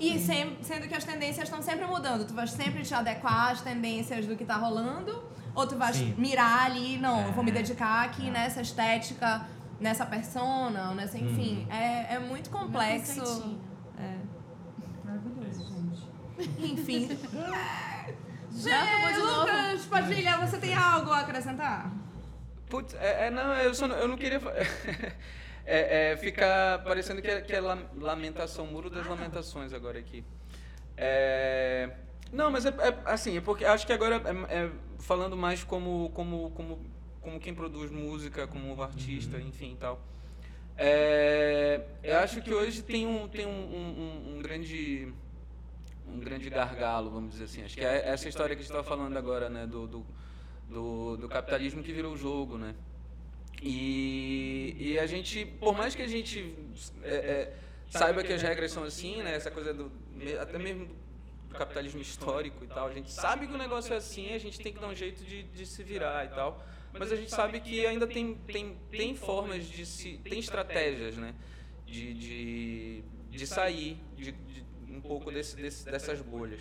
[0.00, 2.26] E sem- sendo que as tendências estão sempre mudando.
[2.26, 5.22] Tu vais sempre te adequar às tendências do que tá rolando,
[5.54, 6.14] ou tu vais Sim.
[6.18, 7.54] mirar ali, não, eu vou me É.
[7.54, 9.46] dedicar aqui nessa estética,
[9.80, 11.66] nessa persona, nessa, enfim.
[11.70, 13.56] É, é muito complexo.
[13.96, 14.18] É.
[15.04, 16.72] Maravilhoso, gente.
[16.72, 17.08] Enfim.
[18.64, 21.92] Lucas, Padilha, você tem algo a acrescentar?
[22.68, 24.40] Putz, é, é, não, eu, só, não- eu não queria
[25.64, 30.24] é, é, ficar parecendo que é, que é lam- lamentação, muro das lamentações agora aqui.
[30.96, 31.90] É,
[32.32, 34.16] não, mas é, é assim, é porque acho que agora
[34.48, 36.86] é, é falando mais como, como, como,
[37.20, 40.00] como quem produz música, como artista, enfim e tal.
[40.78, 45.12] É, eu acho que hoje tem um, tem um, um- um- um grande
[46.08, 47.62] um grande gargalo, vamos dizer assim.
[47.62, 50.06] Acho que é essa história que a gente estava falando agora, né, do, do,
[50.68, 52.74] do, do capitalismo que virou o jogo, né?
[53.62, 56.54] E, e a gente, por mais que a gente
[57.02, 57.56] é, é,
[57.88, 59.90] saiba que as regras são assim, né, essa coisa do
[60.40, 60.88] até mesmo
[61.48, 64.60] do capitalismo histórico e tal, a gente sabe que o negócio é assim, a gente
[64.60, 66.62] tem que dar um jeito de, de se virar e tal.
[66.98, 70.18] Mas a gente sabe que ainda tem, tem, tem formas de se.
[70.18, 71.34] tem estratégias, né?
[71.84, 76.60] De, de, de sair de, de um pouco desse, desse, dessas bolhas.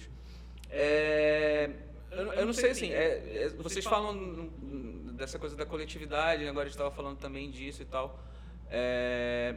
[0.70, 1.70] É,
[2.12, 4.50] eu, eu não sei assim, é, é, vocês falam
[5.14, 8.20] dessa coisa da coletividade, agora a gente estava falando também disso e tal.
[8.70, 9.56] É,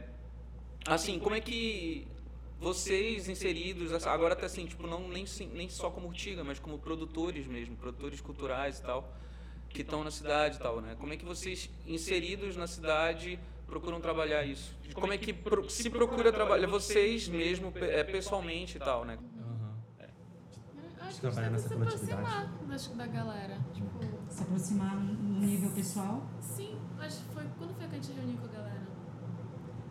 [0.85, 2.07] assim, como é que
[2.59, 6.77] vocês inseridos, essa- agora até assim, tipo, não nem, nem só como Urtiga, mas como
[6.77, 9.13] produtores mesmo, produtores culturais e tal,
[9.69, 10.95] que estão na cidade e tal, né?
[10.99, 13.39] Como é que vocês, inseridos na cidade,
[13.69, 14.75] procuram trabalhar isso?
[14.93, 19.17] Como é que pro- se procura trabalhar vocês mesmo, pe- é, pessoalmente e tal, né?
[21.01, 22.21] Acho que Trabalhar a gente nessa se coletividade.
[22.21, 23.57] aproximar das- da galera.
[23.73, 23.89] Tipo,
[24.29, 26.23] Se aproximar no nível pessoal.
[26.39, 27.43] sim, acho que foi.
[27.57, 28.79] Quando foi que a gente reuniu com a galera?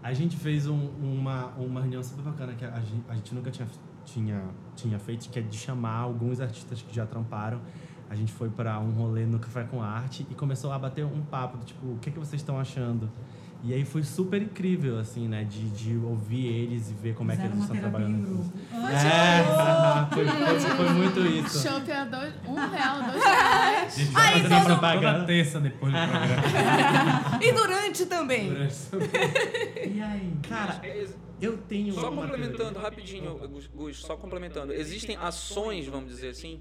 [0.02, 3.50] A gente fez um- uma, uma reunião super bacana que a gente, a gente nunca
[3.50, 3.68] tinha,
[4.04, 4.44] tinha,
[4.76, 7.60] tinha feito, que é de chamar alguns artistas que já tramparam.
[8.08, 11.22] A gente foi para um rolê no Café com Arte e começou a bater um
[11.24, 13.10] papo, do tipo, o que, que vocês estão achando?
[13.64, 15.42] E aí foi super incrível, assim, né?
[15.42, 18.26] De, de ouvir eles e ver como Fizeram é que eles estão trabalhando.
[18.26, 18.52] grupo.
[18.88, 20.26] É, foi,
[20.60, 21.62] foi, foi muito isso.
[21.68, 23.94] Chopp é dois, um real, dois reais.
[23.96, 25.26] A gente vai Aí, fazer todo- Toda propaganda.
[25.26, 27.38] terça depois do programa.
[27.42, 28.52] E durante também.
[28.52, 30.32] E aí?
[30.48, 30.80] Cara,
[31.40, 34.72] eu tenho Só complementando rapidinho, Gus, Gus, só complementando.
[34.72, 36.60] Existem ações, vamos dizer assim,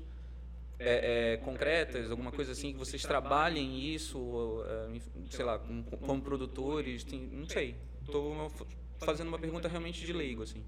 [0.79, 4.99] é, é, concretas, alguma coisa assim, que vocês trabalhem isso, é,
[5.29, 7.75] sei lá, como, como produtores, tem- não sei.
[8.03, 8.51] Estou
[8.99, 10.63] fazendo uma pergunta realmente de leigo, assim.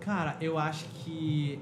[0.00, 1.58] Cara, eu acho que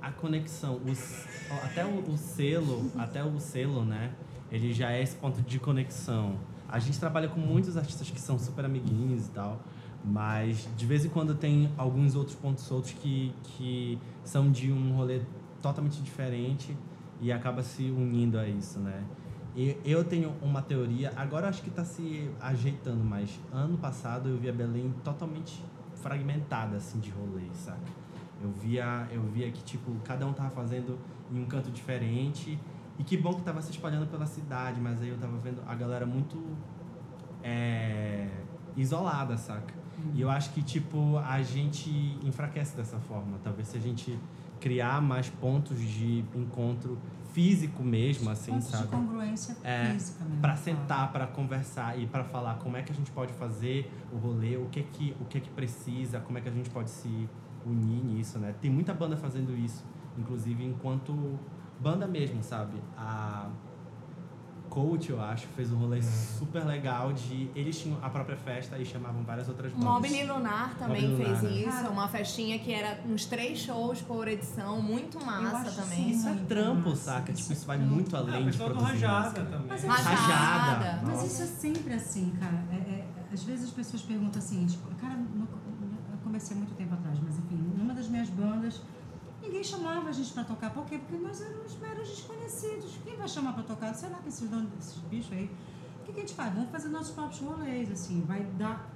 [0.00, 1.26] a conexão, os,
[1.64, 4.14] até o, o selo, até o selo, né?
[4.50, 6.38] Ele já é esse ponto de conexão.
[6.68, 9.60] A gente trabalha com muitos artistas que são super amiguinhos e tal,
[10.04, 14.94] Mas de vez em quando tem alguns outros pontos soltos que, que são de um
[14.94, 15.20] rolê
[15.66, 16.76] totalmente diferente
[17.20, 19.04] e acaba se unindo a isso, né?
[19.54, 24.36] E eu tenho uma teoria, agora acho que está se ajeitando, mas ano passado eu
[24.36, 25.64] via Belém totalmente
[25.94, 28.06] fragmentada assim de rolês, saca?
[28.42, 30.98] Eu via, eu via que tipo cada um tava fazendo
[31.32, 32.58] em um canto diferente
[32.98, 35.74] e que bom que tava se espalhando pela cidade, mas aí eu tava vendo a
[35.74, 36.38] galera muito
[37.42, 38.28] é,
[38.76, 39.74] isolada, saca?
[40.14, 41.90] E eu acho que tipo a gente
[42.22, 43.38] enfraquece dessa forma.
[43.42, 44.18] Talvez se a gente
[44.66, 46.98] criar mais pontos de encontro
[47.32, 48.82] físico mesmo, assim, Pontos sabe?
[48.84, 50.40] de congruência É, física mesmo.
[50.40, 50.64] Para fala.
[50.64, 54.56] sentar, para conversar e para falar como é que a gente pode fazer o rolê,
[54.56, 57.28] o que que o que que precisa, como é que a gente pode se
[57.64, 58.54] unir nisso, né?
[58.60, 59.84] Tem muita banda fazendo isso,
[60.18, 61.38] inclusive enquanto
[61.78, 62.76] banda mesmo, sabe?
[62.96, 63.48] A
[64.76, 68.84] Coach, eu acho, fez um rolê super legal de eles tinham a própria festa e
[68.84, 69.88] chamavam várias outras bandas.
[69.88, 71.60] Mobile Lunar também Mobile fez Lunar, né?
[71.62, 71.90] isso, Cara.
[71.90, 76.10] uma festinha que era uns três shows por edição, muito massa acho também.
[76.10, 77.32] isso Isso é trampo, massa, saca?
[77.32, 77.94] isso Tipo, é isso vai trampo.
[77.94, 79.44] muito Ah, além de produzir Rajada música.
[79.46, 79.66] também.
[79.66, 81.00] Mas é Rajada.
[81.06, 82.62] Mas isso é sempre assim, cara.
[82.70, 85.48] É- é- às vezes as pessoas perguntam assim, tipo, cara, no-
[86.12, 88.82] eu comecei há muito tempo atrás, mas enfim, numa das minhas bandas,
[89.56, 90.70] ninguém chamava a gente pra tocar.
[90.70, 90.98] Por quê?
[90.98, 92.98] Porque nós éramos meros desconhecidos.
[93.04, 93.94] Quem vai chamar pra tocar?
[93.94, 95.50] Sei lá, que esses, donos, esses bichos aí.
[96.00, 96.54] O que, que a gente faz?
[96.54, 98.22] Vamos fazer nossos próprios rolês, assim.
[98.26, 98.88] Vai dar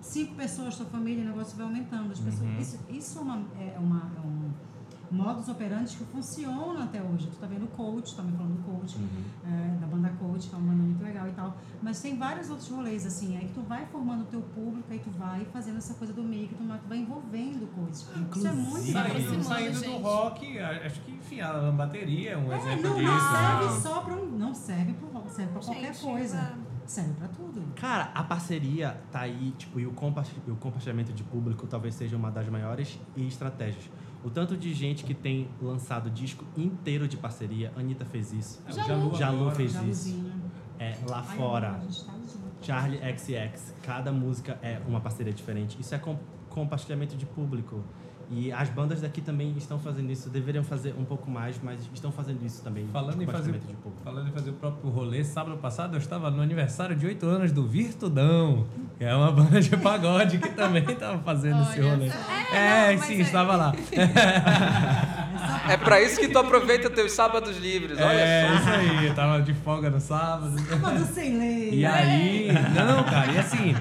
[0.00, 2.12] cinco pessoas, sua família, o negócio vai aumentando.
[2.12, 4.20] As pessoas, Isso, isso é, uma, é, uma, é
[5.14, 7.26] modus operandi que funciona até hoje.
[7.28, 8.96] Tu tá vendo o Coach, também falando do Coach,
[9.44, 11.56] é, da banda Coach, que é uma banda muito legal e tal.
[11.82, 14.98] Mas tem vários outros rolês, assim, aí que tu vai formando o teu público, aí
[14.98, 18.00] tu vai fazendo essa coisa do meio, que tu vai tu vai envolvendo coisas.
[18.02, 22.52] Isso é muito Inclusive- Saindo, saindo do rock, acho que, enfim, a bateria é um
[22.52, 23.06] É, exemplo não, disso.
[23.12, 23.58] não né?
[23.68, 24.24] serve só pra um.
[24.38, 26.36] Não serve pro rock, serve pra qualquer Gente, coisa.
[26.36, 27.62] é- Serve pra tudo.
[27.76, 29.92] Cara, a parceria tá aí, tipo, e e o
[30.56, 33.88] compartilhamento de público talvez seja uma das maiores estratégias.
[34.24, 38.62] O tanto de gente que tem lançado disco inteiro de parceria, Anitta fez isso.
[38.66, 39.14] É, Jalu.
[39.14, 39.80] Jalu fez isso.
[39.82, 40.32] Jaluzinho.
[40.78, 42.14] É, lá Ai, fora, amor, tá.
[42.62, 45.78] Charlie XX, cada música é uma parceria diferente.
[45.78, 46.18] Isso é com-
[46.48, 47.84] compartilhamento de público.
[48.34, 52.10] E as bandas daqui também estão fazendo isso, deveriam fazer um pouco mais, mas estão
[52.10, 52.86] fazendo isso também.
[52.92, 53.60] Falando em fazer,
[54.02, 57.52] falando em fazer o próprio rolê, sábado passado eu estava no aniversário de 8 anos
[57.52, 58.66] do Virtudão,
[58.98, 62.10] que é uma banda de pagode que também estava fazendo esse Olha rolê.
[62.10, 62.56] só.
[62.56, 63.72] É, não, sim, é- estava lá.
[65.68, 68.54] É pra isso que tu aproveita teus sábados livres, olha é, só.
[68.54, 70.58] isso aí, eu tava de folga no sábado.
[70.58, 71.70] Sábado sem lei.
[71.72, 73.74] E aí, não, cara, e assim,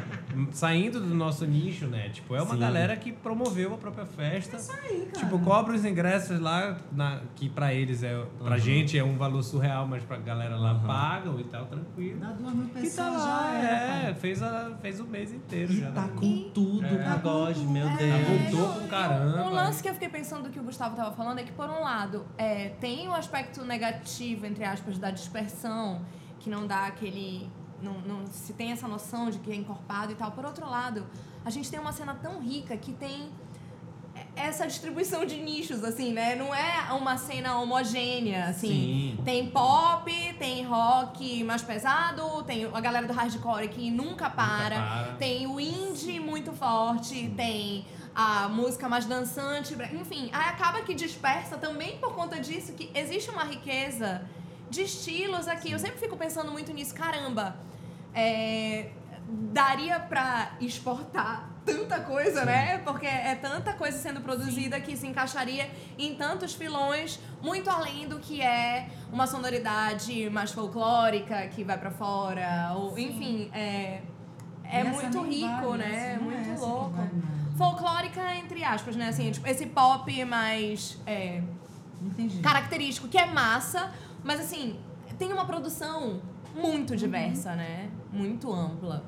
[0.51, 2.09] saindo do nosso nicho, né?
[2.09, 2.59] Tipo, é uma Sim.
[2.59, 4.57] galera que promoveu a própria festa.
[4.57, 5.25] Isso aí, cara.
[5.25, 8.13] Tipo, cobra os ingressos lá, na- que pra eles é.
[8.39, 8.57] Pra Uhum.
[8.59, 10.79] gente é um valor surreal, mas pra galera lá Uhum.
[10.87, 12.19] pagam e tal, tranquilo.
[12.19, 14.15] Dá duas mil E pessoas tá já lá, era, é, cara.
[14.15, 15.91] fez, a, fez o mês inteiro E já.
[15.91, 16.13] tá né?
[16.19, 16.91] com tudo É.
[16.93, 18.51] o pagode, meu É, Deus.
[18.53, 19.43] voltou com caramba.
[19.43, 21.69] Um lance que eu fiquei pensando do que o Gustavo tava falando é que, por
[21.69, 26.01] um lado, é, tem o aspecto negativo, entre aspas, da dispersão,
[26.39, 27.49] que não dá aquele.
[27.83, 30.31] Não, não se tem essa noção de que é encorpado e tal.
[30.31, 31.05] Por outro lado,
[31.43, 33.29] a gente tem uma cena tão rica que tem
[34.35, 36.35] essa distribuição de nichos, assim, né?
[36.35, 39.15] Não é uma cena homogênea, assim.
[39.17, 39.23] Sim.
[39.23, 45.15] Tem pop, tem rock mais pesado, tem a galera do hardcore que nunca para, para.
[45.19, 47.85] tem o indie muito forte, tem
[48.15, 53.29] a música mais dançante, enfim, aí acaba que dispersa também por conta disso que existe
[53.31, 54.23] uma riqueza
[54.69, 55.71] de estilos aqui.
[55.71, 57.55] Eu sempre fico pensando muito nisso, caramba.
[58.13, 58.89] É,
[59.51, 62.79] daria pra exportar tanta coisa, né?
[62.79, 68.19] Porque é tanta coisa sendo produzida que se encaixaria em tantos filões, muito além do
[68.19, 74.01] que é uma sonoridade mais folclórica que vai pra fora, ou enfim, é
[74.63, 76.13] é muito rico, né?
[76.13, 76.89] é muito louco.
[76.89, 77.09] vai.
[77.55, 79.09] Folclórica entre aspas, né?
[79.09, 81.41] Assim, tipo, esse pop mais é,
[82.41, 83.91] característico, que é massa,
[84.23, 84.79] mas assim,
[85.19, 86.21] tem uma produção
[86.55, 87.89] muito diversa, né?
[88.13, 89.03] Muito ampla.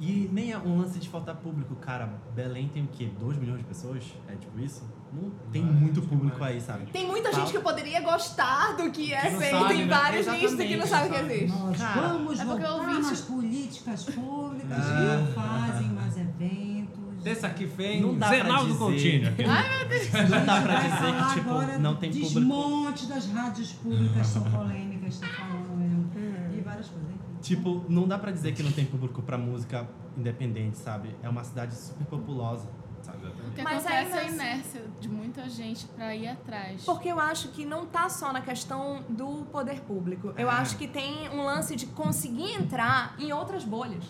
[0.00, 2.12] E nem é um lance de faltar público, cara.
[2.34, 3.08] Belém tem o quê?
[3.20, 4.02] 2 milhões de pessoas?
[4.26, 4.82] É tipo isso?
[5.12, 6.86] Não tem Vai, muito acho público aí, sabe?
[6.90, 7.44] Tem muita Fala.
[7.44, 9.94] gente que poderia gostar do que é feito sabe, em né?
[9.96, 11.34] várias listas que não sabe o que sabe?
[11.34, 11.56] existe.
[11.58, 15.26] Nós Cara, vamos é voltar ouvi nas políticas públicas Ah.
[15.34, 17.22] fazem mais eventos.
[17.22, 18.78] Desse aqui vem Não dá pra Zenaldo dizer.
[18.80, 19.28] Coutinho.
[19.28, 19.44] aqui.
[20.30, 22.34] Não dá pra dizer que, tipo, agora não tem público.
[22.40, 25.62] Desmonte das rádios públicas são polêmicas, tá falando
[26.16, 26.58] Uhum.
[26.58, 27.08] e várias coisas.
[27.10, 27.22] enfim.
[27.42, 31.14] Tipo, não dá pra dizer que não tem público pra música independente, sabe?
[31.22, 32.68] É uma cidade super populosa,
[33.02, 33.26] sabe?
[33.26, 36.84] O que Mas acontece é a assim- inércia de muita gente pra ir atrás.
[36.84, 40.32] Porque eu acho que não tá só na questão do poder público.
[40.38, 40.58] Eu Ah.
[40.58, 44.04] acho que tem um lance de conseguir entrar em outras bolhas.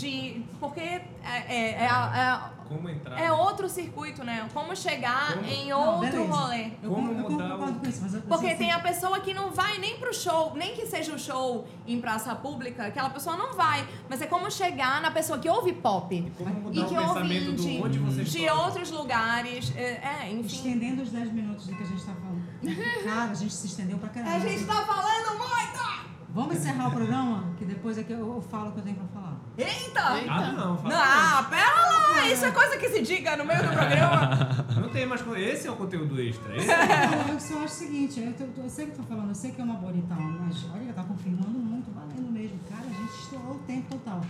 [0.00, 0.42] De.
[0.60, 3.18] Porque é, é, é, a- Como entrar?
[3.18, 4.46] é, é outro circuito, né?
[4.52, 6.32] Como chegar Como- em Não, outro beleza.
[6.34, 6.70] rolê.
[6.82, 9.18] Eu, Como eu mudar concordo o- com isso, mas eu, Porque assim, tem a pessoa
[9.20, 13.08] que não vai nem pro show, nem que seja o show em praça pública, aquela
[13.10, 13.86] pessoa não vai.
[14.08, 16.32] Mas é como chegar na pessoa que ouve pop.
[16.36, 18.54] Como E o que ouve pensamento do indie, onde você de está.
[18.64, 19.72] outros lugares.
[19.76, 20.56] É, é, enfim.
[20.56, 22.46] Estendendo os 10 minutos do que a gente tá falando.
[23.04, 24.32] Cara, a gente se estendeu pra caramba.
[24.34, 26.06] A gente tá falando muito!
[26.30, 27.54] Vamos encerrar o programa?
[27.56, 29.35] Que depois é que eu, eu falo o que eu tenho pra falar.
[29.58, 30.00] Eita!
[30.28, 30.94] Ah, não, fala.
[30.94, 32.28] Não, ah, pera lá!
[32.30, 34.66] Isso é coisa que se diga no meio do programa.
[34.80, 35.22] Não tem mais.
[35.36, 36.54] Esse é o conteúdo extra.
[36.56, 39.28] Esse Eu, eu só acho o seguinte, eu, tô- eu sei que eu tô falando,
[39.28, 42.58] eu sei que é uma e tal, mas olha, tá confirmando muito, valendo mesmo.
[42.68, 44.20] Cara, a gente estourou o tempo total.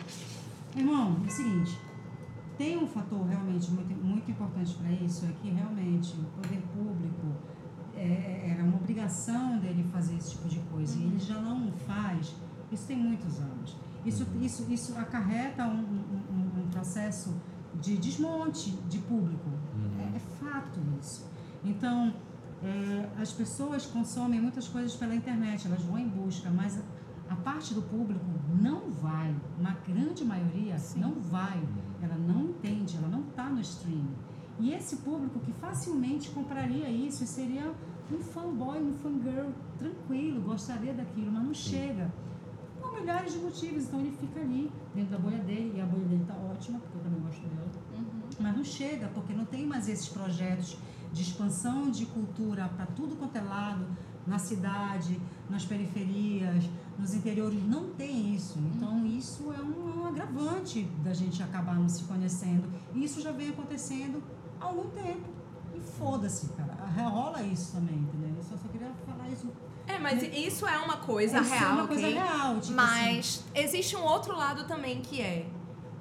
[0.77, 1.78] Irmão, é o seguinte,
[2.59, 7.32] tem um fator realmente muito, muito importante para isso, é que realmente o poder público
[7.97, 12.35] é, era uma obrigação dele fazer esse tipo de coisa, e ele já não faz,
[12.70, 13.77] isso tem muitos anos.
[14.07, 17.35] Isso, isso, isso acarreta um, um- um- processo
[17.81, 19.49] de desmonte de público.
[19.99, 21.27] É, é fato isso.
[21.65, 22.12] Então,
[22.62, 27.37] é, as pessoas consomem muitas coisas pela internet, elas vão em busca, mas a, a
[27.37, 28.24] parte do público
[28.61, 31.62] não vai, uma grande maioria não vai,
[32.03, 34.15] ela não entende, ela não está no streaming.
[34.59, 37.73] E esse público que facilmente compraria isso e seria
[38.12, 42.12] um fanboy, um fangirl tranquilo, gostaria daquilo, mas não chega.
[43.01, 46.23] Milhares de motivos, então ele fica ali, dentro da bolha dele, e a bolha dele
[46.23, 47.70] está ótima, porque eu também gosto dela.
[48.40, 50.77] Mas não chega, porque não tem mais esses projetos
[51.12, 53.86] de expansão de cultura para tudo quanto é lado,
[54.27, 56.64] na cidade, nas periferias,
[56.98, 57.62] nos interiores.
[57.66, 58.59] Não tem isso.
[58.74, 62.68] Então, isso é um, um agravante da gente acabar não se conhecendo.
[62.93, 64.23] E isso já vem acontecendo
[64.60, 65.28] há algum tempo.
[65.74, 66.74] E foda-se, cara.
[67.09, 68.35] Rola isso também, entendeu?
[68.36, 69.52] Eu só, só queria falar isso.
[69.86, 73.14] É, mas isso é uma coisa Isso é real, uma coisa real, tipo assim.
[73.14, 75.46] Mas existe um outro lado também que é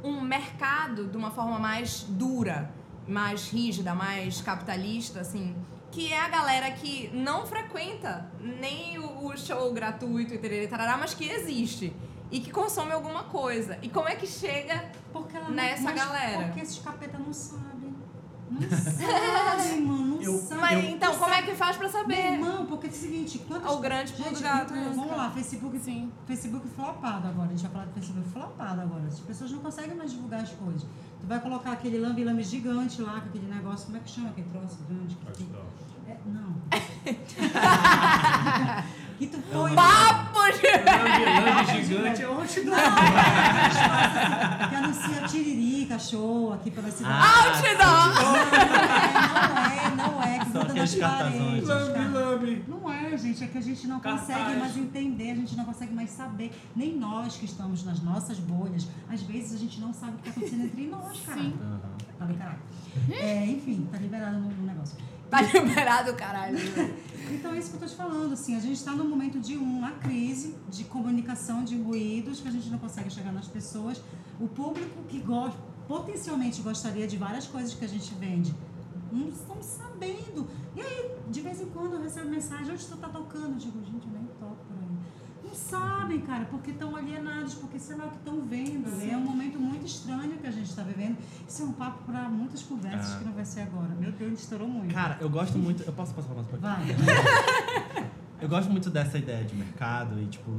[0.03, 2.71] um mercado de uma forma mais dura,
[3.07, 5.55] mais rígida, mais capitalista, assim,
[5.91, 11.29] que é a galera que não frequenta nem o, show gratuito e tarará, mas que
[11.29, 11.95] existe
[12.31, 13.77] e que consome alguma coisa.
[13.81, 16.43] E como é que chega Porque ela Nessa mas galera.
[16.45, 17.95] Porque esses capeta não sabem.
[18.49, 20.04] Não sabem, mano.
[20.25, 20.47] Eu-.
[20.59, 22.33] Mas Eu- então, como é que faz pra Meu saber?
[22.33, 23.71] irmão, porque é o seguinte, quantas...
[23.71, 24.73] O grande Gente, do gato.
[24.75, 26.11] então, vamos lá, Facebook, Sim.
[26.25, 27.47] Facebook flopado agora.
[27.47, 29.03] A gente vai falar do Facebook flopado agora.
[29.07, 30.83] As pessoas não conseguem mais divulgar as coisas.
[31.21, 34.47] Tu vai colocar aquele lambe-lambe gigante lá, com aquele negócio, como é que chama aquele
[34.49, 35.15] troço grande?
[35.15, 35.47] Que, que,
[36.07, 36.55] é, não.
[39.17, 39.75] que tu põe...
[39.75, 40.67] Papo de...
[41.45, 42.45] Lambe gigante é outdoor.
[44.69, 47.15] que anuncia tiririca, show aqui pela cidade.
[47.17, 48.15] Ah, Outdoor!
[49.35, 50.95] Não é, não é, que Só cartazões.
[50.99, 51.67] paredes.
[51.67, 52.65] Lambe, lambe.
[52.67, 54.27] Não é, gente, é que a gente não Cartaz.
[54.27, 56.51] consegue mais entender, a gente não consegue mais saber.
[56.75, 60.29] Nem nós que estamos nas nossas bolhas, às vezes a gente não sabe o que
[60.29, 61.39] está acontecendo entre nós, cara.
[61.41, 61.53] Sim.
[62.17, 62.59] Tá bem, caralho.
[63.11, 64.97] É, enfim, tá liberado no, no negócio.
[65.35, 66.57] Tá liberado, caralho.
[67.29, 69.57] Então é isso que eu tô te falando, assim, a gente está num momento de
[69.57, 74.01] uma crise de comunicação, de ruídos, que a gente não consegue chegar nas pessoas.
[74.39, 78.55] O público que gosta, potencialmente gostaria de várias coisas que a gente vende,
[79.11, 80.47] não estão sabendo.
[80.73, 83.53] E aí, de vez em quando eu recebo mensagem, onde tu tá tocando?
[83.53, 84.24] Eu digo, gente, nem
[85.55, 88.87] sabem, cara, porque estão alienados, porque sei lá o que estão vendo.
[89.09, 91.17] É um momento muito estranho que a gente está vivendo.
[91.47, 93.17] Isso é um papo para muitas conversas Ah.
[93.19, 93.89] que não vai ser agora.
[93.99, 94.93] Meu Deus, estourou muito.
[94.93, 95.83] Cara, eu gosto muito.
[95.83, 96.71] Eu posso passar mais pouquinho?
[96.71, 96.85] Vai.
[98.41, 100.51] Eu gosto muito dessa ideia de mercado e, tipo,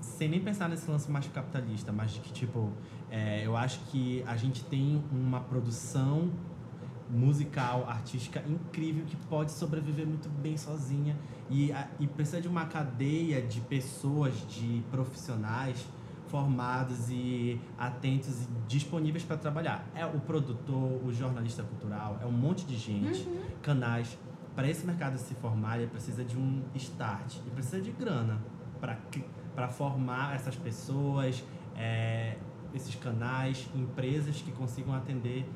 [0.00, 2.70] sem nem pensar nesse lance mais capitalista, mas de que, tipo,
[3.10, 6.30] é, eu acho que a gente tem uma produção
[7.10, 11.16] musical, artística incrível que pode sobreviver muito bem sozinha
[11.50, 15.86] e, a- e precisa de uma cadeia de pessoas, de profissionais
[16.28, 19.88] formados e atentos e disponíveis para trabalhar.
[19.94, 23.26] É o produtor, o jornalista cultural, é um monte de gente,
[23.62, 24.18] canais.
[24.54, 28.38] Para esse mercado se formar, ele precisa de um start e precisa de grana
[29.54, 31.42] para formar essas pessoas,
[31.76, 32.36] é,
[32.74, 35.48] esses canais, empresas que consigam atender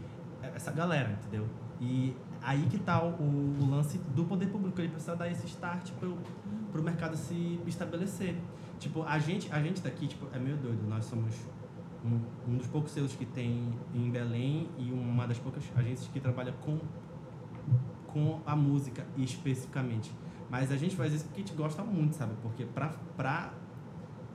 [0.55, 1.47] essa galera, entendeu?
[1.81, 5.91] E aí que tá o, o lance do poder público, ele precisa dar esse start
[5.93, 6.17] pro,
[6.71, 8.37] pro mercado se estabelecer.
[8.79, 11.35] Tipo, a gente, a gente daqui, tipo, é meio doido, nós somos
[12.05, 12.21] um,
[12.53, 16.53] um dos poucos selos que tem em Belém e uma das poucas agências que trabalha
[16.53, 16.79] com
[18.13, 20.13] com a música especificamente.
[20.51, 22.35] Mas a gente faz isso porque a gente gosta muito, sabe?
[22.43, 23.55] Porque pra, pra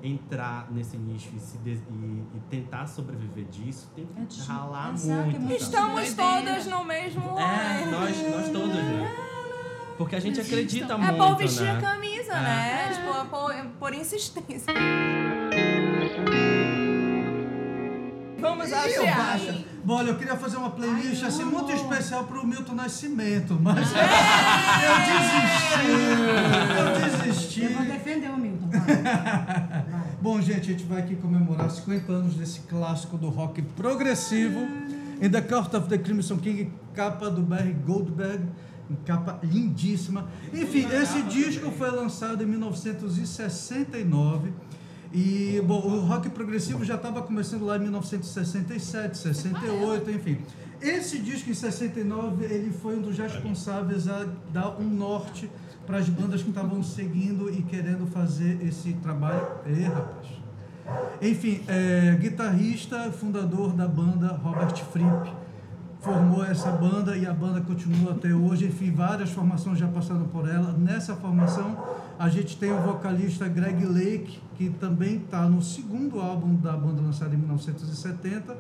[0.04, 4.94] entrar nesse nicho e, se des- e, e tentar sobreviver disso, tem que É ralar
[4.94, 5.42] exato, é muito.
[5.42, 5.56] sabe?
[5.56, 6.46] Estamos Doideira.
[6.46, 7.40] todas no mesmo.
[7.40, 9.16] É, nós, nós todos, né?
[9.98, 11.78] Porque a gente acredita É muito, por vestir né?
[11.78, 12.42] a camisa, É.
[12.42, 12.90] né?
[12.94, 14.72] Tipo, por, por insistência.
[18.40, 18.70] Vamos
[19.16, 19.67] baixa.
[19.88, 23.88] Bom, olha, eu queria fazer uma playlist Ai, assim muito especial pro Milton Nascimento, mas
[23.96, 24.04] É.
[24.84, 26.78] eu desisti.
[26.78, 26.92] Eu
[27.24, 27.64] desisti.
[27.64, 28.68] Eu vou defender o Milton.
[28.68, 28.82] vai.
[28.84, 29.86] Vai.
[30.22, 34.60] Bom, gente, a gente vai aqui comemorar 50 anos desse clássico do rock progressivo.
[35.22, 38.44] In the Court of the Crimson King, capa do Barry Goldberg,
[39.06, 40.28] capa lindíssima.
[40.54, 44.52] Enfim, esse disco foi lançado em 1969.
[45.14, 50.38] E, bom, o rock progressivo já estava começando lá em 1967, 68, enfim.
[50.82, 55.50] Esse disco em 69, ele foi um dos responsáveis a dar um norte
[55.86, 59.48] para as bandas que estavam seguindo e querendo fazer esse trabalho.
[59.66, 60.28] Ê, rapaz.
[61.22, 65.34] Enfim, é, guitarrista, fundador da banda Robert Fripp,
[66.02, 68.66] formou essa banda e a banda continua até hoje.
[68.66, 70.74] Enfim, várias formações já passaram por ela.
[70.74, 71.78] Nessa formação,
[72.18, 77.02] a gente tem o vocalista Greg Lake, que também está no segundo álbum da banda
[77.02, 78.56] lançado em 1970.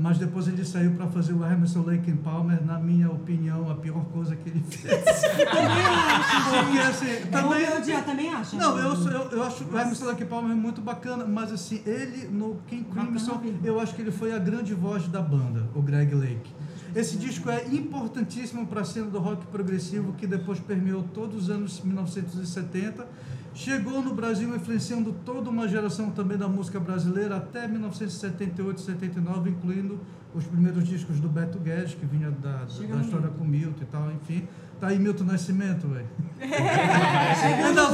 [0.00, 4.04] Mas depois ele saiu para fazer o Emerson Lake Palmer, na minha opinião, a pior
[4.06, 4.94] coisa que ele fez.
[5.04, 7.64] Porque assim, também.
[7.66, 8.56] Vamos odiar, também acha?
[8.56, 12.28] Não, eu, sou- eu, eu acho o Emerson Lake Palmer muito bacana, mas assim, ele
[12.28, 16.14] no King Crimson, eu acho que ele foi a grande voz da banda, o Greg
[16.14, 16.52] Lake.
[16.94, 21.50] Esse disco é importantíssimo para a cena do rock progressivo que depois permeou todos os
[21.50, 23.06] anos 1970.
[23.54, 30.00] Chegou no Brasil influenciando toda uma geração também da música brasileira até 1978, 79, incluindo
[30.34, 34.12] os primeiros discos do Beto Guedes, que vinha da, da história com Milton e tal,
[34.12, 34.46] enfim.
[34.80, 36.06] Tá aí Milton Nascimento, velho.
[36.40, 37.92] Ainda as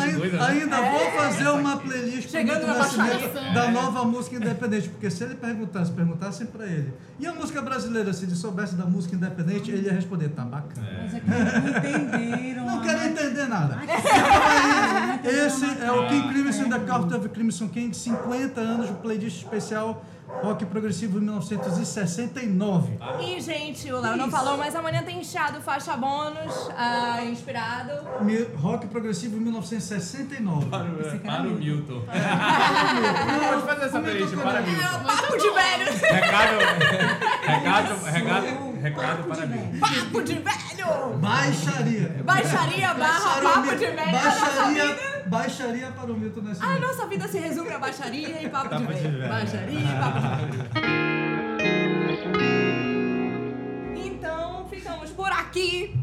[0.00, 0.40] Ainda, coisas.
[0.40, 0.46] né?
[0.48, 3.52] ainda vou fazer uma playlist Chegando Milton na Nascimento baixaria.
[3.54, 8.12] da nova música independente, porque se ele perguntasse, perguntassem pra ele, e a música brasileira,
[8.12, 10.88] se ele soubesse da música independente, ele ia responder, tá bacana.
[11.04, 11.68] Mas é que não
[12.18, 12.66] entenderam.
[12.66, 13.78] Não a- quero entender nada.
[15.20, 16.68] Então, Esse é o King Crimson é.
[16.68, 20.04] da Court of Crimson King, 50 anos, playlist especial
[20.42, 22.98] rock progressivo em 1969.
[23.20, 27.92] E, gente, o Léo não falou, mas amanhã tem enxado faixa bônus, ah, inspirado.
[28.22, 30.66] Mi- Rock progressivo em 1969.
[30.66, 31.54] Para o, Esse cara para o.
[31.58, 32.02] Milton.
[33.50, 34.96] Pode fazer essa playlist para É Milton.
[34.96, 35.92] o papo de velho!
[36.00, 36.58] Recado,
[37.46, 39.78] recado, recado, recado para Milton.
[39.80, 40.52] Papo de velho!
[41.18, 42.16] Baixaria.
[42.24, 44.18] Baixaria barra Baixaria, papo de velho.
[44.18, 46.80] A nossa vida, baixaria, para o Milton a Nascimento.
[46.80, 49.18] nossa vida se resume a baixaria e papo de Papo de velho.
[49.18, 49.28] velho.
[49.28, 50.20] Baixaria e papo
[50.50, 50.72] de velho.
[53.96, 55.98] Então, ficamos por aqui.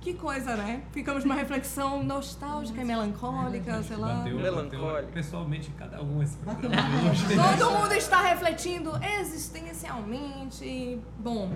[0.00, 0.82] Que coisa, né?
[0.90, 4.14] Ficamos numa reflexão nostálgica e melancólica, sei lá.
[4.16, 4.84] Bateu, Melancólico.
[4.86, 6.76] bateu pessoalmente cada um esse programa.
[6.76, 7.56] uma.
[7.56, 8.90] Todo mundo está refletindo
[9.20, 10.98] existencialmente.
[11.20, 11.52] Bom,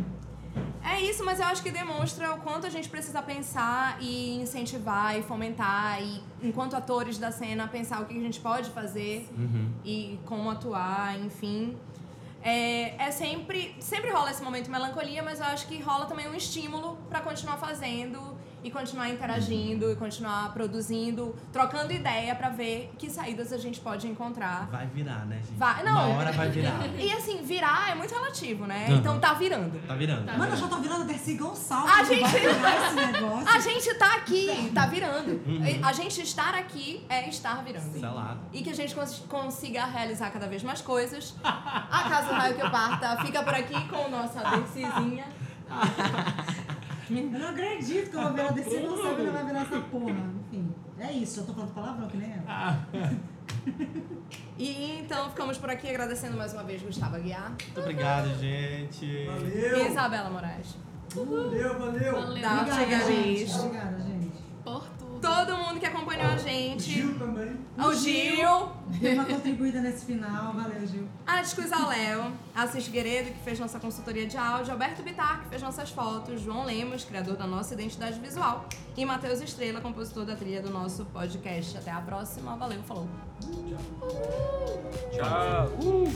[0.84, 5.18] é isso, mas eu acho que demonstra o quanto a gente precisa pensar e incentivar
[5.18, 9.28] e fomentar e, enquanto atores da cena, pensar o que a gente pode fazer
[9.84, 11.76] e como atuar, enfim.
[12.42, 16.28] É, é sempre, sempre rola esse momento de melancolia, mas eu acho que rola também
[16.28, 18.35] um estímulo para continuar fazendo
[18.66, 24.08] e continuar interagindo e continuar produzindo, trocando ideia para ver que saídas a gente pode
[24.08, 24.66] encontrar.
[24.70, 25.56] Vai virar, né, gente?
[25.56, 25.92] Vai- não.
[26.10, 26.76] Uma hora vai virar.
[26.98, 28.86] E assim, virar é muito relativo, né?
[28.88, 28.96] Aham.
[28.96, 29.78] Então tá virando.
[29.86, 30.26] Tá virando.
[30.36, 31.92] Mano, eu já tô virando Dercy Gonçalves.
[31.92, 33.48] A não gente- vai virar esse negócio.
[33.48, 35.40] A gente tá aqui, tá virando.
[35.84, 37.92] A gente estar aqui é estar virando.
[37.92, 38.36] Sei lá.
[38.52, 41.34] E que a gente cons- consiga realizar cada vez mais coisas.
[41.44, 45.24] A Casa do Raio que Parta fica por aqui com nossa Dercyzinha.
[47.10, 50.30] Eu não acredito que eu vou virar Dercy Gonçalves e não vai virar essa porra.
[50.48, 51.40] Enfim, é isso.
[51.40, 52.86] Eu tô falando palavrão que nem ela.
[54.58, 59.04] E então ficamos por aqui agradecendo mais uma vez Gustavo Aguiar Muito obrigado, gente.
[59.04, 59.86] e Valeu.
[59.90, 60.76] Isabela Moraes.
[61.14, 62.12] Valeu, valeu.
[62.12, 62.62] Valeu Tá.
[62.62, 63.52] Obrigada, gente.
[63.54, 64.32] Obrigada, gente.
[64.64, 64.95] por.
[65.20, 66.82] Todo mundo que acompanhou a gente.
[66.82, 67.56] Gil também.
[67.78, 68.68] O Gil.
[69.00, 70.52] Deu uma contribuída nesse final.
[70.52, 71.08] Valeu, Gil.
[71.26, 75.62] A Descuisa Léo, Assis Figueiredo, que fez nossa consultoria de áudio, Alberto Bitar, que fez
[75.62, 78.66] nossas fotos, João Lemos, criador da nossa identidade visual,
[78.96, 81.76] e Matheus Estrela, compositor da trilha do nosso podcast.
[81.76, 83.08] Até a próxima, valeu, falou!
[85.12, 86.06] Tchau.